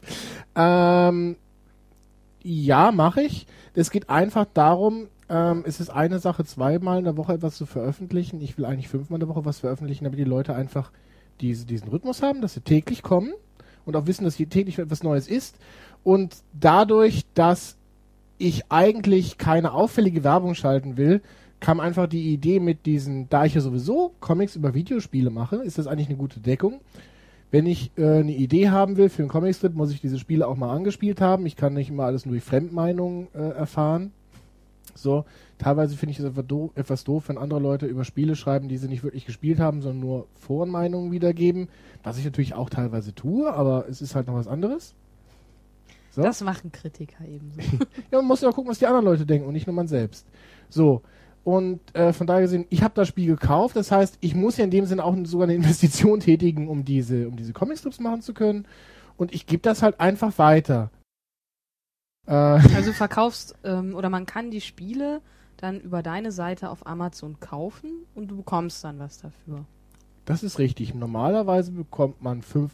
Ähm, 0.54 1.37
ja, 2.42 2.92
mache 2.92 3.22
ich. 3.22 3.46
Es 3.72 3.90
geht 3.90 4.11
einfach 4.11 4.44
darum, 4.52 5.06
ähm, 5.30 5.64
es 5.66 5.80
ist 5.80 5.88
eine 5.88 6.18
Sache, 6.18 6.44
zweimal 6.44 6.98
in 6.98 7.04
der 7.04 7.16
Woche 7.16 7.32
etwas 7.32 7.56
zu 7.56 7.64
veröffentlichen. 7.64 8.42
Ich 8.42 8.59
will 8.59 8.66
eigentlich 8.66 8.88
fünfmal 8.88 9.16
in 9.16 9.26
der 9.26 9.35
Woche 9.35 9.46
was 9.46 9.61
veröffentlichen, 9.61 10.04
damit 10.04 10.18
die 10.18 10.24
Leute 10.24 10.54
einfach 10.54 10.90
diese, 11.40 11.64
diesen 11.64 11.88
Rhythmus 11.88 12.22
haben, 12.22 12.42
dass 12.42 12.52
sie 12.52 12.61
täglich 12.61 13.02
kommen 13.02 13.32
und 13.87 13.96
auch 13.96 14.06
wissen, 14.06 14.24
dass 14.24 14.35
hier 14.35 14.50
täglich 14.50 14.78
etwas 14.78 15.02
Neues 15.02 15.28
ist. 15.28 15.56
Und 16.04 16.37
dadurch, 16.52 17.22
dass 17.32 17.78
ich 18.37 18.70
eigentlich 18.70 19.38
keine 19.38 19.72
auffällige 19.72 20.24
Werbung 20.24 20.54
schalten 20.54 20.98
will, 20.98 21.22
kam 21.61 21.81
einfach 21.81 22.07
die 22.07 22.33
Idee 22.33 22.61
mit 22.61 22.87
diesen, 22.87 23.29
da 23.29 23.45
ich 23.45 23.55
ja 23.55 23.61
sowieso 23.61 24.12
Comics 24.21 24.57
über 24.57 24.75
Videospiele 24.75 25.31
mache, 25.31 25.57
ist 25.57 25.79
das 25.79 25.87
eigentlich 25.87 26.09
eine 26.09 26.19
gute 26.19 26.40
Deckung. 26.40 26.81
Wenn 27.51 27.66
ich 27.66 27.92
äh, 27.97 28.19
eine 28.19 28.35
Idee 28.35 28.71
haben 28.71 28.97
will 28.97 29.09
für 29.09 29.23
einen 29.23 29.31
Comicstrip, 29.31 29.75
muss 29.75 29.92
ich 29.92 30.01
diese 30.01 30.19
Spiele 30.19 30.47
auch 30.47 30.57
mal 30.57 30.75
angespielt 30.75 31.21
haben. 31.21 31.47
Ich 31.47 31.57
kann 31.57 31.75
nicht 31.75 31.90
immer 31.90 32.05
alles 32.05 32.27
nur 32.27 32.35
durch 32.35 32.45
Fremdmeinungen 32.45 33.29
äh, 33.35 33.51
erfahren. 33.51 34.12
So, 34.95 35.25
teilweise 35.59 35.97
finde 35.97 36.12
ich 36.12 36.21
es 36.21 36.25
etwas 36.75 37.05
doof, 37.05 37.29
wenn 37.29 37.38
andere 37.38 37.61
Leute 37.61 37.87
über 37.87 38.05
Spiele 38.05 38.35
schreiben, 38.35 38.69
die 38.69 38.79
sie 38.79 38.88
nicht 38.88 39.05
wirklich 39.05 39.27
gespielt 39.27 39.61
haben, 39.61 39.83
sondern 39.83 40.01
nur 40.01 40.27
Forenmeinungen 40.35 41.12
wiedergeben. 41.12 41.69
Was 42.03 42.19
ich 42.19 42.25
natürlich 42.25 42.55
auch 42.55 42.71
teilweise 42.71 43.14
tue, 43.14 43.53
aber 43.53 43.87
es 43.88 44.01
ist 44.01 44.14
halt 44.14 44.27
noch 44.27 44.35
was 44.35 44.49
anderes. 44.49 44.95
So. 46.11 46.23
Das 46.23 46.42
machen 46.42 46.73
Kritiker 46.73 47.25
ebenso. 47.27 47.61
ja, 48.11 48.19
man 48.19 48.25
muss 48.25 48.40
ja 48.40 48.49
auch 48.49 48.55
gucken, 48.55 48.71
was 48.71 48.79
die 48.79 48.87
anderen 48.87 49.05
Leute 49.05 49.27
denken 49.27 49.47
und 49.47 49.53
nicht 49.53 49.66
nur 49.66 49.77
man 49.77 49.88
selbst. 49.88 50.27
So. 50.71 51.03
Und 51.46 51.78
äh, 51.94 52.12
von 52.12 52.26
daher 52.26 52.42
gesehen, 52.42 52.66
ich 52.70 52.82
habe 52.82 52.94
das 52.96 53.06
Spiel 53.06 53.28
gekauft. 53.28 53.76
Das 53.76 53.92
heißt, 53.92 54.18
ich 54.20 54.35
muss 54.35 54.56
ja 54.56 54.64
in 54.64 54.72
dem 54.72 54.85
Sinne 54.85 55.04
auch 55.04 55.14
sogar 55.22 55.44
eine 55.44 55.54
Investition 55.54 56.18
tätigen, 56.28 56.66
um 56.66 56.85
diese, 56.85 57.28
um 57.28 57.37
diese 57.37 57.52
Comicstrips 57.52 58.00
machen 58.00 58.20
zu 58.20 58.35
können. 58.35 58.66
Und 59.16 59.32
ich 59.32 59.46
gebe 59.46 59.62
das 59.62 59.80
halt 59.80 60.00
einfach 60.00 60.38
weiter. 60.38 60.90
Äh, 62.26 62.32
also 62.32 62.92
verkaufst, 62.92 63.54
ähm, 63.62 63.94
oder 63.94 64.11
man 64.11 64.26
kann 64.26 64.50
die 64.50 64.61
Spiele 64.61 65.20
dann 65.56 65.80
über 65.80 66.02
deine 66.02 66.32
Seite 66.32 66.68
auf 66.68 66.85
Amazon 66.85 67.38
kaufen 67.38 67.92
und 68.16 68.26
du 68.28 68.38
bekommst 68.38 68.82
dann 68.82 68.98
was 68.98 69.18
dafür. 69.18 69.64
Das 70.24 70.42
ist 70.42 70.59
richtig. 70.59 70.96
Normalerweise 70.96 71.70
bekommt 71.70 72.22
man 72.22 72.42
5% 72.42 72.72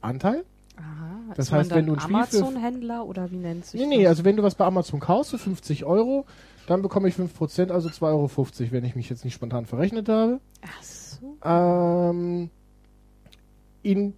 Anteil. 0.00 0.44
Aha, 0.78 1.34
das 1.34 1.52
heißt, 1.52 1.70
wenn 1.74 1.84
du 1.84 1.92
ein 1.92 2.00
Amazon-Händler 2.00 3.04
oder 3.04 3.30
wie 3.30 3.36
nennt 3.36 3.66
sich 3.66 3.78
Nee, 3.78 3.86
nee, 3.86 4.06
also 4.06 4.24
wenn 4.24 4.36
du 4.36 4.42
was 4.42 4.54
bei 4.54 4.64
Amazon 4.64 4.98
kaufst 4.98 5.32
für 5.32 5.38
50 5.38 5.84
Euro, 5.84 6.24
dann 6.66 6.82
bekomme 6.82 7.08
ich 7.08 7.14
5%, 7.14 7.70
also 7.70 7.88
2,50 7.88 8.02
Euro, 8.02 8.28
wenn 8.72 8.84
ich 8.84 8.96
mich 8.96 9.10
jetzt 9.10 9.24
nicht 9.24 9.34
spontan 9.34 9.66
verrechnet 9.66 10.08
habe. 10.08 10.40
Ach 10.62 10.82
so. 10.82 11.36
Ähm, 11.44 12.50
in 13.82 14.14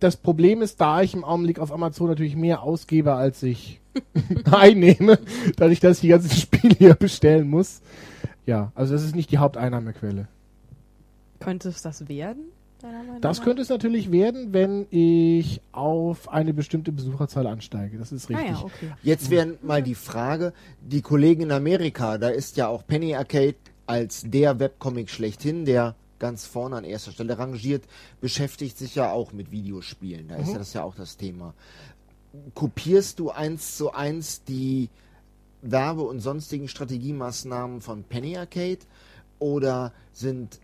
das 0.00 0.16
Problem 0.16 0.62
ist, 0.62 0.80
da 0.80 1.02
ich 1.02 1.14
im 1.14 1.24
Augenblick 1.24 1.58
auf 1.58 1.72
Amazon 1.72 2.08
natürlich 2.08 2.36
mehr 2.36 2.62
ausgebe, 2.62 3.14
als 3.14 3.42
ich 3.42 3.80
einnehme, 4.50 5.18
dadurch, 5.56 5.80
dass 5.80 5.98
ich 5.98 6.02
die 6.02 6.08
ganzen 6.08 6.30
Spiele 6.36 6.74
hier 6.76 6.94
bestellen 6.94 7.48
muss. 7.48 7.80
Ja, 8.46 8.72
also 8.74 8.94
das 8.94 9.04
ist 9.04 9.16
nicht 9.16 9.30
die 9.30 9.38
Haupteinnahmequelle. 9.38 10.28
Könnte 11.40 11.68
es 11.68 11.82
das 11.82 12.08
werden? 12.08 12.44
Das 13.20 13.42
könnte 13.42 13.62
es 13.62 13.68
natürlich 13.68 14.12
werden, 14.12 14.52
wenn 14.52 14.86
ich 14.90 15.60
auf 15.72 16.28
eine 16.28 16.54
bestimmte 16.54 16.92
Besucherzahl 16.92 17.46
ansteige. 17.46 17.98
Das 17.98 18.12
ist 18.12 18.28
richtig. 18.28 18.46
Ah 18.46 18.52
ja, 18.52 18.62
okay. 18.62 18.92
Jetzt 19.02 19.30
wäre 19.30 19.58
mal 19.62 19.82
die 19.82 19.96
Frage, 19.96 20.52
die 20.80 21.02
Kollegen 21.02 21.42
in 21.42 21.52
Amerika, 21.52 22.18
da 22.18 22.28
ist 22.28 22.56
ja 22.56 22.68
auch 22.68 22.86
Penny 22.86 23.14
Arcade 23.16 23.56
als 23.86 24.22
der 24.26 24.60
Webcomic 24.60 25.10
schlechthin, 25.10 25.64
der 25.64 25.96
ganz 26.18 26.46
vorne 26.46 26.76
an 26.76 26.84
erster 26.84 27.12
Stelle 27.12 27.38
rangiert, 27.38 27.84
beschäftigt 28.20 28.78
sich 28.78 28.94
ja 28.94 29.10
auch 29.10 29.32
mit 29.32 29.50
Videospielen. 29.50 30.28
Da 30.28 30.36
mhm. 30.36 30.42
ist 30.42 30.52
ja 30.52 30.58
das 30.58 30.72
ja 30.74 30.82
auch 30.84 30.94
das 30.94 31.16
Thema. 31.16 31.54
Kopierst 32.54 33.18
du 33.18 33.30
eins 33.30 33.76
zu 33.76 33.92
eins 33.92 34.44
die 34.44 34.90
Werbe- 35.62 36.02
und 36.02 36.20
sonstigen 36.20 36.68
Strategiemaßnahmen 36.68 37.80
von 37.80 38.04
Penny 38.04 38.36
Arcade 38.36 38.80
oder 39.38 39.92
sind 40.12 40.60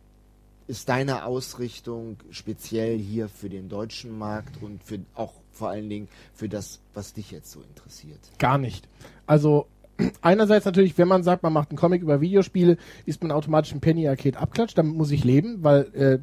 ist 0.66 0.88
deine 0.88 1.24
Ausrichtung 1.24 2.16
speziell 2.30 2.98
hier 2.98 3.28
für 3.28 3.48
den 3.48 3.68
deutschen 3.68 4.16
Markt 4.18 4.62
und 4.62 4.82
für 4.82 5.00
auch 5.14 5.32
vor 5.52 5.68
allen 5.68 5.88
Dingen 5.88 6.08
für 6.32 6.48
das, 6.48 6.80
was 6.94 7.12
dich 7.12 7.30
jetzt 7.30 7.50
so 7.50 7.60
interessiert? 7.60 8.20
Gar 8.38 8.58
nicht. 8.58 8.88
Also 9.26 9.66
einerseits 10.22 10.66
natürlich, 10.66 10.96
wenn 10.98 11.08
man 11.08 11.22
sagt, 11.22 11.42
man 11.42 11.52
macht 11.52 11.70
einen 11.70 11.78
Comic 11.78 12.02
über 12.02 12.20
Videospiele, 12.20 12.76
ist 13.06 13.22
man 13.22 13.30
automatisch 13.30 13.72
ein 13.72 13.80
Penny 13.80 14.08
Arcade 14.08 14.38
abklatscht, 14.38 14.76
damit 14.76 14.96
muss 14.96 15.10
ich 15.10 15.24
leben, 15.24 15.62
weil 15.62 15.82
äh, 15.94 16.18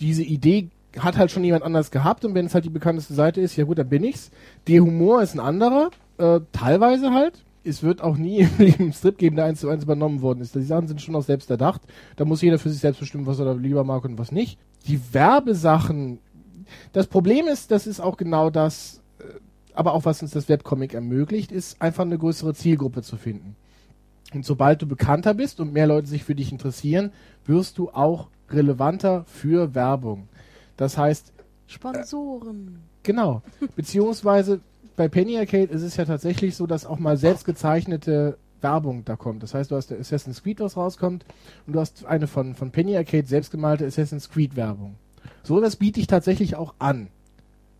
diese 0.00 0.22
Idee 0.22 0.70
hat 0.98 1.18
halt 1.18 1.30
schon 1.30 1.44
jemand 1.44 1.64
anders 1.64 1.90
gehabt 1.90 2.24
und 2.24 2.34
wenn 2.34 2.46
es 2.46 2.54
halt 2.54 2.64
die 2.64 2.70
bekannteste 2.70 3.14
Seite 3.14 3.40
ist, 3.40 3.56
ja 3.56 3.64
gut, 3.64 3.78
dann 3.78 3.88
bin 3.88 4.04
ich's. 4.04 4.30
Der 4.68 4.80
Humor 4.80 5.22
ist 5.22 5.34
ein 5.34 5.40
anderer, 5.40 5.90
äh, 6.18 6.40
teilweise 6.52 7.12
halt. 7.12 7.44
Es 7.64 7.82
wird 7.82 8.02
auch 8.02 8.16
nie 8.16 8.40
im 8.78 8.92
Strip 8.92 9.18
geben, 9.18 9.36
der 9.36 9.46
eins 9.46 9.60
zu 9.60 9.68
eins 9.68 9.84
übernommen 9.84 10.20
worden 10.20 10.40
ist. 10.40 10.54
Die 10.54 10.62
Sachen 10.62 10.86
sind 10.86 11.00
schon 11.00 11.16
auch 11.16 11.22
selbst 11.22 11.50
erdacht. 11.50 11.80
Da 12.16 12.24
muss 12.24 12.42
jeder 12.42 12.58
für 12.58 12.70
sich 12.70 12.80
selbst 12.80 13.00
bestimmen, 13.00 13.26
was 13.26 13.38
er 13.38 13.46
da 13.46 13.52
lieber 13.52 13.84
mag 13.84 14.04
und 14.04 14.18
was 14.18 14.32
nicht. 14.32 14.58
Die 14.86 15.00
Werbesachen, 15.12 16.18
das 16.92 17.06
Problem 17.06 17.46
ist, 17.46 17.70
das 17.70 17.86
ist 17.86 18.00
auch 18.00 18.16
genau 18.16 18.50
das, 18.50 19.00
äh, 19.18 19.24
aber 19.72 19.94
auch 19.94 20.04
was 20.04 20.22
uns 20.22 20.32
das 20.32 20.48
Webcomic 20.48 20.94
ermöglicht, 20.94 21.52
ist 21.52 21.80
einfach 21.80 22.04
eine 22.04 22.18
größere 22.18 22.54
Zielgruppe 22.54 23.02
zu 23.02 23.16
finden. 23.16 23.56
Und 24.34 24.44
sobald 24.44 24.82
du 24.82 24.86
bekannter 24.86 25.32
bist 25.32 25.60
und 25.60 25.72
mehr 25.72 25.86
Leute 25.86 26.08
sich 26.08 26.24
für 26.24 26.34
dich 26.34 26.52
interessieren, 26.52 27.12
wirst 27.46 27.78
du 27.78 27.90
auch 27.90 28.28
relevanter 28.50 29.24
für 29.26 29.74
Werbung. 29.74 30.28
Das 30.76 30.98
heißt. 30.98 31.32
Sponsoren. 31.66 32.66
Äh, 32.76 32.78
genau. 33.04 33.42
Beziehungsweise 33.76 34.60
bei 34.96 35.08
Penny 35.08 35.38
Arcade 35.38 35.72
ist 35.72 35.82
es 35.82 35.96
ja 35.96 36.04
tatsächlich 36.04 36.56
so, 36.56 36.66
dass 36.66 36.86
auch 36.86 36.98
mal 36.98 37.16
selbst 37.16 37.44
gezeichnete 37.44 38.38
Werbung 38.60 39.04
da 39.04 39.16
kommt. 39.16 39.42
Das 39.42 39.54
heißt, 39.54 39.70
du 39.70 39.76
hast 39.76 39.90
der 39.90 40.00
Assassin's 40.00 40.42
Creed, 40.42 40.60
was 40.60 40.76
rauskommt, 40.76 41.24
und 41.66 41.74
du 41.74 41.80
hast 41.80 42.04
eine 42.06 42.26
von, 42.26 42.54
von 42.54 42.70
Penny 42.70 42.96
Arcade 42.96 43.26
selbstgemalte 43.26 43.86
Assassin's 43.86 44.30
Creed 44.30 44.56
Werbung. 44.56 44.96
So 45.42 45.60
das 45.60 45.76
biete 45.76 46.00
ich 46.00 46.06
tatsächlich 46.06 46.56
auch 46.56 46.74
an. 46.78 47.08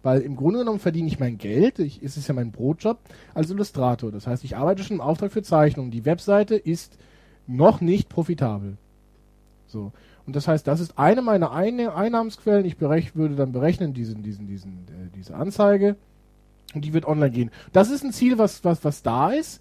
Weil 0.03 0.21
im 0.21 0.37
Grunde 0.37 0.59
genommen 0.59 0.81
verdiene 0.81 1.09
ich 1.09 1.19
mein 1.19 1.39
Geld, 1.39 1.79
ich, 1.79 2.03
es 2.03 2.19
ist 2.19 2.29
ja 2.29 2.35
mein 2.35 2.53
Brotjob, 2.53 2.99
als 3.33 3.51
Illustrator. 3.51 4.13
Das 4.13 4.27
heißt, 4.27 4.45
ich 4.45 4.57
arbeite 4.57 4.85
schon 4.85 4.97
im 4.97 5.01
Auftrag 5.01 5.33
für 5.33 5.43
Zeichnungen. 5.43 5.91
Die 5.91 6.05
Webseite 6.05 6.57
ist 6.57 6.99
noch 7.47 7.81
nicht 7.81 8.11
profitabel. 8.11 8.77
So. 9.67 9.93
Und 10.27 10.37
das 10.37 10.47
heißt, 10.47 10.67
das 10.67 10.81
ist 10.81 10.99
eine 10.99 11.23
meiner 11.23 11.53
Einnahmensquellen. 11.53 12.67
Ich 12.67 12.79
würde 12.81 13.35
dann 13.35 13.53
berechnen 13.53 13.95
diesen, 13.95 14.23
diesen, 14.23 14.47
diesen, 14.47 14.73
äh, 14.89 15.11
diese 15.15 15.35
Anzeige 15.35 15.97
und 16.75 16.85
die 16.85 16.93
wird 16.93 17.07
online 17.07 17.31
gehen. 17.31 17.51
Das 17.73 17.91
ist 17.91 18.05
ein 18.05 18.13
Ziel, 18.13 18.39
was, 18.39 18.65
was, 18.65 18.85
was 18.85 19.03
da 19.03 19.31
ist. 19.31 19.61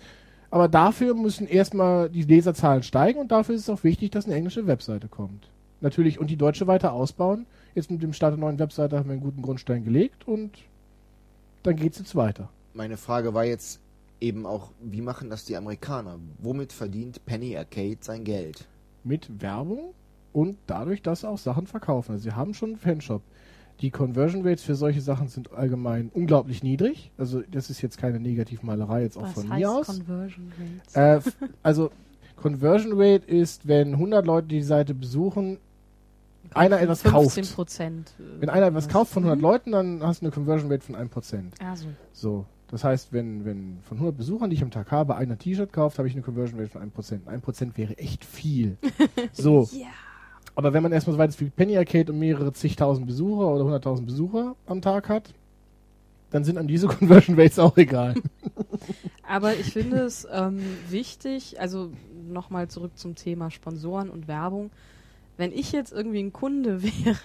Aber 0.50 0.68
dafür 0.68 1.16
müssen 1.16 1.48
erstmal 1.48 2.10
die 2.10 2.22
Leserzahlen 2.22 2.84
steigen 2.84 3.20
und 3.20 3.32
dafür 3.32 3.56
ist 3.56 3.62
es 3.62 3.70
auch 3.70 3.84
wichtig, 3.84 4.12
dass 4.12 4.26
eine 4.26 4.36
englische 4.36 4.68
Webseite 4.68 5.08
kommt. 5.08 5.50
Natürlich 5.82 6.20
und 6.20 6.30
die 6.30 6.38
deutsche 6.38 6.68
weiter 6.68 6.94
ausbauen. 6.94 7.48
Jetzt 7.74 7.90
mit 7.90 8.04
dem 8.04 8.14
Start 8.14 8.34
der 8.34 8.40
neuen 8.40 8.60
Webseite 8.60 8.98
haben 8.98 9.08
wir 9.08 9.14
einen 9.14 9.24
guten 9.24 9.42
Grundstein 9.42 9.84
gelegt 9.84 10.28
und 10.28 10.52
dann 11.64 11.76
geht 11.76 11.94
es 11.94 12.00
jetzt 12.00 12.16
weiter. 12.16 12.50
Meine 12.74 12.98
Frage 12.98 13.34
war 13.34 13.46
jetzt 13.46 13.80
eben 14.22 14.46
auch, 14.46 14.70
wie 14.80 15.02
machen 15.02 15.30
das 15.30 15.46
die 15.46 15.58
Amerikaner? 15.58 16.20
Womit 16.38 16.72
verdient 16.72 17.26
Penny 17.26 17.58
Arcade 17.58 17.98
sein 18.02 18.24
Geld? 18.24 18.68
Mit 19.04 19.42
Werbung 19.42 19.94
und 20.34 20.58
dadurch, 20.68 21.02
dass 21.02 21.26
auch 21.26 21.38
Sachen 21.38 21.68
verkaufen. 21.68 22.14
Also 22.14 22.24
sie 22.24 22.36
haben 22.36 22.54
schon 22.54 22.70
einen 22.70 22.80
Fanshop. 22.80 23.22
Die 23.82 23.92
Conversion 23.92 24.48
Rates 24.48 24.64
für 24.64 24.76
solche 24.76 25.02
Sachen 25.02 25.28
sind 25.28 25.52
allgemein 25.52 26.10
unglaublich 26.14 26.64
niedrig. 26.64 27.12
Also 27.18 27.42
das 27.52 27.70
ist 27.70 27.82
jetzt 27.82 27.98
keine 27.98 28.20
Negativmalerei 28.20 29.04
jetzt 29.04 29.18
auch 29.18 29.24
Was 29.24 29.34
von 29.34 29.50
mir 29.50 29.70
aus. 29.70 29.88
Conversion 29.88 30.52
Rates? 30.94 30.96
Äh, 30.96 31.48
also 31.64 31.92
Conversion 32.36 32.94
Rate 32.96 33.26
ist, 33.28 33.68
wenn 33.68 33.94
100 33.94 34.26
Leute 34.26 34.48
die 34.48 34.62
Seite 34.62 34.94
besuchen, 34.94 35.58
einer 36.54 36.80
etwas 36.82 37.04
15%. 37.04 37.12
kauft. 37.12 37.38
Äh, 37.38 38.42
wenn 38.42 38.50
einer 38.50 38.68
etwas 38.68 38.88
kauft 38.88 39.12
von 39.12 39.24
100 39.24 39.38
mhm. 39.38 39.42
Leuten, 39.42 39.72
dann 39.72 40.04
hast 40.04 40.22
du 40.22 40.26
eine 40.26 40.34
Conversion 40.34 40.72
Rate 40.72 40.84
von 40.84 40.96
1%. 40.96 41.44
Also. 41.66 41.88
So. 42.12 42.46
Das 42.70 42.84
heißt, 42.84 43.14
wenn, 43.14 43.46
wenn 43.46 43.78
von 43.84 43.98
100 43.98 44.18
Besuchern, 44.18 44.50
die 44.50 44.56
ich 44.56 44.64
am 44.64 44.72
Tag 44.72 44.92
habe, 44.92 45.16
einer 45.16 45.38
T-Shirt 45.38 45.72
kauft, 45.72 46.00
habe 46.00 46.08
ich 46.08 46.16
eine 46.16 46.24
Conversion 46.24 46.60
Rate 46.60 46.72
von 46.72 46.82
1%. 46.82 47.26
1% 47.28 47.78
wäre 47.78 47.98
echt 47.98 48.26
viel. 48.26 48.78
so. 49.32 49.70
ja. 49.72 49.88
Aber 50.56 50.74
wenn 50.74 50.84
man 50.84 50.92
erstmal 50.92 51.16
so 51.16 51.18
weit 51.18 51.30
ist 51.30 51.42
wie 51.42 51.50
Penny 51.50 51.78
Arcade 51.78 52.12
und 52.12 52.20
mehrere 52.20 52.54
zigtausend 52.54 53.08
Besucher 53.08 53.48
oder 53.54 53.64
hunderttausend 53.64 54.08
Besucher 54.08 54.56
am 54.68 54.82
Tag 54.82 55.10
hat, 55.10 55.34
dann 56.30 56.44
sind 56.44 56.58
an 56.58 56.68
diese 56.68 56.88
Conversion 56.90 57.40
Rates 57.40 57.60
auch 57.60 57.78
egal. 57.78 58.16
Aber 59.28 59.54
ich 59.54 59.72
finde 59.72 60.02
es 60.02 60.28
ähm, 60.32 60.62
wichtig, 60.90 61.60
also 61.60 61.92
nochmal 62.28 62.68
zurück 62.68 62.98
zum 62.98 63.16
Thema 63.16 63.52
Sponsoren 63.52 64.10
und 64.10 64.28
Werbung. 64.28 64.70
Wenn 65.38 65.52
ich 65.52 65.72
jetzt 65.72 65.92
irgendwie 65.92 66.22
ein 66.22 66.34
Kunde 66.34 66.84
wäre, 66.84 67.18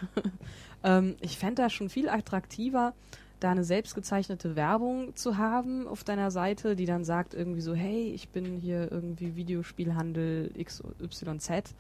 ähm, 0.85 1.17
ich 1.21 1.37
fände 1.37 1.63
das 1.63 1.73
schon 1.73 1.89
viel 1.89 2.09
attraktiver, 2.09 2.95
da 3.41 3.51
eine 3.51 3.65
selbstgezeichnete 3.65 4.57
Werbung 4.57 5.15
zu 5.17 5.37
haben 5.37 5.87
auf 5.87 6.03
deiner 6.03 6.31
Seite, 6.31 6.75
die 6.75 6.87
dann 6.87 7.05
sagt 7.05 7.35
irgendwie 7.35 7.61
so, 7.61 7.75
hey, 7.75 8.11
ich 8.13 8.31
bin 8.31 8.57
hier 8.57 8.91
irgendwie 8.91 9.37
Videospielhandel 9.37 10.51
XYZ 10.63 11.75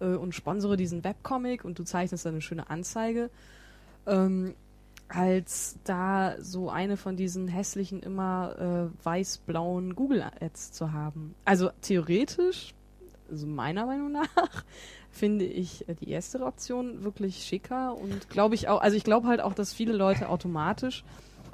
äh, 0.00 0.14
und 0.14 0.34
sponsere 0.34 0.76
diesen 0.76 1.04
Webcomic 1.04 1.64
und 1.64 1.78
du 1.78 1.84
zeichnest 1.84 2.24
dann 2.26 2.34
eine 2.34 2.42
schöne 2.42 2.70
Anzeige, 2.70 3.30
ähm, 4.06 4.54
als 5.08 5.76
da 5.84 6.34
so 6.40 6.68
eine 6.68 6.96
von 6.96 7.16
diesen 7.16 7.48
hässlichen, 7.48 8.00
immer 8.00 8.90
äh, 8.92 9.04
weiß-blauen 9.04 9.94
Google-Ads 9.94 10.72
zu 10.72 10.92
haben. 10.92 11.34
Also 11.44 11.70
theoretisch, 11.80 12.74
also 13.30 13.46
meiner 13.46 13.86
Meinung 13.86 14.12
nach, 14.12 14.28
finde 15.10 15.44
ich 15.44 15.88
äh, 15.88 15.94
die 15.94 16.10
erste 16.10 16.40
Option 16.42 17.04
wirklich 17.04 17.44
schicker 17.44 17.96
und 17.96 18.28
glaube 18.30 18.54
ich 18.54 18.68
auch, 18.68 18.80
also 18.80 18.96
ich 18.96 19.04
glaube 19.04 19.28
halt 19.28 19.40
auch, 19.40 19.54
dass 19.54 19.72
viele 19.72 19.92
Leute 19.92 20.28
automatisch 20.28 21.04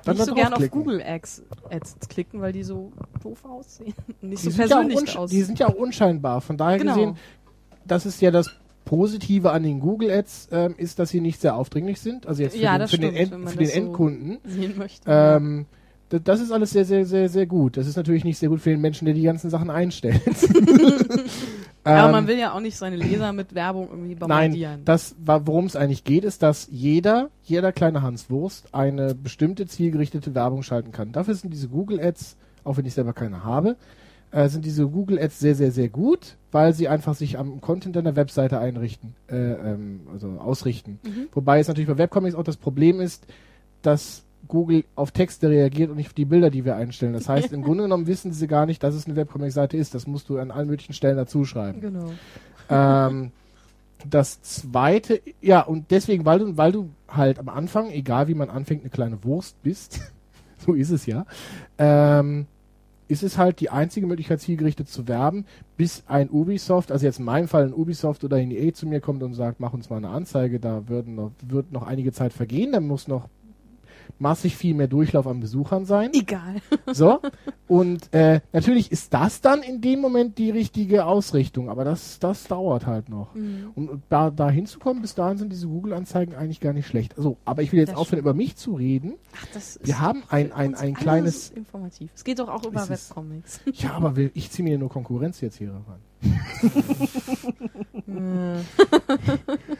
dann 0.04 0.16
nicht 0.16 0.26
so 0.26 0.34
gern 0.34 0.52
auf 0.52 0.70
Google 0.70 1.02
Ads, 1.02 1.42
Ads 1.70 2.08
klicken, 2.08 2.40
weil 2.40 2.52
die 2.52 2.64
so 2.64 2.92
doof 3.22 3.44
aussehen. 3.44 3.94
Nicht 4.20 4.44
die 4.44 4.50
so 4.50 4.56
persönlich 4.56 5.14
ja 5.14 5.20
aussehen. 5.20 5.38
Die 5.38 5.42
sind 5.44 5.58
ja 5.58 5.68
auch 5.68 5.74
unscheinbar. 5.74 6.40
Von 6.40 6.56
daher 6.56 6.78
genau. 6.78 6.94
gesehen, 6.94 7.16
das 7.86 8.06
ist 8.06 8.20
ja 8.20 8.30
das 8.30 8.50
Positive 8.84 9.52
an 9.52 9.62
den 9.62 9.80
Google 9.80 10.10
Ads, 10.10 10.48
ähm, 10.52 10.74
ist, 10.76 10.98
dass 10.98 11.10
sie 11.10 11.20
nicht 11.20 11.40
sehr 11.40 11.56
aufdringlich 11.56 12.00
sind. 12.00 12.26
Also 12.26 12.42
jetzt 12.42 12.56
für 12.56 12.62
ja, 12.62 12.78
den, 12.78 12.88
für 12.88 12.96
stimmt, 12.96 13.16
den, 13.16 13.32
End, 13.32 13.50
für 13.50 13.56
den 13.58 13.70
Endkunden. 13.70 14.38
So 14.44 14.78
möchte, 14.78 15.02
ähm, 15.06 15.66
das 16.08 16.40
ist 16.40 16.52
alles 16.52 16.70
sehr, 16.70 16.84
sehr, 16.84 17.06
sehr, 17.06 17.28
sehr 17.28 17.46
gut. 17.46 17.76
Das 17.76 17.86
ist 17.86 17.96
natürlich 17.96 18.24
nicht 18.24 18.38
sehr 18.38 18.48
gut 18.48 18.60
für 18.60 18.70
den 18.70 18.80
Menschen, 18.80 19.06
der 19.06 19.14
die 19.14 19.22
ganzen 19.22 19.48
Sachen 19.48 19.70
einstellt. 19.70 20.20
Aber 21.84 22.06
ähm, 22.06 22.12
man 22.12 22.26
will 22.26 22.38
ja 22.38 22.52
auch 22.52 22.60
nicht 22.60 22.76
seine 22.76 22.96
Leser 22.96 23.32
mit 23.32 23.54
Werbung 23.54 23.88
irgendwie 23.90 24.14
bombardieren. 24.14 24.72
Nein, 24.74 24.84
das, 24.84 25.16
worum 25.18 25.66
es 25.66 25.74
eigentlich 25.76 26.04
geht, 26.04 26.24
ist, 26.24 26.42
dass 26.42 26.68
jeder, 26.70 27.30
jeder 27.42 27.72
kleine 27.72 28.02
Hans 28.02 28.30
Wurst 28.30 28.72
eine 28.72 29.14
bestimmte 29.14 29.66
zielgerichtete 29.66 30.34
Werbung 30.34 30.62
schalten 30.62 30.92
kann. 30.92 31.12
Dafür 31.12 31.34
sind 31.34 31.52
diese 31.52 31.68
Google 31.68 32.00
Ads, 32.00 32.36
auch 32.64 32.76
wenn 32.76 32.84
ich 32.84 32.94
selber 32.94 33.12
keine 33.12 33.42
habe, 33.44 33.76
äh, 34.32 34.48
sind 34.48 34.64
diese 34.64 34.86
Google 34.88 35.18
Ads 35.18 35.38
sehr, 35.38 35.54
sehr, 35.54 35.70
sehr 35.70 35.88
gut, 35.88 36.36
weil 36.50 36.72
sie 36.72 36.88
einfach 36.88 37.14
sich 37.14 37.38
am 37.38 37.60
Content 37.60 37.96
einer 37.96 38.16
Webseite 38.16 38.58
einrichten, 38.58 39.14
äh, 39.30 39.36
ähm, 39.36 40.00
also 40.12 40.28
ausrichten. 40.38 40.98
Mhm. 41.04 41.28
Wobei 41.32 41.60
es 41.60 41.68
natürlich 41.68 41.88
bei 41.88 41.98
Webcomics 41.98 42.34
auch 42.34 42.42
das 42.42 42.56
Problem 42.56 43.00
ist, 43.00 43.26
dass 43.82 44.24
Google 44.48 44.84
auf 44.96 45.12
Texte 45.12 45.48
reagiert 45.48 45.90
und 45.90 45.96
nicht 45.96 46.08
auf 46.08 46.14
die 46.14 46.24
Bilder, 46.24 46.50
die 46.50 46.64
wir 46.64 46.76
einstellen. 46.76 47.12
Das 47.12 47.28
heißt, 47.28 47.52
im 47.52 47.62
Grunde 47.64 47.84
genommen 47.84 48.06
wissen 48.06 48.32
sie 48.32 48.46
gar 48.46 48.66
nicht, 48.66 48.82
dass 48.82 48.94
es 48.94 49.06
eine 49.06 49.16
Webcomic-Seite 49.16 49.76
ist. 49.76 49.94
Das 49.94 50.06
musst 50.06 50.28
du 50.28 50.38
an 50.38 50.50
allen 50.50 50.66
möglichen 50.66 50.94
Stellen 50.94 51.16
dazu 51.16 51.44
schreiben. 51.44 51.80
Genau. 51.80 52.10
Ähm, 52.68 53.32
das 54.08 54.42
zweite, 54.42 55.20
ja, 55.40 55.60
und 55.60 55.90
deswegen, 55.90 56.24
weil 56.24 56.38
du, 56.40 56.56
weil 56.56 56.72
du 56.72 56.90
halt 57.08 57.38
am 57.38 57.48
Anfang, 57.48 57.90
egal 57.90 58.28
wie 58.28 58.34
man 58.34 58.50
anfängt, 58.50 58.82
eine 58.82 58.90
kleine 58.90 59.22
Wurst 59.24 59.62
bist, 59.62 60.00
so 60.58 60.74
ist 60.74 60.90
es 60.90 61.06
ja, 61.06 61.24
ähm, 61.78 62.46
ist 63.12 63.22
es 63.22 63.36
halt 63.36 63.60
die 63.60 63.70
einzige 63.70 64.06
Möglichkeit, 64.06 64.40
zielgerichtet 64.40 64.88
zu 64.88 65.06
werben, 65.06 65.44
bis 65.76 66.02
ein 66.06 66.30
Ubisoft, 66.30 66.90
also 66.90 67.04
jetzt 67.04 67.18
in 67.18 67.26
meinem 67.26 67.46
Fall 67.46 67.64
ein 67.64 67.74
Ubisoft 67.74 68.24
oder 68.24 68.36
ein 68.38 68.50
EA 68.50 68.72
zu 68.72 68.86
mir 68.86 69.00
kommt 69.00 69.22
und 69.22 69.34
sagt, 69.34 69.60
mach 69.60 69.74
uns 69.74 69.90
mal 69.90 69.98
eine 69.98 70.08
Anzeige, 70.08 70.58
da 70.58 70.88
würden 70.88 71.14
noch, 71.14 71.32
wird 71.46 71.72
noch 71.72 71.86
einige 71.86 72.12
Zeit 72.12 72.32
vergehen, 72.32 72.72
dann 72.72 72.86
muss 72.86 73.08
noch 73.08 73.28
massig 74.18 74.56
viel 74.56 74.74
mehr 74.74 74.88
Durchlauf 74.88 75.26
an 75.26 75.40
Besuchern 75.40 75.84
sein. 75.84 76.10
Egal. 76.12 76.56
So. 76.92 77.20
Und 77.68 78.12
äh, 78.12 78.40
natürlich 78.52 78.92
ist 78.92 79.14
das 79.14 79.40
dann 79.40 79.62
in 79.62 79.80
dem 79.80 80.00
Moment 80.00 80.36
die 80.36 80.50
richtige 80.50 81.06
Ausrichtung, 81.06 81.70
aber 81.70 81.84
das, 81.84 82.18
das 82.18 82.44
dauert 82.44 82.86
halt 82.86 83.08
noch. 83.08 83.34
Mhm. 83.34 83.70
Und 83.74 84.02
da, 84.10 84.30
da 84.30 84.50
hinzukommen, 84.50 85.00
bis 85.00 85.14
dahin 85.14 85.38
sind 85.38 85.52
diese 85.52 85.68
Google-Anzeigen 85.68 86.34
eigentlich 86.34 86.60
gar 86.60 86.72
nicht 86.72 86.86
schlecht. 86.86 87.16
Also, 87.16 87.38
aber 87.44 87.62
ich 87.62 87.72
will 87.72 87.78
jetzt 87.78 87.96
aufhören, 87.96 88.18
über 88.18 88.34
mich 88.34 88.56
zu 88.56 88.74
reden. 88.74 89.14
Ach, 89.36 89.46
das 89.54 89.78
Wir 89.82 90.00
haben 90.00 90.22
ein, 90.28 90.52
ein, 90.52 90.74
ein 90.74 90.94
kleines. 90.94 91.50
Informativ. 91.50 92.10
Es 92.14 92.24
geht 92.24 92.38
doch 92.40 92.48
auch 92.48 92.64
über 92.64 92.86
Webcomics. 92.88 93.60
Ja, 93.72 93.92
aber 93.92 94.16
will, 94.16 94.30
ich 94.34 94.50
ziehe 94.50 94.68
mir 94.68 94.76
nur 94.76 94.90
Konkurrenz 94.90 95.40
jetzt 95.40 95.56
hier 95.56 95.72
ran. 95.72 96.00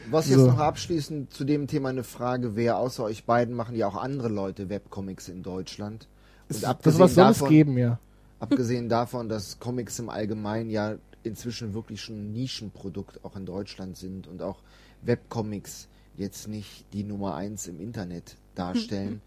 Was 0.09 0.27
jetzt 0.27 0.39
so. 0.39 0.47
noch 0.47 0.59
abschließend 0.59 1.33
zu 1.33 1.43
dem 1.43 1.67
Thema 1.67 1.89
eine 1.89 2.03
Frage 2.03 2.55
wäre, 2.55 2.75
außer 2.75 3.03
euch 3.03 3.25
beiden 3.25 3.55
machen 3.55 3.75
ja 3.75 3.87
auch 3.87 3.95
andere 3.95 4.29
Leute 4.29 4.69
Webcomics 4.69 5.29
in 5.29 5.43
Deutschland. 5.43 6.07
Und 6.49 6.63
das 6.63 6.99
was 6.99 7.15
soll 7.15 7.25
davon, 7.25 7.47
es 7.47 7.49
geben, 7.49 7.77
ja. 7.77 7.99
Abgesehen 8.39 8.89
davon, 8.89 9.29
dass 9.29 9.59
Comics 9.59 9.99
im 9.99 10.09
Allgemeinen 10.09 10.69
ja 10.69 10.95
inzwischen 11.23 11.73
wirklich 11.73 12.01
schon 12.01 12.17
ein 12.17 12.33
Nischenprodukt 12.33 13.23
auch 13.23 13.35
in 13.35 13.45
Deutschland 13.45 13.97
sind 13.97 14.27
und 14.27 14.41
auch 14.41 14.59
Webcomics 15.01 15.87
jetzt 16.17 16.47
nicht 16.47 16.85
die 16.93 17.03
Nummer 17.03 17.35
eins 17.35 17.67
im 17.67 17.79
Internet 17.79 18.35
darstellen. 18.55 19.21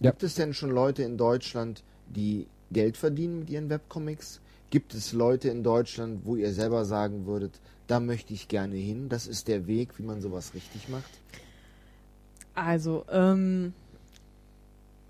Ja. 0.00 0.10
Gibt 0.10 0.22
es 0.22 0.34
denn 0.34 0.52
schon 0.52 0.70
Leute 0.70 1.02
in 1.02 1.16
Deutschland, 1.16 1.82
die 2.08 2.46
Geld 2.70 2.96
verdienen 2.96 3.38
mit 3.38 3.50
ihren 3.50 3.70
Webcomics? 3.70 4.40
Gibt 4.70 4.94
es 4.94 5.12
Leute 5.12 5.48
in 5.48 5.62
Deutschland, 5.62 6.22
wo 6.24 6.36
ihr 6.36 6.52
selber 6.52 6.84
sagen 6.84 7.26
würdet, 7.26 7.60
da 7.86 8.00
möchte 8.00 8.34
ich 8.34 8.48
gerne 8.48 8.76
hin, 8.76 9.08
das 9.08 9.26
ist 9.26 9.48
der 9.48 9.66
Weg, 9.66 9.98
wie 9.98 10.02
man 10.02 10.20
sowas 10.20 10.54
richtig 10.54 10.88
macht? 10.88 11.10
Also, 12.54 13.04
ähm, 13.10 13.74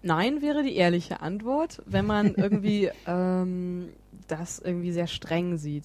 nein 0.02 0.42
wäre 0.42 0.62
die 0.62 0.76
ehrliche 0.76 1.20
Antwort, 1.20 1.82
wenn 1.86 2.06
man 2.06 2.34
irgendwie 2.36 2.90
ähm, 3.06 3.88
das 4.28 4.58
irgendwie 4.58 4.92
sehr 4.92 5.06
streng 5.06 5.56
sieht. 5.56 5.84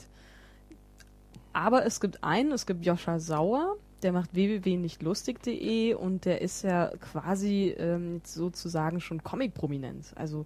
Aber 1.53 1.85
es 1.85 1.99
gibt 1.99 2.23
einen, 2.23 2.51
es 2.51 2.65
gibt 2.65 2.85
Joscha 2.85 3.19
Sauer, 3.19 3.75
der 4.03 4.11
macht 4.11 4.33
www.nichtlustig.de 4.33 5.93
und 5.93 6.25
der 6.25 6.41
ist 6.41 6.63
ja 6.63 6.91
quasi 6.99 7.75
ähm, 7.77 8.21
sozusagen 8.23 8.99
schon 8.99 9.23
Comic-prominent. 9.23 10.13
Also 10.15 10.45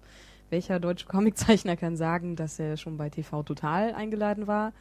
welcher 0.50 0.80
deutsche 0.80 1.06
Comiczeichner 1.06 1.76
kann 1.76 1.96
sagen, 1.96 2.36
dass 2.36 2.58
er 2.58 2.76
schon 2.76 2.96
bei 2.96 3.10
TV 3.10 3.42
Total 3.42 3.94
eingeladen 3.94 4.46
war? 4.46 4.72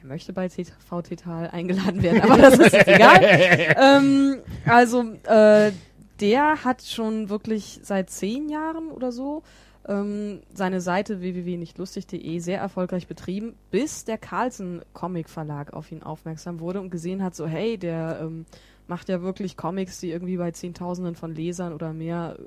Er 0.00 0.06
möchte 0.06 0.32
bei 0.32 0.48
TV 0.48 1.02
Total 1.02 1.50
eingeladen 1.50 2.02
werden, 2.02 2.22
aber 2.22 2.38
das 2.38 2.58
ist 2.58 2.74
egal. 2.74 3.20
ähm, 3.80 4.38
also 4.66 5.02
äh, 5.24 5.72
der 6.20 6.64
hat 6.64 6.82
schon 6.82 7.28
wirklich 7.28 7.80
seit 7.82 8.10
zehn 8.10 8.48
Jahren 8.48 8.90
oder 8.90 9.12
so 9.12 9.42
ähm, 9.88 10.40
seine 10.52 10.80
Seite 10.80 11.20
www.nichtlustig.de 11.20 12.38
sehr 12.38 12.58
erfolgreich 12.60 13.06
betrieben, 13.06 13.54
bis 13.70 14.04
der 14.04 14.18
Carlsen 14.18 14.82
Comic 14.92 15.28
Verlag 15.28 15.72
auf 15.72 15.90
ihn 15.90 16.02
aufmerksam 16.02 16.60
wurde 16.60 16.80
und 16.80 16.90
gesehen 16.90 17.22
hat, 17.22 17.34
so 17.34 17.46
hey, 17.46 17.78
der 17.78 18.20
ähm, 18.22 18.46
macht 18.86 19.08
ja 19.08 19.22
wirklich 19.22 19.56
Comics, 19.56 20.00
die 20.00 20.10
irgendwie 20.10 20.36
bei 20.36 20.50
Zehntausenden 20.52 21.16
von 21.16 21.34
Lesern 21.34 21.72
oder 21.72 21.92
mehr 21.92 22.38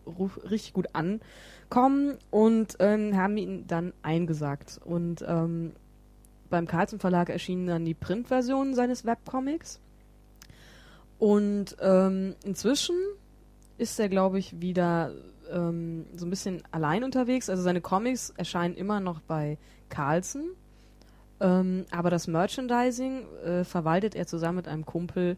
richtig 0.50 0.74
gut 0.74 0.88
ankommen 1.66 2.18
und 2.32 2.78
ähm, 2.80 3.16
haben 3.16 3.38
ihn 3.38 3.68
dann 3.68 3.93
eingesagt. 4.01 4.80
Und 4.84 5.24
ähm, 5.28 5.74
beim 6.49 6.68
Carlsen 6.68 6.99
Verlag 6.99 7.30
erschienen 7.30 7.68
dann 7.68 7.86
die 7.86 7.93
Printversionen 7.93 8.74
seines 8.74 9.05
Webcomics. 9.05 9.80
Und 11.18 11.78
ähm, 11.82 12.36
inzwischen 12.43 12.95
ist 13.78 13.99
er, 13.99 14.09
glaube 14.09 14.39
ich, 14.39 14.61
wieder 14.61 15.11
ähm, 15.51 16.05
so 16.16 16.26
ein 16.26 16.30
bisschen 16.30 16.63
allein 16.72 17.03
unterwegs. 17.03 17.49
Also 17.49 17.63
seine 17.63 17.82
Comics 17.82 18.32
erscheinen 18.32 18.76
immer 18.76 18.99
noch 18.99 19.20
bei 19.22 19.57
Carlsen. 19.89 20.49
Ähm, 21.39 21.86
aber 21.91 22.09
das 22.09 22.28
Merchandising 22.28 23.26
äh, 23.43 23.63
verwaltet 23.63 24.16
er 24.16 24.28
zusammen 24.28 24.57
mit 24.57 24.68
einem 24.68 24.86
Kumpel 24.86 25.38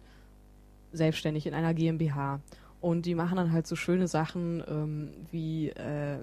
selbstständig 0.91 1.47
in 1.47 1.53
einer 1.53 1.73
GmbH. 1.73 2.39
Und 2.79 3.05
die 3.05 3.15
machen 3.15 3.37
dann 3.37 3.51
halt 3.51 3.67
so 3.67 3.75
schöne 3.75 4.07
Sachen 4.07 4.63
ähm, 4.67 5.11
wie 5.31 5.69
äh, 5.69 6.19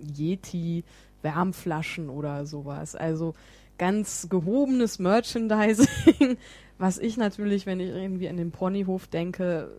Yeti, 0.00 0.84
Wärmflaschen 1.22 2.08
oder 2.08 2.46
sowas. 2.46 2.94
Also 2.94 3.34
ganz 3.76 4.28
gehobenes 4.28 4.98
Merchandising, 4.98 6.36
was 6.78 6.98
ich 6.98 7.16
natürlich, 7.16 7.66
wenn 7.66 7.80
ich 7.80 7.90
irgendwie 7.90 8.28
an 8.28 8.36
den 8.36 8.50
Ponyhof 8.50 9.06
denke, 9.06 9.70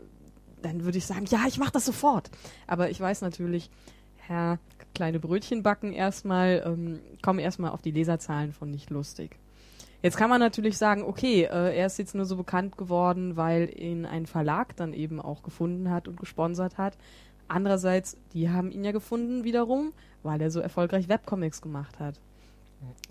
dann 0.62 0.84
würde 0.84 0.98
ich 0.98 1.06
sagen, 1.06 1.26
ja, 1.30 1.46
ich 1.48 1.58
mache 1.58 1.72
das 1.72 1.86
sofort. 1.86 2.30
Aber 2.68 2.90
ich 2.90 3.00
weiß 3.00 3.22
natürlich, 3.22 3.70
Herr 4.18 4.60
kleine 4.94 5.20
Brötchen 5.20 5.64
backen 5.64 5.94
erstmal, 5.94 6.64
ähm, 6.66 7.00
kommen 7.22 7.40
erstmal 7.40 7.72
auf 7.72 7.82
die 7.82 7.92
Leserzahlen 7.92 8.52
von 8.54 8.70
nicht 8.70 8.90
lustig. 8.90 9.38
Jetzt 10.02 10.16
kann 10.16 10.30
man 10.30 10.40
natürlich 10.40 10.78
sagen, 10.78 11.04
okay, 11.04 11.44
äh, 11.44 11.78
er 11.78 11.86
ist 11.86 12.00
jetzt 12.00 12.16
nur 12.16 12.26
so 12.26 12.38
bekannt 12.38 12.78
geworden, 12.78 13.36
weil 13.36 13.70
ihn 13.78 14.06
ein 14.06 14.26
Verlag 14.26 14.76
dann 14.78 14.94
eben 14.94 15.20
auch 15.20 15.44
gefunden 15.44 15.90
hat 15.90 16.08
und 16.08 16.20
gesponsert 16.20 16.78
hat. 16.78 16.98
Andererseits, 17.50 18.16
die 18.34 18.50
haben 18.50 18.72
ihn 18.72 18.84
ja 18.84 18.92
gefunden 18.92 19.44
wiederum, 19.44 19.92
weil 20.24 20.42
er 20.42 20.52
so 20.52 20.60
erfolgreich 20.60 21.10
Webcomics 21.10 21.62
gemacht 21.62 22.00
hat. 22.00 22.20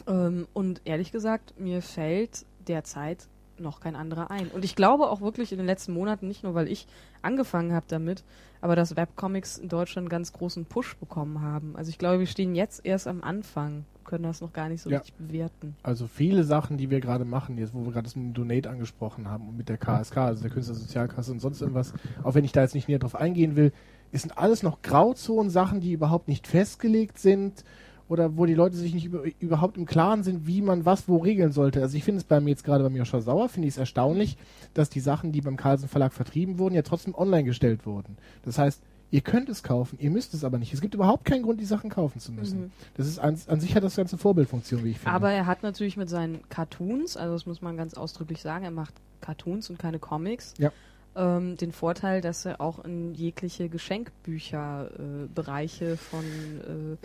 Ähm, 0.07 0.47
und 0.55 0.81
ehrlich 0.85 1.13
gesagt, 1.13 1.59
mir 1.59 1.83
fällt 1.83 2.47
derzeit 2.67 3.29
noch 3.61 3.81
kein 3.81 3.97
anderer 3.97 4.31
ein. 4.31 4.49
Und 4.49 4.65
ich 4.65 4.77
glaube 4.77 5.09
auch 5.11 5.21
wirklich 5.21 5.53
in 5.53 5.59
den 5.59 5.67
letzten 5.67 5.93
Monaten, 5.93 6.29
nicht 6.29 6.45
nur 6.45 6.55
weil 6.55 6.69
ich 6.69 6.87
angefangen 7.23 7.73
habe 7.73 7.87
damit, 7.89 8.25
aber 8.61 8.77
dass 8.77 8.97
Webcomics 8.97 9.59
in 9.59 9.69
Deutschland 9.69 10.07
einen 10.07 10.11
ganz 10.11 10.33
großen 10.33 10.65
Push 10.65 10.97
bekommen 10.97 11.43
haben. 11.43 11.77
Also 11.77 11.91
ich 11.91 11.99
glaube, 11.99 12.21
wir 12.21 12.27
stehen 12.27 12.55
jetzt 12.55 12.85
erst 12.85 13.07
am 13.07 13.23
Anfang, 13.23 13.85
können 14.05 14.25
das 14.25 14.41
noch 14.41 14.53
gar 14.53 14.69
nicht 14.69 14.83
so 14.83 14.91
ja. 14.91 14.99
richtig 14.99 15.15
bewerten. 15.15 15.77
Also 15.83 16.07
viele 16.07 16.43
Sachen, 16.45 16.79
die 16.79 16.91
wir 16.91 17.01
gerade 17.01 17.25
machen, 17.25 17.59
jetzt 17.59 17.75
wo 17.75 17.85
wir 17.85 17.93
gerade 17.93 18.05
das 18.05 18.17
mit 18.17 18.27
dem 18.27 18.35
Donate 18.35 18.71
angesprochen 18.71 19.29
haben 19.29 19.49
und 19.49 19.57
mit 19.57 19.69
der 19.69 19.77
KSK, 19.77 20.17
also 20.17 20.43
der 20.43 20.51
Künstlersozialkasse 20.51 21.31
und 21.31 21.41
sonst 21.41 21.61
irgendwas, 21.61 21.93
auch 22.23 22.35
wenn 22.35 22.45
ich 22.45 22.53
da 22.53 22.63
jetzt 22.63 22.75
nicht 22.75 22.89
näher 22.89 22.99
drauf 22.99 23.15
eingehen 23.15 23.55
will, 23.55 23.73
sind 24.13 24.39
alles 24.39 24.63
noch 24.63 24.81
Grauzonen, 24.83 25.51
Sachen, 25.51 25.81
die 25.81 25.93
überhaupt 25.93 26.29
nicht 26.29 26.47
festgelegt 26.47 27.19
sind 27.19 27.65
oder 28.09 28.37
wo 28.37 28.47
die 28.47 28.55
Leute 28.55 28.77
sich 28.77 28.95
nicht 28.95 29.05
über, 29.05 29.23
überhaupt 29.39 29.77
im 29.77 29.87
Klaren 29.87 30.23
sind, 30.23 30.47
wie 30.47 30.63
man 30.63 30.85
was 30.85 31.09
wo 31.09 31.19
regeln 31.19 31.53
sollte. 31.53 31.83
Also 31.83 31.97
ich 31.97 32.05
finde 32.05 32.19
es 32.19 32.25
bei 32.25 32.41
mir 32.41 32.51
jetzt 32.51 32.65
gerade 32.65 32.89
bei 32.89 32.97
Joscha 32.97 33.21
Sauer, 33.21 33.49
finde 33.49 33.69
ich 33.69 33.75
es 33.75 33.79
erstaunlich, 33.79 34.37
dass 34.75 34.91
die 34.91 35.01
Sachen, 35.01 35.33
die 35.33 35.41
beim 35.41 35.57
Carlsen 35.57 35.89
Verlag 35.89 36.13
vertrieben 36.13 36.59
wurden, 36.59 36.75
ja 36.75 36.83
trotzdem 36.83 37.15
online 37.15 37.45
gestellt 37.45 37.87
wurden. 37.87 38.17
Das 38.45 38.59
heißt, 38.59 38.83
ihr 39.11 39.21
könnt 39.21 39.49
es 39.49 39.63
kaufen, 39.63 39.99
ihr 40.01 40.11
müsst 40.11 40.35
es 40.35 40.45
aber 40.45 40.59
nicht. 40.59 40.73
Es 40.73 40.81
gibt 40.81 40.95
überhaupt 40.95 41.25
keinen 41.25 41.43
Grund, 41.43 41.61
die 41.61 41.67
Sachen 41.67 41.91
kaufen 41.91 42.21
zu 42.21 42.33
müssen. 42.33 42.61
Mhm. 42.61 42.71
Das 42.97 43.07
ist 43.07 43.19
an, 43.19 43.39
an, 43.47 43.61
sich 43.61 43.75
hat 43.75 43.83
das 43.83 43.97
ganze 43.97 44.19
Vorbildfunktion, 44.19 44.85
wie 44.85 44.91
ich 44.91 44.99
finde. 44.99 45.13
Aber 45.13 45.31
er 45.31 45.47
hat 45.47 45.63
natürlich 45.63 45.97
mit 45.97 46.09
seinen 46.09 46.41
Cartoons, 46.49 47.17
also 47.17 47.35
das 47.35 47.47
muss 47.47 47.63
man 47.63 47.77
ganz 47.77 47.95
ausdrücklich 47.95 48.41
sagen, 48.41 48.65
er 48.65 48.71
macht 48.71 48.95
Cartoons 49.21 49.71
und 49.71 49.79
keine 49.79 49.99
Comics. 49.99 50.55
Ja 50.59 50.73
ähm, 51.19 51.57
den 51.57 51.73
Vorteil, 51.73 52.21
dass 52.21 52.45
er 52.45 52.61
auch 52.61 52.85
in 52.85 53.15
jegliche 53.15 53.69
Geschenkbücherbereiche 53.69 55.85
äh, 55.85 55.97
von 55.97 56.25
äh, 56.25 56.97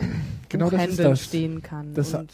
genau 0.48 0.70
Buchhändlern 0.70 1.16
stehen 1.16 1.62
kann. 1.62 1.94
Das 1.94 2.14
und 2.14 2.32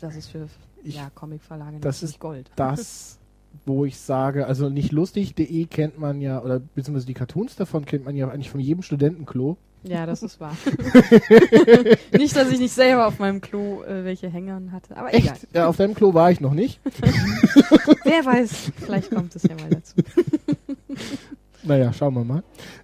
das 0.00 0.16
ist 0.16 0.28
für 0.28 0.48
ich, 0.84 0.96
ja, 0.96 1.10
Comicverlage 1.14 1.78
das 1.80 2.02
ist 2.02 2.20
Gold. 2.20 2.50
Das, 2.54 3.18
wo 3.64 3.84
ich 3.84 3.98
sage, 3.98 4.46
also 4.46 4.68
nicht 4.68 4.92
lustig.de 4.92 5.66
kennt 5.66 5.98
man 5.98 6.20
ja, 6.20 6.42
oder 6.42 6.60
beziehungsweise 6.60 7.06
die 7.06 7.14
Cartoons 7.14 7.56
davon 7.56 7.84
kennt 7.84 8.04
man 8.04 8.14
ja 8.14 8.28
eigentlich 8.28 8.50
von 8.50 8.60
jedem 8.60 8.82
Studentenklo. 8.82 9.56
Ja, 9.82 10.06
das 10.06 10.22
ist 10.22 10.40
wahr. 10.40 10.56
nicht, 12.12 12.34
dass 12.34 12.50
ich 12.50 12.58
nicht 12.58 12.74
selber 12.74 13.06
auf 13.06 13.18
meinem 13.18 13.40
Klo 13.40 13.82
äh, 13.84 14.04
welche 14.04 14.28
Hängern 14.28 14.72
hatte, 14.72 14.96
aber 14.96 15.14
Echt? 15.14 15.26
egal. 15.26 15.38
Ja, 15.54 15.68
auf 15.68 15.76
deinem 15.76 15.94
Klo 15.94 16.12
war 16.12 16.30
ich 16.30 16.40
noch 16.40 16.54
nicht. 16.54 16.80
Wer 18.04 18.24
weiß, 18.24 18.72
vielleicht 18.76 19.10
kommt 19.10 19.36
es 19.36 19.44
ja 19.44 19.54
mal 19.54 19.70
dazu. 19.70 19.94
naja, 21.62 21.92
schauen 21.92 22.14
wir 22.14 22.24
mal. 22.24 22.42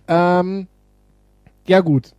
Ähm, 0.08 0.66
ja 1.66 1.80
gut. 1.80 2.12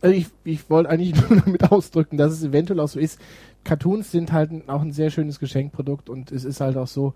Also 0.00 0.14
ich, 0.14 0.26
ich 0.44 0.68
wollte 0.68 0.90
eigentlich 0.90 1.14
nur 1.30 1.40
damit 1.40 1.70
ausdrücken, 1.70 2.16
dass 2.16 2.32
es 2.32 2.42
eventuell 2.42 2.80
auch 2.80 2.88
so 2.88 2.98
ist. 2.98 3.20
Cartoons 3.64 4.10
sind 4.10 4.32
halt 4.32 4.68
auch 4.68 4.80
ein 4.80 4.92
sehr 4.92 5.10
schönes 5.10 5.38
Geschenkprodukt 5.38 6.08
und 6.08 6.32
es 6.32 6.44
ist 6.44 6.60
halt 6.60 6.76
auch 6.76 6.86
so, 6.86 7.14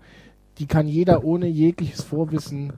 die 0.59 0.67
kann 0.67 0.87
jeder 0.87 1.23
ohne 1.23 1.47
jegliches 1.47 2.01
Vorwissen 2.01 2.73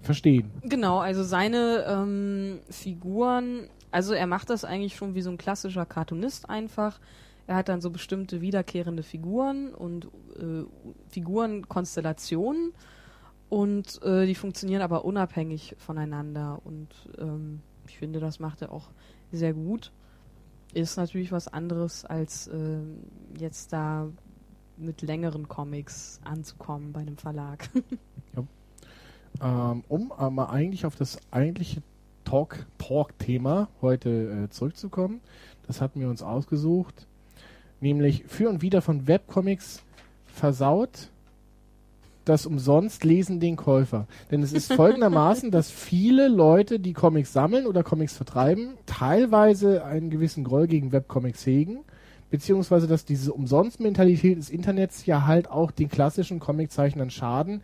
verstehen. 0.00 0.50
Genau, 0.62 0.98
also 0.98 1.22
seine 1.22 1.84
ähm, 1.86 2.60
Figuren, 2.70 3.68
also 3.90 4.14
er 4.14 4.26
macht 4.26 4.50
das 4.50 4.64
eigentlich 4.64 4.96
schon 4.96 5.14
wie 5.14 5.22
so 5.22 5.30
ein 5.30 5.38
klassischer 5.38 5.86
Cartoonist 5.86 6.48
einfach. 6.48 6.98
Er 7.46 7.56
hat 7.56 7.68
dann 7.68 7.80
so 7.80 7.90
bestimmte 7.90 8.40
wiederkehrende 8.40 9.02
Figuren 9.02 9.74
und 9.74 10.06
äh, 10.36 10.64
Figurenkonstellationen 11.08 12.72
und 13.52 14.02
äh, 14.02 14.24
die 14.24 14.34
funktionieren 14.34 14.80
aber 14.80 15.04
unabhängig 15.04 15.76
voneinander 15.76 16.62
und 16.64 16.88
ähm, 17.18 17.60
ich 17.86 17.98
finde, 17.98 18.18
das 18.18 18.40
macht 18.40 18.62
er 18.62 18.72
auch 18.72 18.88
sehr 19.30 19.52
gut. 19.52 19.92
Ist 20.72 20.96
natürlich 20.96 21.32
was 21.32 21.48
anderes 21.48 22.06
als 22.06 22.46
äh, 22.46 22.78
jetzt 23.38 23.74
da 23.74 24.08
mit 24.78 25.02
längeren 25.02 25.48
Comics 25.48 26.18
anzukommen 26.24 26.94
bei 26.94 27.00
einem 27.00 27.18
Verlag. 27.18 27.68
ja. 28.34 29.72
Ähm, 29.72 29.84
um 29.86 30.12
aber 30.12 30.48
eigentlich 30.48 30.86
auf 30.86 30.96
das 30.96 31.18
eigentliche 31.30 31.82
Talk-Talk-Thema 32.24 33.68
heute 33.82 34.44
äh, 34.46 34.48
zurückzukommen, 34.48 35.20
das 35.66 35.82
hatten 35.82 36.00
wir 36.00 36.08
uns 36.08 36.22
ausgesucht, 36.22 37.06
nämlich 37.82 38.24
für 38.28 38.48
und 38.48 38.62
wieder 38.62 38.80
von 38.80 39.06
Webcomics 39.06 39.82
versaut 40.24 41.11
das 42.24 42.46
umsonst 42.46 43.04
lesen 43.04 43.40
den 43.40 43.56
Käufer. 43.56 44.06
Denn 44.30 44.42
es 44.42 44.52
ist 44.52 44.72
folgendermaßen, 44.72 45.50
dass 45.50 45.70
viele 45.70 46.28
Leute, 46.28 46.78
die 46.78 46.92
Comics 46.92 47.32
sammeln 47.32 47.66
oder 47.66 47.82
Comics 47.82 48.16
vertreiben, 48.16 48.74
teilweise 48.86 49.84
einen 49.84 50.10
gewissen 50.10 50.44
Groll 50.44 50.66
gegen 50.66 50.92
Webcomics 50.92 51.44
hegen, 51.46 51.80
beziehungsweise 52.30 52.86
dass 52.86 53.04
diese 53.04 53.32
Umsonst-Mentalität 53.32 54.38
des 54.38 54.50
Internets 54.50 55.04
ja 55.06 55.26
halt 55.26 55.50
auch 55.50 55.70
den 55.70 55.88
klassischen 55.88 56.38
Comiczeichnern 56.38 57.10
schaden, 57.10 57.62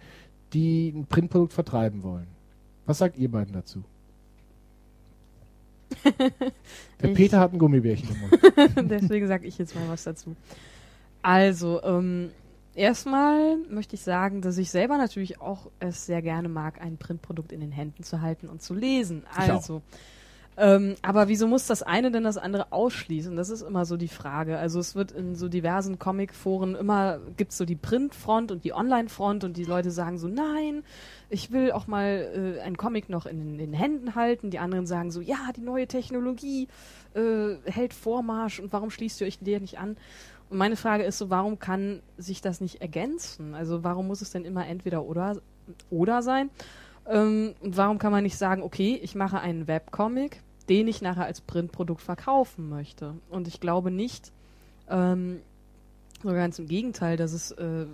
die 0.52 0.90
ein 0.90 1.06
Printprodukt 1.06 1.52
vertreiben 1.52 2.02
wollen. 2.02 2.26
Was 2.86 2.98
sagt 2.98 3.16
ihr 3.16 3.30
beiden 3.30 3.54
dazu? 3.54 3.84
Der 7.02 7.08
Peter 7.08 7.40
hat 7.40 7.52
ein 7.52 7.58
Gummibärchen 7.58 8.08
im 8.08 8.20
Mund. 8.20 8.90
Deswegen 8.90 9.26
sage 9.26 9.46
ich 9.46 9.58
jetzt 9.58 9.74
mal 9.74 9.88
was 9.88 10.04
dazu. 10.04 10.36
Also, 11.22 11.82
ähm, 11.82 12.30
erstmal 12.78 13.58
möchte 13.68 13.96
ich 13.96 14.02
sagen, 14.02 14.40
dass 14.40 14.56
ich 14.56 14.70
selber 14.70 14.96
natürlich 14.96 15.40
auch 15.40 15.70
es 15.80 16.06
sehr 16.06 16.22
gerne 16.22 16.48
mag, 16.48 16.80
ein 16.80 16.96
Printprodukt 16.96 17.52
in 17.52 17.60
den 17.60 17.72
Händen 17.72 18.02
zu 18.02 18.20
halten 18.22 18.48
und 18.48 18.62
zu 18.62 18.74
lesen. 18.74 19.24
Also, 19.34 19.82
ähm, 20.56 20.96
aber 21.02 21.28
wieso 21.28 21.46
muss 21.46 21.66
das 21.66 21.82
eine 21.82 22.10
denn 22.10 22.24
das 22.24 22.36
andere 22.36 22.72
ausschließen? 22.72 23.36
Das 23.36 23.48
ist 23.48 23.62
immer 23.62 23.84
so 23.84 23.96
die 23.96 24.08
Frage. 24.08 24.58
Also 24.58 24.80
es 24.80 24.94
wird 24.94 25.12
in 25.12 25.36
so 25.36 25.48
diversen 25.48 25.98
Comic-Foren 25.98 26.74
immer, 26.74 27.20
gibt 27.36 27.52
es 27.52 27.58
so 27.58 27.64
die 27.64 27.76
Printfront 27.76 28.50
und 28.50 28.64
die 28.64 28.72
Online-Front 28.72 29.44
und 29.44 29.56
die 29.56 29.64
Leute 29.64 29.90
sagen 29.90 30.18
so, 30.18 30.26
nein, 30.26 30.82
ich 31.30 31.52
will 31.52 31.70
auch 31.72 31.86
mal 31.86 32.56
äh, 32.58 32.60
einen 32.60 32.76
Comic 32.76 33.08
noch 33.08 33.26
in, 33.26 33.40
in, 33.40 33.58
den 33.58 33.72
Händen 33.72 34.14
halten. 34.14 34.50
Die 34.50 34.58
anderen 34.58 34.86
sagen 34.86 35.10
so, 35.10 35.20
ja, 35.20 35.50
die 35.56 35.60
neue 35.60 35.86
Technologie 35.86 36.66
äh, 37.14 37.54
hält 37.64 37.94
Vormarsch 37.94 38.58
und 38.58 38.72
warum 38.72 38.90
schließt 38.90 39.20
ihr 39.20 39.26
euch 39.26 39.38
der 39.40 39.60
nicht 39.60 39.78
an? 39.78 39.96
Und 40.50 40.58
meine 40.58 40.76
Frage 40.76 41.04
ist 41.04 41.18
so, 41.18 41.30
warum 41.30 41.58
kann 41.58 42.02
sich 42.16 42.40
das 42.40 42.60
nicht 42.60 42.80
ergänzen? 42.80 43.54
Also 43.54 43.84
warum 43.84 44.06
muss 44.06 44.22
es 44.22 44.30
denn 44.30 44.44
immer 44.44 44.66
entweder 44.66 45.04
oder, 45.04 45.36
oder 45.90 46.22
sein? 46.22 46.50
Ähm, 47.06 47.54
und 47.60 47.76
warum 47.76 47.98
kann 47.98 48.12
man 48.12 48.22
nicht 48.22 48.38
sagen, 48.38 48.62
okay, 48.62 48.98
ich 49.02 49.14
mache 49.14 49.40
einen 49.40 49.66
Webcomic, 49.66 50.42
den 50.68 50.88
ich 50.88 51.02
nachher 51.02 51.24
als 51.24 51.40
Printprodukt 51.40 52.00
verkaufen 52.00 52.68
möchte. 52.68 53.14
Und 53.30 53.48
ich 53.48 53.60
glaube 53.60 53.90
nicht, 53.90 54.32
ähm, 54.88 55.40
so 56.22 56.30
ganz 56.30 56.58
im 56.58 56.66
Gegenteil, 56.66 57.16
dass 57.16 57.32
es 57.32 57.52
äh, 57.52 57.86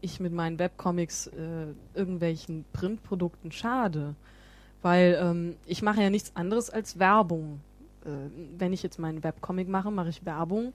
ich 0.00 0.20
mit 0.20 0.32
meinen 0.32 0.58
Webcomics 0.58 1.28
äh, 1.28 1.66
irgendwelchen 1.94 2.64
Printprodukten 2.72 3.52
schade. 3.52 4.14
Weil 4.82 5.18
ähm, 5.20 5.56
ich 5.66 5.82
mache 5.82 6.02
ja 6.02 6.10
nichts 6.10 6.34
anderes 6.34 6.70
als 6.70 6.98
Werbung. 6.98 7.60
Äh, 8.04 8.10
wenn 8.56 8.72
ich 8.72 8.82
jetzt 8.82 8.98
meinen 8.98 9.22
Webcomic 9.24 9.68
mache, 9.68 9.90
mache 9.90 10.10
ich 10.10 10.24
Werbung, 10.24 10.72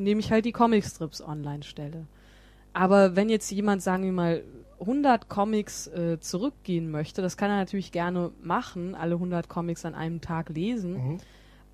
indem 0.00 0.18
ich 0.18 0.32
halt 0.32 0.46
die 0.46 0.52
Comicstrips 0.52 1.20
online 1.20 1.62
stelle. 1.62 2.06
Aber 2.72 3.16
wenn 3.16 3.28
jetzt 3.28 3.50
jemand, 3.50 3.82
sagen 3.82 4.04
wir 4.04 4.12
mal, 4.12 4.42
100 4.80 5.28
Comics 5.28 5.88
äh, 5.88 6.18
zurückgehen 6.20 6.90
möchte, 6.90 7.20
das 7.20 7.36
kann 7.36 7.50
er 7.50 7.56
natürlich 7.56 7.92
gerne 7.92 8.32
machen, 8.42 8.94
alle 8.94 9.16
100 9.16 9.48
Comics 9.50 9.84
an 9.84 9.94
einem 9.94 10.22
Tag 10.22 10.48
lesen. 10.48 10.94
Mhm. 10.94 11.18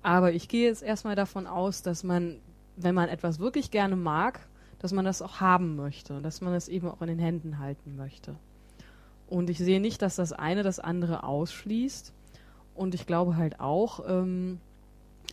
Aber 0.03 0.33
ich 0.33 0.49
gehe 0.49 0.67
jetzt 0.67 0.83
erstmal 0.83 1.15
davon 1.15 1.47
aus, 1.47 1.83
dass 1.83 2.03
man, 2.03 2.39
wenn 2.75 2.93
man 2.93 3.07
etwas 3.07 3.39
wirklich 3.39 3.71
gerne 3.71 3.95
mag, 3.95 4.41
dass 4.79 4.91
man 4.91 5.05
das 5.05 5.21
auch 5.21 5.39
haben 5.39 5.77
möchte, 5.77 6.21
dass 6.21 6.41
man 6.41 6.53
es 6.53 6.67
eben 6.67 6.89
auch 6.89 7.01
in 7.01 7.07
den 7.07 7.19
Händen 7.19 7.59
halten 7.59 7.95
möchte. 7.95 8.35
Und 9.27 9.49
ich 9.49 9.57
sehe 9.57 9.79
nicht, 9.79 10.01
dass 10.01 10.17
das 10.17 10.33
eine 10.33 10.63
das 10.63 10.79
andere 10.79 11.23
ausschließt. 11.23 12.13
Und 12.75 12.93
ich 12.93 13.07
glaube 13.07 13.37
halt 13.37 13.61
auch, 13.61 14.01
ähm, 14.05 14.59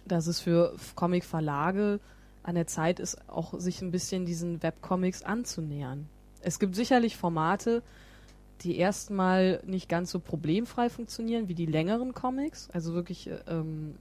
dass 0.07 0.29
es 0.29 0.41
für 0.41 0.77
Comic-Verlage 0.95 1.99
an 2.45 2.55
der 2.55 2.67
Zeit 2.67 3.01
ist, 3.01 3.29
auch 3.29 3.59
sich 3.59 3.83
ein 3.83 3.91
bisschen 3.91 4.27
diesen 4.27 4.63
Webcomics 4.63 5.23
anzunähern. 5.23 6.07
Es 6.41 6.59
gibt 6.59 6.77
sicherlich 6.77 7.17
Formate, 7.17 7.83
die 8.61 8.77
erstmal 8.77 9.61
nicht 9.67 9.89
ganz 9.89 10.11
so 10.11 10.21
problemfrei 10.21 10.89
funktionieren 10.91 11.49
wie 11.49 11.55
die 11.55 11.67
längeren 11.67 12.15
Comics, 12.15 12.69
also 12.73 12.95
wirklich 12.95 13.31
ähm, 13.49 13.95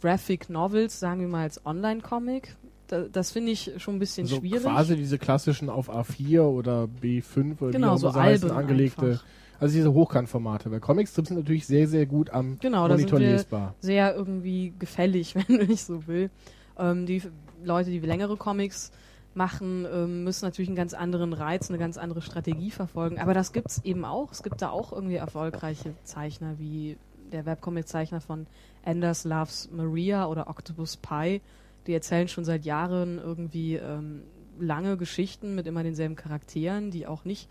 Graphic 0.00 0.50
Novels, 0.50 0.98
sagen 0.98 1.20
wir 1.20 1.28
mal 1.28 1.42
als 1.42 1.64
Online-Comic. 1.64 2.56
Da, 2.88 3.02
das 3.02 3.30
finde 3.30 3.52
ich 3.52 3.72
schon 3.78 3.96
ein 3.96 3.98
bisschen 4.00 4.24
also 4.24 4.38
schwierig. 4.38 4.62
Quasi 4.62 4.96
diese 4.96 5.18
klassischen 5.18 5.70
auf 5.70 5.88
A4 5.88 6.40
oder 6.42 6.88
B5 7.00 7.60
oder 7.60 7.70
genau, 7.70 7.94
wie 7.94 8.00
so 8.00 8.14
heißen, 8.14 8.50
angelegte. 8.50 9.06
Einfach. 9.12 9.24
Also 9.60 9.74
diese 9.74 9.92
Hochkantformate. 9.92 10.70
Weil 10.70 10.80
Comicstrips 10.80 11.28
sind 11.28 11.36
natürlich 11.36 11.66
sehr, 11.66 11.86
sehr 11.86 12.06
gut 12.06 12.30
am 12.30 12.58
genau, 12.58 12.88
Monitor 12.88 13.20
lesbar. 13.20 13.74
Sehr 13.80 14.14
irgendwie 14.14 14.74
gefällig, 14.78 15.34
wenn 15.48 15.70
ich 15.70 15.84
so 15.84 16.06
will. 16.06 16.30
Ähm, 16.78 17.06
die 17.06 17.22
Leute, 17.62 17.90
die 17.90 18.00
längere 18.00 18.36
Comics 18.36 18.90
machen, 19.34 19.86
ähm, 19.92 20.24
müssen 20.24 20.44
natürlich 20.44 20.68
einen 20.68 20.76
ganz 20.76 20.94
anderen 20.94 21.32
Reiz, 21.32 21.68
eine 21.68 21.78
ganz 21.78 21.98
andere 21.98 22.22
Strategie 22.22 22.70
verfolgen. 22.70 23.18
Aber 23.18 23.34
das 23.34 23.52
gibt 23.52 23.68
es 23.68 23.84
eben 23.84 24.04
auch. 24.04 24.32
Es 24.32 24.42
gibt 24.42 24.62
da 24.62 24.70
auch 24.70 24.92
irgendwie 24.92 25.16
erfolgreiche 25.16 25.94
Zeichner 26.02 26.58
wie 26.58 26.96
der 27.30 27.46
Webcomic-Zeichner 27.46 28.20
von 28.20 28.46
Anders 28.84 29.24
Loves 29.24 29.70
Maria 29.70 30.26
oder 30.26 30.48
Octopus 30.48 30.96
Pie. 30.96 31.42
Die 31.86 31.94
erzählen 31.94 32.28
schon 32.28 32.44
seit 32.44 32.64
Jahren 32.64 33.18
irgendwie 33.18 33.76
ähm, 33.76 34.22
lange 34.58 34.96
Geschichten 34.96 35.54
mit 35.54 35.66
immer 35.66 35.82
denselben 35.82 36.16
Charakteren, 36.16 36.90
die 36.90 37.06
auch 37.06 37.24
nicht 37.24 37.48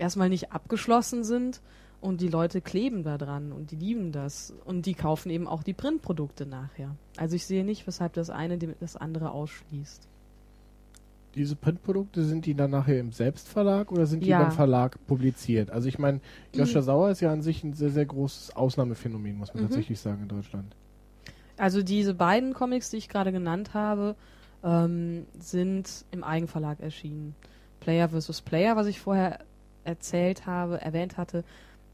erstmal 0.00 0.28
nicht 0.28 0.52
abgeschlossen 0.52 1.24
sind 1.24 1.60
und 2.00 2.20
die 2.20 2.28
Leute 2.28 2.60
kleben 2.60 3.02
da 3.02 3.18
dran 3.18 3.52
und 3.52 3.70
die 3.70 3.76
lieben 3.76 4.12
das 4.12 4.54
und 4.64 4.86
die 4.86 4.94
kaufen 4.94 5.30
eben 5.30 5.48
auch 5.48 5.62
die 5.62 5.74
Printprodukte 5.74 6.46
nachher. 6.46 6.94
Also 7.16 7.36
ich 7.36 7.44
sehe 7.44 7.64
nicht, 7.64 7.86
weshalb 7.86 8.12
das 8.12 8.30
eine 8.30 8.58
das 8.58 8.96
andere 8.96 9.30
ausschließt. 9.30 10.08
Diese 11.34 11.56
Printprodukte, 11.56 12.24
sind 12.24 12.46
die 12.46 12.54
dann 12.54 12.70
nachher 12.70 12.98
im 12.98 13.12
Selbstverlag 13.12 13.92
oder 13.92 14.06
sind 14.06 14.24
die 14.24 14.28
ja. 14.28 14.42
beim 14.42 14.52
Verlag 14.52 14.98
publiziert? 15.06 15.70
Also 15.70 15.88
ich 15.88 15.98
meine, 15.98 16.20
Joscha 16.54 16.80
mhm. 16.80 16.84
Sauer 16.84 17.10
ist 17.10 17.20
ja 17.20 17.32
an 17.32 17.42
sich 17.42 17.62
ein 17.62 17.74
sehr, 17.74 17.90
sehr 17.90 18.06
großes 18.06 18.56
Ausnahmephänomen, 18.56 19.36
muss 19.36 19.52
man 19.52 19.62
mhm. 19.62 19.68
tatsächlich 19.68 20.00
sagen, 20.00 20.22
in 20.22 20.28
Deutschland. 20.28 20.74
Also 21.56 21.82
diese 21.82 22.14
beiden 22.14 22.54
Comics, 22.54 22.90
die 22.90 22.96
ich 22.96 23.08
gerade 23.08 23.32
genannt 23.32 23.74
habe, 23.74 24.16
ähm, 24.64 25.26
sind 25.38 26.04
im 26.10 26.24
Eigenverlag 26.24 26.80
erschienen. 26.80 27.34
Player 27.80 28.08
vs. 28.08 28.42
Player, 28.42 28.76
was 28.76 28.86
ich 28.86 29.00
vorher 29.00 29.40
erzählt 29.88 30.46
habe, 30.46 30.80
erwähnt 30.80 31.16
hatte, 31.16 31.44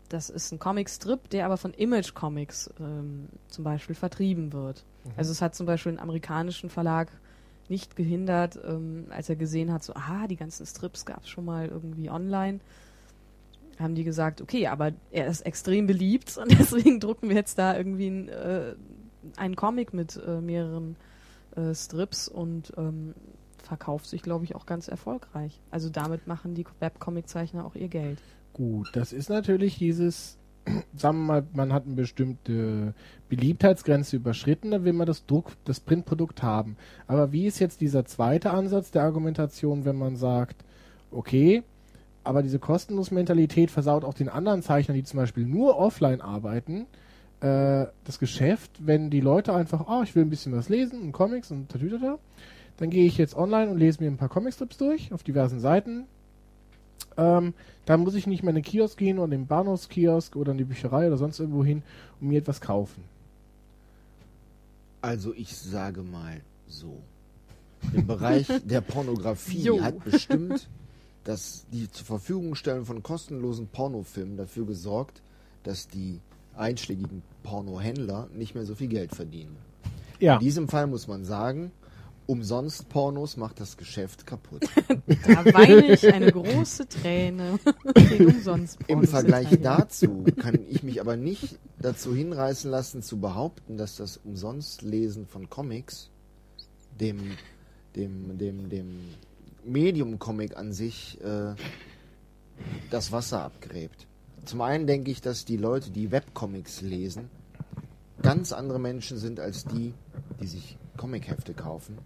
das 0.08 0.28
ist 0.28 0.52
ein 0.52 0.58
Comicstrip, 0.58 1.30
der 1.30 1.46
aber 1.46 1.56
von 1.56 1.72
Image 1.72 2.12
Comics 2.14 2.70
ähm, 2.78 3.28
zum 3.48 3.64
Beispiel 3.64 3.94
vertrieben 3.94 4.52
wird. 4.52 4.84
Mhm. 5.04 5.12
Also 5.16 5.32
es 5.32 5.40
hat 5.40 5.54
zum 5.54 5.66
Beispiel 5.66 5.90
einen 5.90 6.00
amerikanischen 6.00 6.68
Verlag 6.68 7.10
nicht 7.68 7.96
gehindert, 7.96 8.58
ähm, 8.62 9.06
als 9.10 9.30
er 9.30 9.36
gesehen 9.36 9.72
hat, 9.72 9.82
so, 9.82 9.94
ah, 9.94 10.26
die 10.28 10.36
ganzen 10.36 10.66
Strips 10.66 11.06
gab 11.06 11.22
es 11.22 11.30
schon 11.30 11.46
mal 11.46 11.68
irgendwie 11.68 12.10
online, 12.10 12.60
haben 13.78 13.94
die 13.94 14.04
gesagt, 14.04 14.42
okay, 14.42 14.66
aber 14.66 14.92
er 15.10 15.28
ist 15.28 15.40
extrem 15.40 15.86
beliebt 15.86 16.36
und 16.42 16.50
deswegen 16.58 17.00
drucken 17.00 17.28
wir 17.28 17.36
jetzt 17.36 17.58
da 17.58 17.76
irgendwie 17.76 18.08
ein, 18.08 18.28
äh, 18.28 18.74
einen 19.36 19.56
Comic 19.56 19.94
mit 19.94 20.20
äh, 20.26 20.40
mehreren 20.40 20.96
äh, 21.56 21.74
Strips 21.74 22.28
und 22.28 22.72
ähm, 22.76 23.14
verkauft 23.66 24.06
sich, 24.06 24.22
glaube 24.22 24.44
ich, 24.44 24.54
auch 24.54 24.66
ganz 24.66 24.88
erfolgreich. 24.88 25.60
Also 25.70 25.88
damit 25.88 26.26
machen 26.26 26.54
die 26.54 26.66
Webcomic-Zeichner 26.80 27.64
auch 27.64 27.74
ihr 27.74 27.88
Geld. 27.88 28.18
Gut, 28.52 28.90
das 28.94 29.12
ist 29.12 29.30
natürlich 29.30 29.78
dieses, 29.78 30.38
sagen 30.96 31.18
wir 31.18 31.26
mal, 31.26 31.46
man 31.52 31.72
hat 31.72 31.86
eine 31.86 31.94
bestimmte 31.94 32.94
Beliebtheitsgrenze 33.28 34.16
überschritten, 34.16 34.70
dann 34.70 34.84
will 34.84 34.92
man 34.92 35.06
das 35.06 35.26
Druck, 35.26 35.52
das 35.64 35.80
Printprodukt 35.80 36.42
haben. 36.42 36.76
Aber 37.06 37.32
wie 37.32 37.46
ist 37.46 37.58
jetzt 37.58 37.80
dieser 37.80 38.04
zweite 38.04 38.50
Ansatz 38.50 38.90
der 38.90 39.02
Argumentation, 39.02 39.84
wenn 39.84 39.96
man 39.96 40.16
sagt, 40.16 40.64
okay, 41.10 41.62
aber 42.22 42.42
diese 42.42 42.58
kostenlos 42.58 43.10
Mentalität 43.10 43.70
versaut 43.70 44.04
auch 44.04 44.14
den 44.14 44.28
anderen 44.28 44.62
Zeichnern, 44.62 44.96
die 44.96 45.04
zum 45.04 45.18
Beispiel 45.18 45.44
nur 45.44 45.76
offline 45.76 46.22
arbeiten, 46.22 46.86
äh, 47.40 47.86
das 48.04 48.18
Geschäft, 48.18 48.70
wenn 48.78 49.10
die 49.10 49.20
Leute 49.20 49.52
einfach, 49.52 49.86
oh, 49.88 50.02
ich 50.02 50.14
will 50.14 50.24
ein 50.24 50.30
bisschen 50.30 50.56
was 50.56 50.68
lesen 50.68 51.02
und 51.02 51.12
Comics 51.12 51.50
und 51.50 51.70
tatütata, 51.70 52.18
dann 52.76 52.90
gehe 52.90 53.06
ich 53.06 53.18
jetzt 53.18 53.36
online 53.36 53.70
und 53.70 53.78
lese 53.78 54.02
mir 54.02 54.10
ein 54.10 54.16
paar 54.16 54.28
Comicstrips 54.28 54.76
durch 54.76 55.12
auf 55.12 55.22
diversen 55.22 55.60
Seiten, 55.60 56.04
ähm, 57.16 57.54
da 57.86 57.96
muss 57.96 58.14
ich 58.14 58.26
nicht 58.26 58.42
mehr 58.42 58.50
in 58.50 58.56
den 58.56 58.64
Kiosk 58.64 58.98
gehen 58.98 59.18
oder 59.18 59.26
in 59.26 59.42
den 59.42 59.46
Bahnhofskiosk 59.46 60.36
oder 60.36 60.52
in 60.52 60.58
die 60.58 60.64
Bücherei 60.64 61.06
oder 61.06 61.16
sonst 61.16 61.38
irgendwo 61.38 61.64
hin 61.64 61.82
und 62.20 62.28
mir 62.28 62.38
etwas 62.38 62.60
kaufen. 62.60 63.04
Also 65.02 65.34
ich 65.34 65.56
sage 65.56 66.02
mal 66.02 66.40
so. 66.66 66.98
Im 67.92 68.06
Bereich 68.06 68.48
der 68.64 68.80
Pornografie 68.80 69.80
hat 69.80 70.02
bestimmt 70.02 70.68
dass 71.24 71.66
die 71.72 71.90
zur 71.90 72.06
Verfügung 72.06 72.54
stellen 72.54 72.84
von 72.84 73.02
kostenlosen 73.02 73.66
Pornofilmen 73.68 74.36
dafür 74.36 74.66
gesorgt, 74.66 75.22
dass 75.62 75.88
die 75.88 76.20
einschlägigen 76.54 77.22
Pornohändler 77.42 78.28
nicht 78.34 78.54
mehr 78.54 78.66
so 78.66 78.74
viel 78.74 78.88
Geld 78.88 79.14
verdienen. 79.14 79.56
Ja. 80.20 80.34
In 80.34 80.40
diesem 80.40 80.68
Fall 80.68 80.86
muss 80.86 81.08
man 81.08 81.24
sagen, 81.24 81.72
umsonst 82.26 82.88
Pornos 82.88 83.36
macht 83.36 83.60
das 83.60 83.76
Geschäft 83.76 84.26
kaputt. 84.26 84.64
da 85.06 85.44
weine 85.52 85.92
ich 85.92 86.12
eine 86.12 86.32
große 86.32 86.88
Träne. 86.88 87.58
umsonst 88.18 88.78
Im 88.86 89.06
Vergleich 89.06 89.58
dazu 89.62 90.24
kann 90.38 90.58
ich 90.68 90.82
mich 90.82 91.00
aber 91.00 91.16
nicht 91.16 91.58
dazu 91.78 92.14
hinreißen 92.14 92.70
lassen 92.70 93.02
zu 93.02 93.20
behaupten, 93.20 93.76
dass 93.76 93.96
das 93.96 94.16
Umsonstlesen 94.18 95.26
von 95.26 95.50
Comics 95.50 96.10
dem 97.00 97.32
dem 97.96 98.38
dem 98.38 98.68
dem 98.68 99.00
Medium-Comic 99.64 100.56
an 100.56 100.72
sich 100.72 101.20
äh, 101.22 101.54
das 102.90 103.12
Wasser 103.12 103.42
abgräbt. 103.42 104.06
Zum 104.44 104.60
einen 104.60 104.86
denke 104.86 105.10
ich, 105.10 105.20
dass 105.20 105.44
die 105.44 105.56
Leute, 105.56 105.90
die 105.90 106.10
Webcomics 106.10 106.82
lesen, 106.82 107.30
ganz 108.20 108.52
andere 108.52 108.78
Menschen 108.78 109.16
sind 109.16 109.40
als 109.40 109.64
die, 109.64 109.94
die 110.40 110.46
sich 110.46 110.76
Comichefte 110.96 111.54
kaufen. 111.54 111.98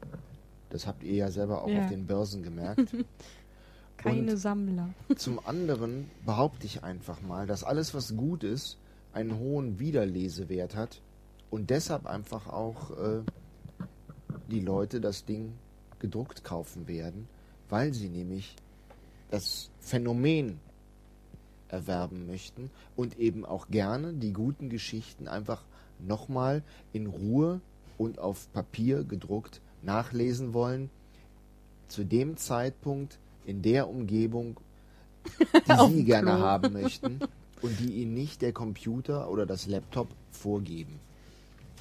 Das 0.71 0.87
habt 0.87 1.03
ihr 1.03 1.15
ja 1.15 1.31
selber 1.31 1.63
auch 1.63 1.69
ja. 1.69 1.83
auf 1.83 1.89
den 1.89 2.07
Börsen 2.07 2.43
gemerkt. 2.43 2.95
Keine 3.97 4.33
Und 4.33 4.37
Sammler. 4.37 4.91
zum 5.17 5.45
anderen 5.45 6.11
behaupte 6.25 6.67
ich 6.67 6.85
einfach 6.85 7.21
mal, 7.21 7.47
dass 7.47 7.65
alles, 7.65 7.95
was 7.95 8.17
gut 8.17 8.45
ist, 8.45 8.79
einen 9.13 9.39
hohen 9.39 9.79
Wiederlesewert 9.79 10.77
hat 10.77 11.01
und 11.51 11.71
deshalb 11.71 12.07
einfach 12.07 12.47
auch 12.47 12.93
äh, 12.93 13.23
die 14.51 14.61
Leute 14.61 15.01
das 15.01 15.25
Ding 15.25 15.55
gedruckt 15.99 16.45
kaufen 16.45 16.87
werden, 16.87 17.29
weil 17.69 17.93
sie 17.93 18.09
nämlich 18.09 18.55
das 19.31 19.71
Phänomen 19.81 20.61
erwerben 21.69 22.27
möchten 22.27 22.71
und 22.97 23.19
eben 23.19 23.45
auch 23.45 23.69
gerne 23.69 24.15
die 24.15 24.33
guten 24.33 24.71
Geschichten 24.71 25.29
einfach 25.29 25.65
nochmal 25.99 26.63
in 26.93 27.07
Ruhe 27.07 27.61
und 27.99 28.19
auf 28.19 28.51
Papier 28.53 29.05
gedruckt 29.05 29.61
nachlesen 29.83 30.55
wollen, 30.55 30.91
zu 31.89 32.05
dem 32.05 32.37
Zeitpunkt, 32.37 33.19
in 33.45 33.63
der 33.63 33.89
Umgebung, 33.89 34.61
die 35.67 35.89
sie 35.89 36.05
gerne 36.05 36.33
Klo. 36.33 36.41
haben 36.41 36.73
möchten 36.83 37.21
und 37.63 37.81
die 37.81 37.95
ihnen 38.03 38.15
nicht 38.15 38.43
der 38.43 38.53
Computer 38.53 39.31
oder 39.31 39.47
das 39.47 39.67
Laptop 39.67 40.09
vorgeben. 40.31 41.01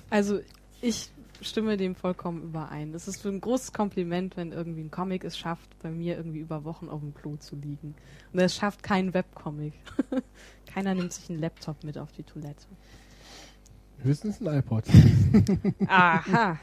Also 0.09 0.39
ich 0.81 1.11
stimme 1.41 1.77
dem 1.77 1.95
vollkommen 1.95 2.43
überein. 2.43 2.93
Es 2.93 3.07
ist 3.07 3.25
ein 3.25 3.41
großes 3.41 3.73
Kompliment, 3.73 4.37
wenn 4.37 4.51
irgendwie 4.51 4.81
ein 4.81 4.91
Comic 4.91 5.23
es 5.23 5.37
schafft, 5.37 5.67
bei 5.81 5.91
mir 5.91 6.17
irgendwie 6.17 6.39
über 6.39 6.63
Wochen 6.63 6.89
auf 6.89 7.01
dem 7.01 7.13
Klo 7.13 7.35
zu 7.37 7.55
liegen. 7.55 7.95
Und 8.33 8.39
es 8.39 8.55
schafft 8.55 8.81
kein 8.81 9.13
Webcomic. 9.13 9.73
Keiner 10.65 10.95
nimmt 10.95 11.13
sich 11.13 11.29
einen 11.29 11.39
Laptop 11.39 11.83
mit 11.83 11.97
auf 11.97 12.11
die 12.11 12.23
Toilette. 12.23 12.67
Höchstens 14.03 14.41
ein 14.41 14.59
iPod. 14.59 14.83
Aha. 15.87 16.59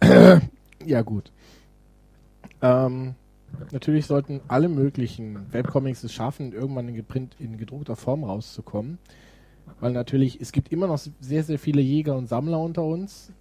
ja, 0.84 1.02
gut. 1.02 1.32
Ähm, 2.60 3.14
natürlich 3.72 4.06
sollten 4.06 4.40
alle 4.48 4.68
möglichen 4.68 5.52
Webcomics 5.52 6.04
es 6.04 6.12
schaffen, 6.12 6.52
irgendwann 6.52 6.88
in, 6.88 6.94
geprint, 6.94 7.36
in 7.38 7.56
gedruckter 7.56 7.96
Form 7.96 8.24
rauszukommen. 8.24 8.98
Weil 9.80 9.92
natürlich, 9.92 10.40
es 10.40 10.52
gibt 10.52 10.72
immer 10.72 10.86
noch 10.86 10.98
sehr, 11.20 11.44
sehr 11.44 11.58
viele 11.58 11.80
Jäger 11.80 12.16
und 12.16 12.26
Sammler 12.26 12.60
unter 12.60 12.84
uns, 12.84 13.32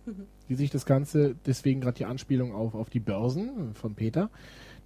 die 0.49 0.55
sich 0.55 0.69
das 0.69 0.85
Ganze, 0.85 1.35
deswegen 1.45 1.81
gerade 1.81 1.97
die 1.97 2.05
Anspielung 2.05 2.53
auf, 2.53 2.75
auf 2.75 2.89
die 2.89 2.99
Börsen 2.99 3.73
von 3.73 3.95
Peter, 3.95 4.29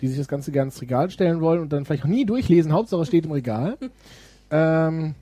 die 0.02 0.08
sich 0.08 0.18
das 0.18 0.28
Ganze 0.28 0.52
gerne 0.52 0.70
ins 0.70 0.82
Regal 0.82 1.10
stellen 1.10 1.42
wollen 1.42 1.62
und 1.62 1.74
dann 1.74 1.86
vielleicht 1.86 2.04
auch 2.04 2.10
nie 2.10 2.26
durchlesen, 2.26 2.74
Hauptsache 2.74 3.06
steht 3.06 3.26
im 3.26 3.32
Regal. 3.32 3.78
ähm, 4.52 5.16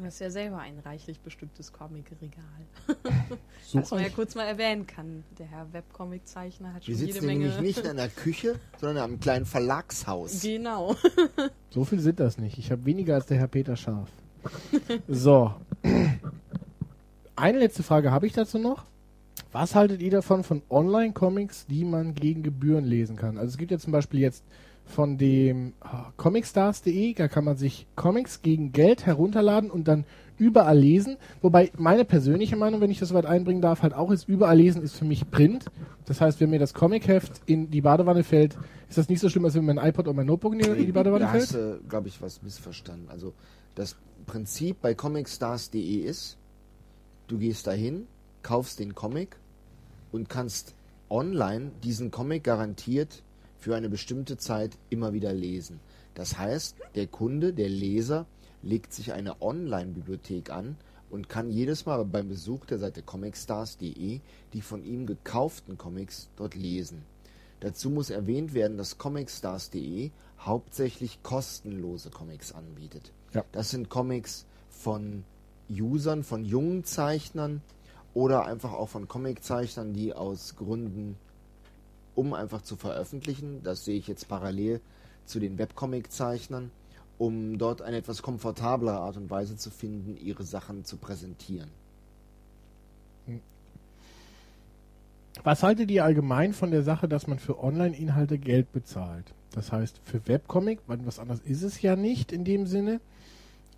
Du 0.00 0.06
hast 0.06 0.18
ja 0.18 0.30
selber 0.30 0.60
ein 0.60 0.78
reichlich 0.78 1.20
bestücktes 1.20 1.74
Comic-Regal. 1.74 2.42
Was 3.74 3.90
man 3.90 4.02
ja 4.02 4.08
kurz 4.08 4.34
mal 4.34 4.44
erwähnen 4.44 4.86
kann. 4.86 5.24
Der 5.38 5.44
Herr 5.44 5.70
Webcomic-Zeichner 5.74 6.72
hat 6.72 6.86
schon 6.86 6.98
Wir 6.98 7.06
jede 7.06 7.20
Menge... 7.20 7.48
nämlich 7.48 7.60
nicht 7.60 7.84
in 7.84 7.90
einer 7.90 8.08
Küche, 8.08 8.58
sondern 8.78 8.96
in 8.96 9.02
einem 9.02 9.20
kleinen 9.20 9.44
Verlagshaus. 9.44 10.40
Genau. 10.40 10.96
so 11.70 11.84
viel 11.84 12.00
sind 12.00 12.18
das 12.18 12.38
nicht. 12.38 12.56
Ich 12.56 12.72
habe 12.72 12.86
weniger 12.86 13.14
als 13.14 13.26
der 13.26 13.36
Herr 13.36 13.48
Peter 13.48 13.76
Scharf. 13.76 14.08
So. 15.06 15.54
Eine 17.36 17.58
letzte 17.58 17.82
Frage 17.82 18.10
habe 18.10 18.26
ich 18.26 18.32
dazu 18.32 18.58
noch. 18.58 18.86
Was 19.52 19.74
haltet 19.74 20.00
ihr 20.00 20.10
davon 20.10 20.44
von 20.44 20.62
Online-Comics, 20.70 21.66
die 21.66 21.84
man 21.84 22.14
gegen 22.14 22.42
Gebühren 22.42 22.86
lesen 22.86 23.16
kann? 23.16 23.36
Also 23.36 23.50
es 23.50 23.58
gibt 23.58 23.70
ja 23.70 23.78
zum 23.78 23.92
Beispiel 23.92 24.20
jetzt 24.20 24.44
von 24.84 25.18
dem 25.18 25.74
oh, 25.84 26.10
comicstars.de, 26.16 27.14
da 27.14 27.28
kann 27.28 27.44
man 27.44 27.56
sich 27.56 27.86
Comics 27.96 28.42
gegen 28.42 28.72
Geld 28.72 29.06
herunterladen 29.06 29.70
und 29.70 29.86
dann 29.88 30.04
überall 30.36 30.78
lesen. 30.78 31.16
Wobei 31.42 31.70
meine 31.76 32.04
persönliche 32.04 32.56
Meinung, 32.56 32.80
wenn 32.80 32.90
ich 32.90 32.98
das 32.98 33.14
weit 33.14 33.26
einbringen 33.26 33.60
darf, 33.60 33.82
halt 33.82 33.94
auch 33.94 34.10
ist, 34.10 34.28
überall 34.28 34.56
lesen 34.56 34.82
ist 34.82 34.96
für 34.96 35.04
mich 35.04 35.30
Print. 35.30 35.66
Das 36.06 36.20
heißt, 36.20 36.40
wenn 36.40 36.50
mir 36.50 36.58
das 36.58 36.74
Comicheft 36.74 37.42
in 37.46 37.70
die 37.70 37.82
Badewanne 37.82 38.24
fällt, 38.24 38.58
ist 38.88 38.98
das 38.98 39.08
nicht 39.08 39.20
so 39.20 39.28
schlimm, 39.28 39.44
als 39.44 39.54
wenn 39.54 39.64
mir 39.64 39.74
mein 39.74 39.88
iPod 39.88 40.08
oder 40.08 40.16
mein 40.16 40.26
Notebook 40.26 40.54
in 40.54 40.86
die, 40.86 40.92
Badewanne 40.92 41.26
da 41.26 41.30
fällt. 41.30 41.42
Da 41.42 41.46
hast 41.46 41.54
du, 41.54 41.88
glaube 41.88 42.08
ich, 42.08 42.20
was 42.20 42.42
missverstanden. 42.42 43.08
Also 43.10 43.34
das 43.74 43.96
Prinzip 44.26 44.80
bei 44.80 44.94
comicstars.de 44.94 45.96
ist, 45.96 46.36
du 47.28 47.38
gehst 47.38 47.66
dahin, 47.66 48.06
kaufst 48.42 48.80
den 48.80 48.94
Comic 48.94 49.36
und 50.10 50.28
kannst 50.28 50.74
online 51.10 51.70
diesen 51.82 52.10
Comic 52.10 52.44
garantiert 52.44 53.22
für 53.60 53.76
eine 53.76 53.88
bestimmte 53.88 54.36
Zeit 54.38 54.76
immer 54.88 55.12
wieder 55.12 55.32
lesen. 55.32 55.80
Das 56.14 56.38
heißt, 56.38 56.76
der 56.94 57.06
Kunde, 57.06 57.52
der 57.52 57.68
Leser, 57.68 58.26
legt 58.62 58.92
sich 58.92 59.12
eine 59.12 59.40
Online-Bibliothek 59.40 60.50
an 60.50 60.76
und 61.10 61.28
kann 61.28 61.50
jedes 61.50 61.86
Mal 61.86 62.04
beim 62.04 62.28
Besuch 62.28 62.66
der 62.66 62.78
Seite 62.78 63.02
comicstars.de 63.02 64.20
die 64.52 64.60
von 64.62 64.84
ihm 64.84 65.06
gekauften 65.06 65.78
Comics 65.78 66.28
dort 66.36 66.54
lesen. 66.54 67.02
Dazu 67.60 67.90
muss 67.90 68.10
erwähnt 68.10 68.54
werden, 68.54 68.78
dass 68.78 68.98
comicstars.de 68.98 70.10
hauptsächlich 70.38 71.22
kostenlose 71.22 72.10
Comics 72.10 72.52
anbietet. 72.52 73.12
Ja. 73.34 73.44
Das 73.52 73.70
sind 73.70 73.90
Comics 73.90 74.46
von 74.70 75.24
Usern, 75.68 76.24
von 76.24 76.44
jungen 76.44 76.84
Zeichnern 76.84 77.60
oder 78.14 78.46
einfach 78.46 78.72
auch 78.72 78.88
von 78.88 79.06
Comiczeichnern, 79.08 79.92
die 79.92 80.14
aus 80.14 80.56
Gründen 80.56 81.16
um 82.20 82.34
einfach 82.34 82.60
zu 82.60 82.76
veröffentlichen. 82.76 83.62
Das 83.64 83.86
sehe 83.86 83.96
ich 83.96 84.06
jetzt 84.06 84.28
parallel 84.28 84.82
zu 85.24 85.40
den 85.40 85.56
Webcomic-Zeichnern, 85.56 86.70
um 87.16 87.56
dort 87.56 87.80
eine 87.80 87.96
etwas 87.96 88.20
komfortablere 88.20 88.98
Art 88.98 89.16
und 89.16 89.30
Weise 89.30 89.56
zu 89.56 89.70
finden, 89.70 90.18
ihre 90.22 90.44
Sachen 90.44 90.84
zu 90.84 90.98
präsentieren. 90.98 91.70
Was 95.42 95.62
haltet 95.62 95.90
ihr 95.90 96.04
allgemein 96.04 96.52
von 96.52 96.70
der 96.70 96.82
Sache, 96.82 97.08
dass 97.08 97.26
man 97.26 97.38
für 97.38 97.58
Online-Inhalte 97.58 98.36
Geld 98.36 98.70
bezahlt? 98.72 99.24
Das 99.52 99.72
heißt, 99.72 99.98
für 100.04 100.20
Webcomic, 100.28 100.80
weil 100.88 100.98
was 101.06 101.18
anderes 101.18 101.40
ist 101.40 101.62
es 101.62 101.80
ja 101.80 101.96
nicht 101.96 102.32
in 102.32 102.44
dem 102.44 102.66
Sinne, 102.66 103.00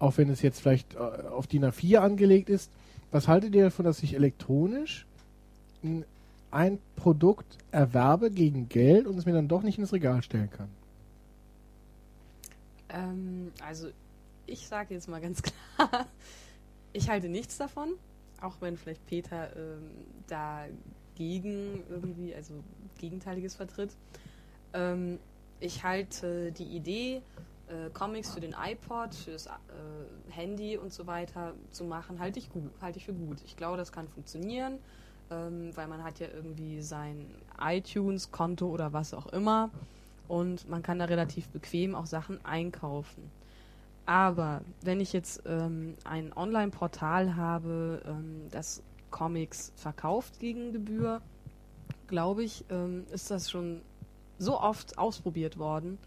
auch 0.00 0.16
wenn 0.16 0.28
es 0.30 0.42
jetzt 0.42 0.60
vielleicht 0.60 0.94
äh, 0.94 0.98
auf 0.98 1.46
DIN 1.46 1.64
A4 1.64 1.98
angelegt 1.98 2.50
ist. 2.50 2.72
Was 3.12 3.28
haltet 3.28 3.54
ihr 3.54 3.64
davon, 3.64 3.84
dass 3.84 4.02
ich 4.02 4.14
elektronisch 4.14 5.06
ein 5.84 6.04
ein 6.52 6.78
Produkt 6.96 7.58
erwerbe 7.70 8.30
gegen 8.30 8.68
Geld 8.68 9.06
und 9.06 9.18
es 9.18 9.26
mir 9.26 9.32
dann 9.32 9.48
doch 9.48 9.62
nicht 9.62 9.78
ins 9.78 9.92
Regal 9.92 10.22
stellen 10.22 10.50
kann? 10.50 10.68
Ähm, 12.90 13.52
also 13.66 13.88
ich 14.46 14.66
sage 14.68 14.94
jetzt 14.94 15.08
mal 15.08 15.20
ganz 15.20 15.42
klar, 15.42 16.06
ich 16.92 17.08
halte 17.08 17.28
nichts 17.28 17.56
davon, 17.56 17.94
auch 18.40 18.56
wenn 18.60 18.76
vielleicht 18.76 19.04
Peter 19.06 19.56
ähm, 19.56 19.90
dagegen 20.26 21.82
irgendwie, 21.88 22.34
also 22.34 22.54
Gegenteiliges 22.98 23.54
vertritt. 23.54 23.96
Ähm, 24.74 25.18
ich 25.60 25.84
halte 25.84 26.52
die 26.52 26.64
Idee, 26.76 27.22
äh, 27.68 27.88
Comics 27.94 28.34
für 28.34 28.40
den 28.40 28.54
iPod, 28.60 29.14
für 29.14 29.32
das 29.32 29.46
äh, 29.46 29.50
Handy 30.30 30.76
und 30.76 30.92
so 30.92 31.06
weiter 31.06 31.54
zu 31.70 31.84
machen, 31.84 32.18
halte 32.18 32.38
ich 32.38 32.50
gut, 32.50 32.70
halte 32.82 32.98
ich 32.98 33.06
für 33.06 33.14
gut. 33.14 33.38
Ich 33.46 33.56
glaube, 33.56 33.78
das 33.78 33.90
kann 33.90 34.08
funktionieren 34.08 34.78
ähm, 35.32 35.70
weil 35.74 35.88
man 35.88 36.04
hat 36.04 36.20
ja 36.20 36.28
irgendwie 36.32 36.82
sein 36.82 37.26
iTunes-Konto 37.60 38.66
oder 38.66 38.92
was 38.92 39.14
auch 39.14 39.26
immer 39.26 39.70
und 40.28 40.68
man 40.68 40.82
kann 40.82 40.98
da 40.98 41.06
relativ 41.06 41.48
bequem 41.48 41.94
auch 41.94 42.06
Sachen 42.06 42.44
einkaufen. 42.44 43.30
Aber 44.04 44.62
wenn 44.82 45.00
ich 45.00 45.12
jetzt 45.12 45.42
ähm, 45.46 45.94
ein 46.04 46.32
Online-Portal 46.32 47.36
habe, 47.36 48.02
ähm, 48.06 48.48
das 48.50 48.82
Comics 49.10 49.72
verkauft 49.76 50.40
gegen 50.40 50.72
Gebühr, 50.72 51.22
glaube 52.08 52.42
ich, 52.42 52.64
ähm, 52.70 53.04
ist 53.12 53.30
das 53.30 53.50
schon 53.50 53.80
so 54.38 54.60
oft 54.60 54.98
ausprobiert 54.98 55.58
worden 55.58 55.98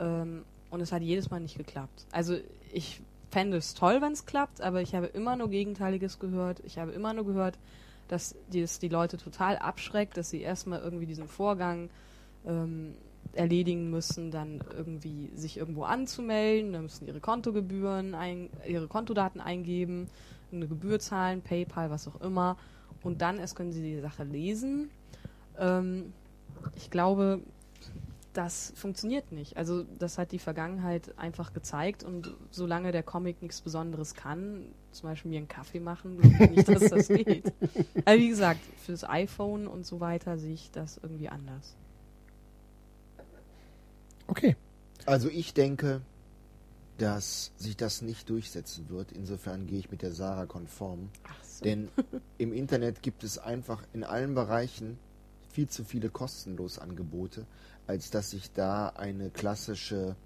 ähm, 0.00 0.44
und 0.70 0.80
es 0.80 0.90
hat 0.90 1.02
jedes 1.02 1.30
Mal 1.30 1.40
nicht 1.40 1.56
geklappt. 1.56 2.06
Also 2.10 2.36
ich 2.72 3.00
fände 3.30 3.56
es 3.56 3.74
toll, 3.74 4.00
wenn 4.02 4.12
es 4.12 4.26
klappt, 4.26 4.60
aber 4.60 4.82
ich 4.82 4.94
habe 4.94 5.06
immer 5.06 5.36
nur 5.36 5.48
Gegenteiliges 5.48 6.18
gehört. 6.18 6.60
Ich 6.64 6.78
habe 6.78 6.92
immer 6.92 7.12
nur 7.12 7.24
gehört, 7.24 7.58
dass 8.08 8.36
das 8.52 8.78
die 8.78 8.88
Leute 8.88 9.16
total 9.16 9.56
abschreckt, 9.56 10.16
dass 10.16 10.30
sie 10.30 10.40
erstmal 10.40 10.80
irgendwie 10.80 11.06
diesen 11.06 11.28
Vorgang 11.28 11.90
ähm, 12.46 12.94
erledigen 13.32 13.90
müssen, 13.90 14.30
dann 14.30 14.62
irgendwie 14.76 15.30
sich 15.34 15.56
irgendwo 15.56 15.84
anzumelden, 15.84 16.72
dann 16.72 16.82
müssen 16.82 17.06
ihre 17.06 17.20
Kontogebühren, 17.20 18.14
ein, 18.14 18.48
ihre 18.66 18.88
Kontodaten 18.88 19.40
eingeben, 19.40 20.08
eine 20.52 20.66
Gebühr 20.66 20.98
zahlen, 20.98 21.42
PayPal, 21.42 21.90
was 21.90 22.08
auch 22.08 22.20
immer, 22.20 22.56
und 23.02 23.20
dann 23.22 23.38
erst 23.38 23.56
können 23.56 23.72
sie 23.72 23.82
die 23.82 24.00
Sache 24.00 24.24
lesen. 24.24 24.90
Ähm, 25.58 26.12
ich 26.76 26.90
glaube, 26.90 27.40
das 28.36 28.72
funktioniert 28.76 29.32
nicht. 29.32 29.56
Also 29.56 29.84
das 29.98 30.18
hat 30.18 30.30
die 30.32 30.38
Vergangenheit 30.38 31.16
einfach 31.18 31.54
gezeigt 31.54 32.04
und 32.04 32.34
solange 32.50 32.92
der 32.92 33.02
Comic 33.02 33.40
nichts 33.40 33.62
Besonderes 33.62 34.14
kann, 34.14 34.66
zum 34.92 35.08
Beispiel 35.08 35.30
mir 35.30 35.38
einen 35.38 35.48
Kaffee 35.48 35.80
machen, 35.80 36.18
glaube 36.18 36.44
ich 36.44 36.50
nicht, 36.50 36.68
dass 36.68 36.90
das 36.90 37.08
geht. 37.08 37.52
Aber 38.04 38.16
wie 38.16 38.28
gesagt, 38.28 38.60
fürs 38.84 39.04
iPhone 39.04 39.66
und 39.66 39.86
so 39.86 40.00
weiter 40.00 40.38
sehe 40.38 40.52
ich 40.52 40.70
das 40.70 40.98
irgendwie 41.02 41.28
anders. 41.28 41.76
Okay. 44.26 44.56
Also 45.06 45.28
ich 45.30 45.54
denke, 45.54 46.02
dass 46.98 47.52
sich 47.56 47.76
das 47.76 48.02
nicht 48.02 48.28
durchsetzen 48.28 48.90
wird. 48.90 49.12
Insofern 49.12 49.66
gehe 49.66 49.78
ich 49.78 49.90
mit 49.90 50.02
der 50.02 50.12
Sarah 50.12 50.46
konform. 50.46 51.08
So. 51.42 51.64
Denn 51.64 51.88
im 52.38 52.52
Internet 52.52 53.02
gibt 53.02 53.24
es 53.24 53.38
einfach 53.38 53.82
in 53.94 54.04
allen 54.04 54.34
Bereichen 54.34 54.98
viel 55.56 55.68
zu 55.68 55.84
viele 55.84 56.10
kostenlos 56.10 56.78
Angebote, 56.78 57.46
als 57.86 58.10
dass 58.10 58.30
sich 58.30 58.52
da 58.52 58.88
eine 58.88 59.30
klassische 59.30 60.16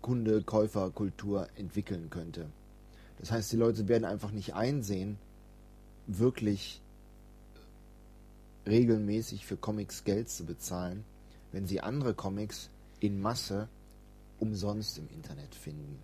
Kunde-Käufer-Kultur 0.00 1.48
entwickeln 1.56 2.10
könnte. 2.10 2.46
Das 3.18 3.30
heißt, 3.30 3.52
die 3.52 3.56
Leute 3.56 3.88
werden 3.88 4.04
einfach 4.04 4.32
nicht 4.32 4.54
einsehen, 4.54 5.18
wirklich 6.06 6.80
regelmäßig 8.66 9.46
für 9.46 9.56
Comics 9.56 10.04
Geld 10.04 10.28
zu 10.28 10.44
bezahlen, 10.44 11.04
wenn 11.52 11.66
sie 11.66 11.80
andere 11.80 12.14
Comics 12.14 12.68
in 13.00 13.20
Masse 13.20 13.68
umsonst 14.38 14.98
im 14.98 15.08
Internet 15.14 15.54
finden. 15.54 15.98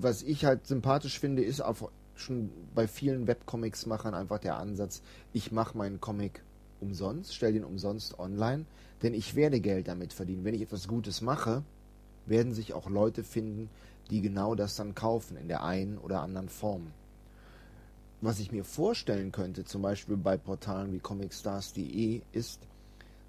Was 0.00 0.22
ich 0.22 0.44
halt 0.44 0.66
sympathisch 0.66 1.18
finde, 1.20 1.44
ist 1.44 1.60
auch 1.60 1.90
schon 2.16 2.50
bei 2.74 2.88
vielen 2.88 3.26
Webcomics-Machern 3.26 4.14
einfach 4.14 4.38
der 4.38 4.56
Ansatz, 4.56 5.02
ich 5.32 5.52
mache 5.52 5.76
meinen 5.76 6.00
Comic 6.00 6.42
umsonst, 6.80 7.34
stelle 7.34 7.54
den 7.54 7.64
umsonst 7.64 8.18
online, 8.18 8.66
denn 9.04 9.14
ich 9.14 9.34
werde 9.34 9.60
Geld 9.60 9.86
damit 9.86 10.14
verdienen. 10.14 10.44
Wenn 10.44 10.54
ich 10.54 10.62
etwas 10.62 10.88
Gutes 10.88 11.20
mache, 11.20 11.62
werden 12.24 12.54
sich 12.54 12.72
auch 12.72 12.88
Leute 12.88 13.22
finden, 13.22 13.68
die 14.10 14.22
genau 14.22 14.54
das 14.54 14.76
dann 14.76 14.94
kaufen, 14.94 15.36
in 15.36 15.46
der 15.46 15.62
einen 15.62 15.98
oder 15.98 16.22
anderen 16.22 16.48
Form. 16.48 16.86
Was 18.22 18.40
ich 18.40 18.50
mir 18.50 18.64
vorstellen 18.64 19.30
könnte, 19.30 19.66
zum 19.66 19.82
Beispiel 19.82 20.16
bei 20.16 20.38
Portalen 20.38 20.92
wie 20.94 21.00
comicstars.de, 21.00 22.22
ist 22.32 22.60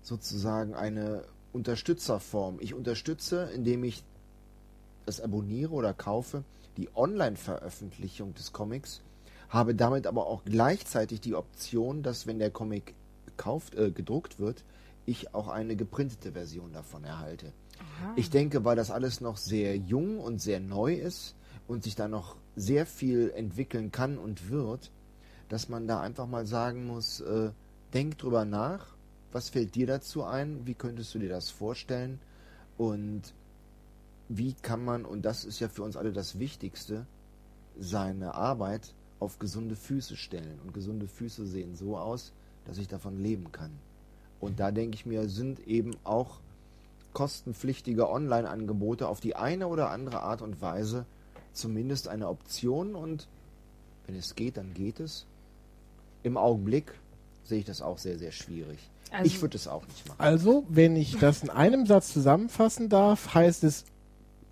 sozusagen 0.01 0.75
eine 0.75 1.23
Unterstützerform. 1.51 2.57
Ich 2.61 2.73
unterstütze, 2.73 3.49
indem 3.53 3.83
ich 3.83 4.01
das 5.05 5.19
abonniere 5.19 5.73
oder 5.73 5.93
kaufe, 5.93 6.45
die 6.77 6.87
Online-Veröffentlichung 6.95 8.33
des 8.33 8.53
Comics, 8.53 9.01
habe 9.49 9.75
damit 9.75 10.07
aber 10.07 10.27
auch 10.27 10.45
gleichzeitig 10.45 11.19
die 11.19 11.35
Option, 11.35 12.01
dass 12.01 12.27
wenn 12.27 12.39
der 12.39 12.51
Comic 12.51 12.93
gekauft, 13.25 13.75
äh, 13.75 13.91
gedruckt 13.91 14.39
wird, 14.39 14.63
ich 15.05 15.33
auch 15.33 15.47
eine 15.47 15.75
geprintete 15.75 16.31
Version 16.31 16.73
davon 16.73 17.03
erhalte. 17.03 17.53
Aha. 17.79 18.13
Ich 18.15 18.29
denke, 18.29 18.65
weil 18.65 18.75
das 18.75 18.91
alles 18.91 19.21
noch 19.21 19.37
sehr 19.37 19.77
jung 19.77 20.19
und 20.19 20.41
sehr 20.41 20.59
neu 20.59 20.93
ist 20.93 21.35
und 21.67 21.83
sich 21.83 21.95
da 21.95 22.07
noch 22.07 22.35
sehr 22.55 22.85
viel 22.85 23.31
entwickeln 23.35 23.91
kann 23.91 24.17
und 24.17 24.49
wird, 24.49 24.91
dass 25.49 25.69
man 25.69 25.87
da 25.87 26.01
einfach 26.01 26.27
mal 26.27 26.45
sagen 26.45 26.87
muss, 26.87 27.19
äh, 27.21 27.51
denk 27.93 28.17
drüber 28.17 28.45
nach, 28.45 28.95
was 29.31 29.49
fällt 29.49 29.75
dir 29.75 29.87
dazu 29.87 30.23
ein, 30.23 30.65
wie 30.65 30.73
könntest 30.73 31.13
du 31.13 31.19
dir 31.19 31.29
das 31.29 31.49
vorstellen 31.49 32.19
und 32.77 33.33
wie 34.29 34.53
kann 34.53 34.83
man, 34.83 35.05
und 35.05 35.23
das 35.23 35.45
ist 35.45 35.59
ja 35.59 35.67
für 35.67 35.83
uns 35.83 35.97
alle 35.97 36.11
das 36.11 36.39
Wichtigste, 36.39 37.05
seine 37.77 38.33
Arbeit 38.33 38.93
auf 39.19 39.39
gesunde 39.39 39.75
Füße 39.75 40.15
stellen. 40.15 40.59
Und 40.63 40.73
gesunde 40.73 41.07
Füße 41.07 41.45
sehen 41.45 41.75
so 41.75 41.97
aus, 41.97 42.33
dass 42.65 42.77
ich 42.77 42.87
davon 42.87 43.21
leben 43.21 43.51
kann. 43.51 43.71
Und 44.39 44.59
da 44.59 44.71
denke 44.71 44.95
ich 44.95 45.05
mir, 45.05 45.29
sind 45.29 45.65
eben 45.67 45.95
auch 46.03 46.39
kostenpflichtige 47.13 48.09
Online-Angebote 48.09 49.07
auf 49.07 49.19
die 49.19 49.35
eine 49.35 49.67
oder 49.67 49.89
andere 49.89 50.21
Art 50.21 50.41
und 50.41 50.61
Weise 50.61 51.05
zumindest 51.53 52.07
eine 52.07 52.27
Option 52.27 52.95
und 52.95 53.27
wenn 54.05 54.15
es 54.15 54.35
geht, 54.35 54.57
dann 54.57 54.73
geht 54.73 54.99
es. 54.99 55.25
Im 56.23 56.37
Augenblick 56.37 56.93
sehe 57.43 57.59
ich 57.59 57.65
das 57.65 57.81
auch 57.81 57.97
sehr, 57.97 58.19
sehr 58.19 58.31
schwierig. 58.31 58.77
Also 59.11 59.25
ich 59.25 59.41
würde 59.41 59.55
es 59.55 59.67
auch 59.67 59.87
nicht 59.87 60.07
machen. 60.07 60.19
Also, 60.19 60.65
wenn 60.67 60.95
ich 60.95 61.17
das 61.17 61.43
in 61.43 61.49
einem 61.49 61.85
Satz 61.85 62.11
zusammenfassen 62.11 62.89
darf, 62.89 63.33
heißt 63.33 63.63
es 63.63 63.85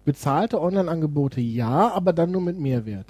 bezahlte 0.06 0.62
Online-Angebote 0.62 1.42
ja, 1.42 1.92
aber 1.92 2.14
dann 2.14 2.32
nur 2.32 2.42
mit 2.42 2.58
Mehrwert. 2.58 3.08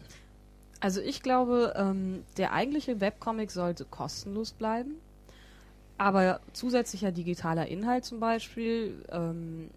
Also 0.79 0.99
ich 0.99 1.21
glaube, 1.21 1.73
ähm, 1.75 2.23
der 2.37 2.53
eigentliche 2.53 2.99
Webcomic 2.99 3.51
sollte 3.51 3.85
kostenlos 3.85 4.51
bleiben. 4.51 4.95
Aber 5.97 6.39
zusätzlicher 6.53 7.11
digitaler 7.11 7.67
Inhalt 7.67 8.05
zum 8.05 8.19
Beispiel, 8.19 9.03
ähm, 9.09 9.69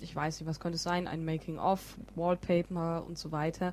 ich 0.00 0.14
weiß 0.14 0.40
nicht, 0.40 0.48
was 0.48 0.60
könnte 0.60 0.76
es 0.76 0.82
sein, 0.82 1.06
ein 1.06 1.24
Making-of, 1.24 1.96
Wallpaper 2.14 3.04
und 3.06 3.18
so 3.18 3.32
weiter, 3.32 3.72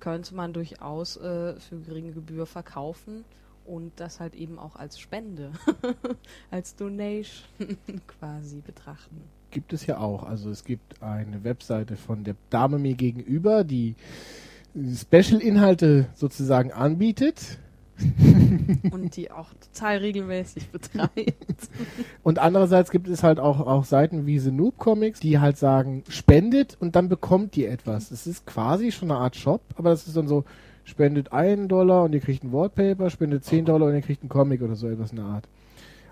könnte 0.00 0.34
man 0.34 0.52
durchaus 0.52 1.16
äh, 1.16 1.58
für 1.58 1.78
geringe 1.80 2.12
Gebühr 2.12 2.46
verkaufen 2.46 3.24
und 3.64 3.92
das 3.96 4.20
halt 4.20 4.34
eben 4.34 4.58
auch 4.58 4.76
als 4.76 4.98
Spende, 4.98 5.52
als 6.50 6.76
Donation 6.76 7.48
quasi 8.06 8.60
betrachten. 8.60 9.22
Gibt 9.50 9.72
es 9.72 9.86
ja 9.86 9.98
auch. 9.98 10.24
Also 10.24 10.50
es 10.50 10.64
gibt 10.64 11.02
eine 11.02 11.44
Webseite 11.44 11.96
von 11.96 12.24
der 12.24 12.34
Dame 12.50 12.78
mir 12.78 12.94
gegenüber, 12.94 13.64
die 13.64 13.94
Special-Inhalte 14.74 16.08
sozusagen 16.14 16.72
anbietet 16.72 17.58
und 18.90 19.16
die 19.16 19.30
auch 19.30 19.48
total 19.72 19.98
regelmäßig 19.98 20.68
betreibt. 20.70 21.68
und 22.22 22.38
andererseits 22.38 22.90
gibt 22.90 23.08
es 23.08 23.22
halt 23.22 23.38
auch, 23.38 23.60
auch 23.60 23.84
Seiten 23.84 24.26
wie 24.26 24.38
The 24.38 24.50
Noob 24.50 24.78
Comics, 24.78 25.20
die 25.20 25.38
halt 25.38 25.58
sagen, 25.58 26.02
spendet 26.08 26.76
und 26.80 26.96
dann 26.96 27.08
bekommt 27.08 27.56
ihr 27.56 27.70
etwas. 27.70 28.10
Es 28.10 28.26
ist 28.26 28.46
quasi 28.46 28.90
schon 28.90 29.10
eine 29.10 29.20
Art 29.20 29.36
Shop, 29.36 29.62
aber 29.76 29.90
das 29.90 30.06
ist 30.06 30.16
dann 30.16 30.28
so, 30.28 30.44
spendet 30.84 31.32
einen 31.32 31.68
Dollar 31.68 32.04
und 32.04 32.12
ihr 32.12 32.20
kriegt 32.20 32.44
ein 32.44 32.52
Wallpaper, 32.52 33.10
spendet 33.10 33.44
10 33.44 33.64
Dollar 33.64 33.88
und 33.88 33.94
ihr 33.94 34.02
kriegt 34.02 34.22
einen 34.22 34.28
Comic 34.28 34.62
oder 34.62 34.76
so 34.76 34.88
etwas 34.88 35.10
in 35.10 35.16
der 35.16 35.26
Art. 35.26 35.48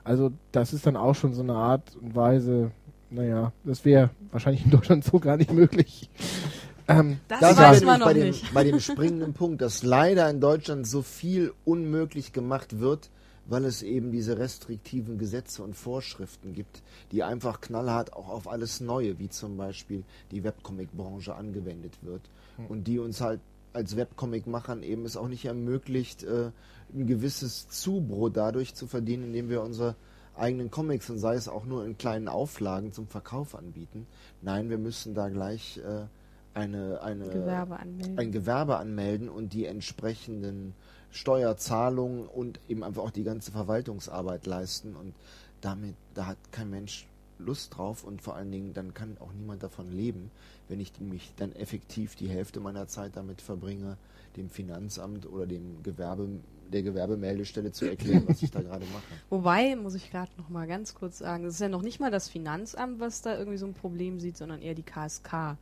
Also 0.05 0.33
das 0.51 0.73
ist 0.73 0.87
dann 0.87 0.97
auch 0.97 1.15
schon 1.15 1.35
so 1.35 1.43
eine 1.43 1.55
Art 1.55 1.97
und 2.01 2.15
Weise, 2.15 2.71
naja, 3.11 3.53
das 3.65 3.85
wäre 3.85 4.11
wahrscheinlich 4.31 4.65
in 4.65 4.71
Deutschland 4.71 5.05
so 5.05 5.19
gar 5.19 5.37
nicht 5.37 5.53
möglich. 5.53 6.11
Ähm, 6.99 7.21
das 7.29 7.41
da 7.41 7.57
weiß 7.57 7.85
man 7.85 8.01
noch 8.01 8.07
bei 8.07 8.15
nicht. 8.15 8.49
Dem, 8.49 8.55
bei 8.55 8.65
dem 8.65 8.81
springenden 8.81 9.33
Punkt, 9.35 9.61
dass 9.63 9.83
leider 9.83 10.29
in 10.31 10.41
Deutschland 10.41 10.87
so 10.87 11.03
viel 11.03 11.53
unmöglich 11.65 12.33
gemacht 12.33 12.81
wird, 12.81 13.11
weil 13.47 13.65
es 13.65 13.83
eben 13.83 14.13
diese 14.13 14.39
restriktiven 14.39 15.19
Gesetze 15.19 15.63
und 15.63 15.75
Vorschriften 15.75 16.55
gibt, 16.55 16.83
die 17.11 17.23
einfach 17.23 17.61
knallhart 17.61 18.13
auch 18.13 18.29
auf 18.29 18.49
alles 18.49 18.81
Neue, 18.81 19.19
wie 19.19 19.29
zum 19.29 19.57
Beispiel 19.57 20.05
die 20.31 20.45
Webcomic-Branche 20.45 21.35
angewendet 21.35 21.99
wird 22.03 22.23
hm. 22.57 22.67
und 22.67 22.85
die 22.85 22.99
uns 22.99 23.21
halt 23.21 23.41
als 23.73 23.97
Webcomic-Machern 23.97 24.83
eben 24.83 25.05
es 25.05 25.17
auch 25.17 25.29
nicht 25.29 25.45
ermöglicht, 25.45 26.23
äh, 26.25 26.51
ein 26.95 27.07
gewisses 27.07 27.69
Zubrot 27.69 28.37
dadurch 28.37 28.75
zu 28.75 28.87
verdienen, 28.87 29.25
indem 29.25 29.49
wir 29.49 29.63
unsere 29.63 29.97
eigenen 30.37 30.71
Comics 30.71 31.11
und 31.11 31.19
sei 31.19 31.35
es 31.35 31.49
auch 31.49 31.65
nur 31.65 31.85
in 31.85 31.99
kleinen 31.99 32.29
Auflagen 32.29 32.93
zum 32.93 33.07
Verkauf 33.07 33.55
anbieten. 33.55 34.07
Nein, 34.41 34.71
wir 34.71 34.79
müssen 34.79 35.15
da 35.15 35.29
gleich 35.29 35.79
äh, 35.79 36.07
eine, 36.55 37.01
eine, 37.03 37.29
Gewerbe 37.29 37.79
anmelden. 37.79 38.19
ein 38.19 38.33
Gewerbe 38.33 38.77
anmelden 38.77 39.29
und 39.29 39.53
die 39.53 39.67
entsprechenden 39.67 40.75
Steuerzahlungen 41.11 42.27
und 42.27 42.61
eben 42.69 42.83
einfach 42.83 43.03
auch 43.03 43.11
die 43.11 43.25
ganze 43.25 43.53
Verwaltungsarbeit 43.53 44.47
leisten. 44.47 44.97
Und 44.97 45.15
damit, 45.61 45.95
da 46.15 46.27
hat 46.27 46.39
kein 46.51 46.71
Mensch 46.71 47.07
Lust 47.39 47.77
drauf 47.77 48.05
und 48.05 48.23
vor 48.23 48.37
allen 48.37 48.51
Dingen, 48.51 48.73
dann 48.73 48.95
kann 48.95 49.17
auch 49.19 49.33
niemand 49.33 49.63
davon 49.63 49.91
leben, 49.91 50.31
wenn 50.69 50.81
ich 50.81 50.93
mich 51.01 51.33
dann 51.37 51.53
effektiv 51.53 52.15
die 52.15 52.29
Hälfte 52.29 52.61
meiner 52.61 52.87
Zeit 52.87 53.17
damit 53.17 53.41
verbringe, 53.41 53.97
dem 54.37 54.49
Finanzamt 54.49 55.27
oder 55.27 55.47
dem 55.47 55.83
Gewerbe, 55.83 56.29
der 56.73 56.83
Gewerbemeldestelle 56.83 57.73
zu 57.73 57.87
erklären, 57.87 58.25
was 58.27 58.43
ich 58.43 58.51
da 58.51 58.63
gerade 58.63 58.87
mache. 58.87 59.03
Wobei, 59.31 59.77
muss 59.77 59.95
ich 59.95 60.11
gerade 60.11 60.31
noch 60.39 60.49
mal 60.49 60.67
ganz 60.67 60.95
kurz 60.95 61.19
sagen, 61.19 61.45
es 61.45 61.55
ist 61.55 61.61
ja 61.61 61.69
noch 61.69 61.83
nicht 61.83 62.01
mal 62.01 62.11
das 62.11 62.29
Finanzamt, 62.29 63.01
was 63.01 63.23
da 63.23 63.37
irgendwie 63.37 63.59
so 63.59 63.67
ein 63.67 63.75
Problem 63.75 64.21
sieht, 64.21 64.37
sondern 64.37 64.63
eher 64.63 64.75
die 64.75 64.85
KSK. 64.85 65.57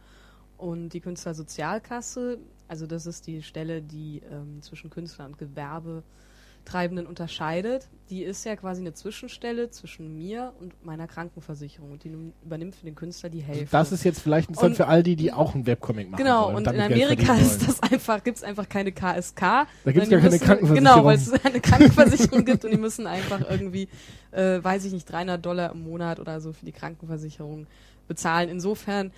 Und 0.61 0.91
die 0.91 1.01
Künstlersozialkasse, 1.01 2.39
also 2.69 2.87
das 2.87 3.07
ist 3.07 3.27
die 3.27 3.43
Stelle, 3.43 3.81
die 3.81 4.21
ähm, 4.31 4.61
zwischen 4.61 4.91
Künstler 4.91 5.25
und 5.25 5.39
Gewerbetreibenden 5.39 7.07
unterscheidet, 7.07 7.89
die 8.11 8.23
ist 8.23 8.45
ja 8.45 8.57
quasi 8.57 8.83
eine 8.83 8.93
Zwischenstelle 8.93 9.71
zwischen 9.71 10.15
mir 10.19 10.53
und 10.61 10.85
meiner 10.85 11.07
Krankenversicherung. 11.07 11.93
Und 11.93 12.05
die 12.05 12.15
übernimmt 12.45 12.77
für 12.77 12.85
den 12.85 12.95
Künstler 12.95 13.31
die 13.31 13.41
Hälfte. 13.41 13.69
Das 13.71 13.91
ist 13.91 14.05
jetzt 14.05 14.21
vielleicht 14.21 14.51
interessant 14.51 14.73
und, 14.73 14.77
für 14.77 14.87
all 14.87 15.03
die, 15.03 15.17
die 15.17 15.33
auch 15.33 15.55
einen 15.55 15.67
Webcomic 15.67 16.11
machen. 16.11 16.23
Genau, 16.23 16.49
und, 16.49 16.69
und 16.69 16.75
in 16.75 16.81
Amerika 16.81 17.35
ist 17.37 17.67
das 17.67 17.83
einfach, 17.83 18.23
gibt 18.23 18.37
es 18.37 18.43
einfach 18.43 18.69
keine 18.69 18.93
KSK. 18.93 19.41
Da 19.41 19.67
gibt 19.87 20.05
es 20.05 20.11
gar 20.11 20.21
keine 20.21 20.39
Krankenversicherung. 20.39 20.75
Genau, 20.75 21.05
weil 21.07 21.17
es 21.17 21.33
eine 21.33 21.61
Krankenversicherung 21.61 22.45
gibt 22.45 22.67
und 22.67 22.71
die 22.71 22.79
müssen 22.79 23.07
einfach 23.07 23.41
irgendwie, 23.49 23.89
äh, 24.31 24.63
weiß 24.63 24.85
ich 24.85 24.93
nicht, 24.93 25.11
300 25.11 25.43
Dollar 25.43 25.73
im 25.73 25.85
Monat 25.85 26.21
oder 26.21 26.39
so 26.43 26.53
für 26.53 26.67
die 26.67 26.73
Krankenversicherung 26.73 27.67
bezahlen. 28.07 28.51
Insofern 28.51 29.13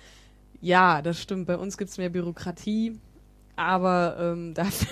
ja, 0.63 1.01
das 1.01 1.21
stimmt. 1.21 1.45
Bei 1.45 1.57
uns 1.57 1.77
gibt 1.77 1.91
es 1.91 1.97
mehr 1.97 2.09
Bürokratie, 2.09 2.97
aber 3.57 4.15
ähm, 4.17 4.53
dafür 4.53 4.87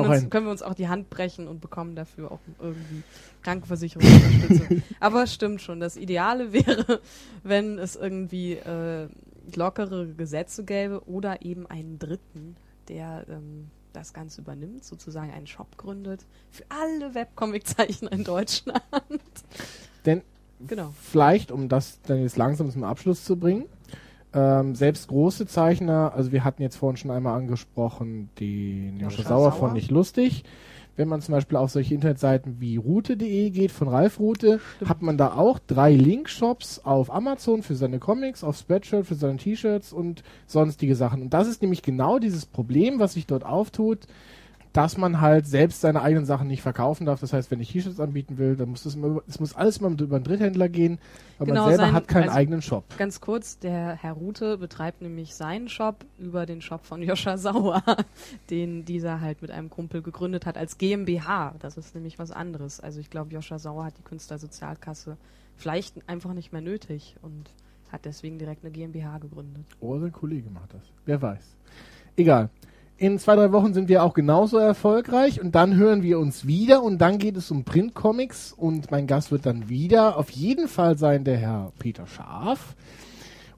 uns, 0.00 0.30
können 0.30 0.46
wir 0.46 0.50
uns 0.50 0.62
auch 0.62 0.72
die 0.72 0.88
Hand 0.88 1.10
brechen 1.10 1.48
und 1.48 1.60
bekommen 1.60 1.94
dafür 1.94 2.32
auch 2.32 2.40
irgendwie 2.58 3.02
Krankenversicherungsunterstützung. 3.42 4.82
aber 5.00 5.24
es 5.24 5.34
stimmt 5.34 5.60
schon. 5.60 5.80
Das 5.80 5.96
Ideale 5.98 6.52
wäre, 6.52 7.00
wenn 7.42 7.78
es 7.78 7.94
irgendwie 7.94 8.54
äh, 8.54 9.08
lockere 9.54 10.06
Gesetze 10.14 10.64
gäbe 10.64 11.06
oder 11.06 11.42
eben 11.42 11.66
einen 11.66 11.98
Dritten, 11.98 12.56
der 12.88 13.26
ähm, 13.28 13.70
das 13.92 14.14
Ganze 14.14 14.40
übernimmt, 14.40 14.82
sozusagen 14.82 15.30
einen 15.30 15.46
Shop 15.46 15.76
gründet 15.76 16.24
für 16.50 16.64
alle 16.70 17.14
Webcomic-Zeichner 17.14 18.12
in 18.12 18.24
Deutschland. 18.24 18.82
Denn 20.06 20.22
genau. 20.66 20.94
vielleicht, 21.02 21.52
um 21.52 21.68
das 21.68 22.00
dann 22.02 22.22
jetzt 22.22 22.36
langsam 22.38 22.70
zum 22.70 22.84
Abschluss 22.84 23.24
zu 23.24 23.36
bringen, 23.36 23.66
Ähm, 24.36 24.74
selbst 24.74 25.08
große 25.08 25.46
Zeichner, 25.46 26.12
also 26.14 26.30
wir 26.30 26.44
hatten 26.44 26.60
jetzt 26.60 26.76
vorhin 26.76 26.98
schon 26.98 27.10
einmal 27.10 27.38
angesprochen, 27.38 28.28
den 28.38 29.00
Joscha 29.00 29.22
Sauer 29.22 29.52
von 29.52 29.72
Nicht 29.72 29.90
Lustig. 29.90 30.44
Wenn 30.94 31.08
man 31.08 31.22
zum 31.22 31.32
Beispiel 31.32 31.56
auf 31.56 31.70
solche 31.70 31.94
Internetseiten 31.94 32.60
wie 32.60 32.76
route.de 32.76 33.50
geht, 33.50 33.70
von 33.70 33.88
Ralf 33.88 34.18
Route, 34.18 34.60
hat 34.84 35.02
man 35.02 35.16
da 35.18 35.34
auch 35.34 35.58
drei 35.58 35.92
Linkshops 35.94 36.80
auf 36.84 37.12
Amazon 37.12 37.62
für 37.62 37.74
seine 37.74 37.98
Comics, 37.98 38.44
auf 38.44 38.56
Spreadshirt 38.56 39.06
für 39.06 39.14
seine 39.14 39.36
T-Shirts 39.36 39.92
und 39.92 40.22
sonstige 40.46 40.96
Sachen. 40.96 41.22
Und 41.22 41.34
das 41.34 41.48
ist 41.48 41.62
nämlich 41.62 41.82
genau 41.82 42.18
dieses 42.18 42.46
Problem, 42.46 42.98
was 42.98 43.14
sich 43.14 43.26
dort 43.26 43.44
auftut 43.44 44.06
dass 44.76 44.98
man 44.98 45.22
halt 45.22 45.46
selbst 45.46 45.80
seine 45.80 46.02
eigenen 46.02 46.26
Sachen 46.26 46.48
nicht 46.48 46.60
verkaufen 46.60 47.06
darf. 47.06 47.18
Das 47.20 47.32
heißt, 47.32 47.50
wenn 47.50 47.60
ich 47.60 47.72
T-Shirts 47.72 47.98
anbieten 47.98 48.36
will, 48.36 48.56
dann 48.56 48.68
muss 48.68 48.82
das 48.82 48.94
immer, 48.94 49.22
es 49.26 49.40
muss 49.40 49.54
alles 49.54 49.78
immer 49.78 49.88
über 49.88 50.16
einen 50.16 50.24
Dritthändler 50.24 50.68
gehen, 50.68 50.98
weil 51.38 51.46
genau, 51.46 51.62
man 51.62 51.70
selber 51.70 51.84
sein, 51.84 51.94
hat 51.94 52.08
keinen 52.08 52.24
also 52.24 52.36
eigenen 52.36 52.60
Shop. 52.60 52.84
Ganz 52.98 53.22
kurz, 53.22 53.58
der 53.58 53.94
Herr 53.94 54.12
Rute 54.12 54.58
betreibt 54.58 55.00
nämlich 55.00 55.34
seinen 55.34 55.70
Shop 55.70 56.04
über 56.18 56.44
den 56.44 56.60
Shop 56.60 56.84
von 56.84 57.00
Joscha 57.00 57.38
Sauer, 57.38 57.82
den 58.50 58.84
dieser 58.84 59.22
halt 59.22 59.40
mit 59.40 59.50
einem 59.50 59.70
Kumpel 59.70 60.02
gegründet 60.02 60.44
hat 60.44 60.58
als 60.58 60.76
GmbH. 60.76 61.54
Das 61.58 61.78
ist 61.78 61.94
nämlich 61.94 62.18
was 62.18 62.30
anderes. 62.30 62.78
Also 62.78 63.00
ich 63.00 63.08
glaube, 63.08 63.32
Joscha 63.32 63.58
Sauer 63.58 63.86
hat 63.86 63.96
die 63.96 64.02
Künstlersozialkasse 64.02 65.16
vielleicht 65.56 66.06
einfach 66.06 66.34
nicht 66.34 66.52
mehr 66.52 66.60
nötig 66.60 67.16
und 67.22 67.50
hat 67.90 68.04
deswegen 68.04 68.38
direkt 68.38 68.62
eine 68.62 68.72
GmbH 68.72 69.16
gegründet. 69.18 69.64
Oder 69.80 70.00
sein 70.00 70.12
Kollege 70.12 70.50
macht 70.50 70.74
das. 70.74 70.82
Wer 71.06 71.22
weiß. 71.22 71.56
Egal 72.18 72.50
in 72.98 73.18
zwei, 73.18 73.36
drei 73.36 73.52
Wochen 73.52 73.74
sind 73.74 73.88
wir 73.88 74.02
auch 74.02 74.14
genauso 74.14 74.58
erfolgreich 74.58 75.40
und 75.40 75.54
dann 75.54 75.76
hören 75.76 76.02
wir 76.02 76.18
uns 76.18 76.46
wieder 76.46 76.82
und 76.82 76.98
dann 76.98 77.18
geht 77.18 77.36
es 77.36 77.50
um 77.50 77.64
Printcomics 77.64 78.52
und 78.52 78.90
mein 78.90 79.06
Gast 79.06 79.30
wird 79.30 79.44
dann 79.44 79.68
wieder 79.68 80.16
auf 80.16 80.30
jeden 80.30 80.66
Fall 80.66 80.96
sein 80.96 81.24
der 81.24 81.36
Herr 81.36 81.72
Peter 81.78 82.06
Scharf 82.06 82.74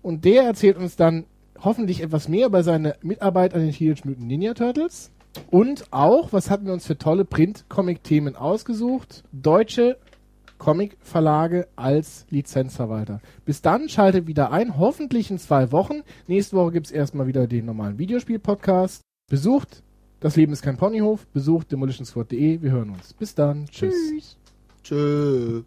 und 0.03 0.25
der 0.25 0.43
erzählt 0.43 0.77
uns 0.77 0.97
dann 0.97 1.25
hoffentlich 1.61 2.03
etwas 2.03 2.29
mehr 2.29 2.47
über 2.47 2.65
seine 2.65 2.97
Mitarbeit 3.03 3.55
an 3.55 3.61
den 3.61 3.73
Teenage 3.73 4.03
Mutant 4.05 4.27
Ninja 4.27 4.55
Turtles 4.55 5.13
und 5.51 5.93
auch, 5.93 6.33
was 6.33 6.51
hatten 6.51 6.67
wir 6.67 6.73
uns 6.73 6.87
für 6.87 6.99
tolle 6.99 7.25
Print-Comic-Themen 7.25 8.35
ausgesucht? 8.35 9.23
Deutsche 9.31 9.99
Comic-Verlage 10.59 11.69
als 11.77 12.27
Lizenzverwalter. 12.31 13.21
Bis 13.45 13.63
dann 13.63 13.89
schaltet 13.89 14.27
wieder 14.27 14.51
ein, 14.51 14.77
hoffentlich 14.79 15.31
in 15.31 15.39
zwei 15.39 15.71
Wochen. 15.71 16.03
Nächste 16.27 16.57
Woche 16.57 16.73
gibt 16.73 16.87
es 16.87 16.93
erstmal 16.93 17.29
wieder 17.29 17.47
den 17.47 17.67
normalen 17.67 17.99
Videospiel-Podcast. 17.99 19.08
Besucht 19.29 19.83
Das 20.21 20.37
Leben 20.37 20.55
ist 20.55 20.63
kein 20.63 20.79
Ponyhof. 20.79 21.27
Besucht 21.27 21.71
demolitionsquad.de. 21.71 22.63
Wir 22.63 22.71
hören 22.71 22.91
uns. 22.91 23.13
Bis 23.13 23.35
dann. 23.35 23.67
Tschüss. 23.67 23.95
Tschüss. 24.11 24.37
Tschö. 24.83 25.63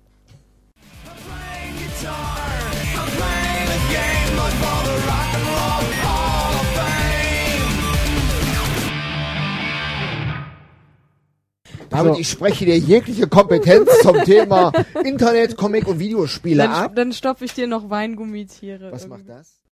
Damit 11.89 12.13
so. 12.13 12.19
ich 12.19 12.29
spreche 12.29 12.65
dir 12.65 12.77
jegliche 12.77 13.27
Kompetenz 13.27 13.89
zum 14.01 14.17
Thema 14.23 14.71
Internet, 15.03 15.55
Comic 15.55 15.87
und 15.87 15.99
Videospiele 15.99 16.63
dann, 16.63 16.71
ab. 16.71 16.95
Dann 16.95 17.13
stopfe 17.13 17.45
ich 17.45 17.53
dir 17.53 17.67
noch 17.67 17.89
Weingummitiere. 17.89 18.91
Was 18.91 19.03
irgendwie. 19.03 19.27
macht 19.27 19.39
das? 19.39 19.59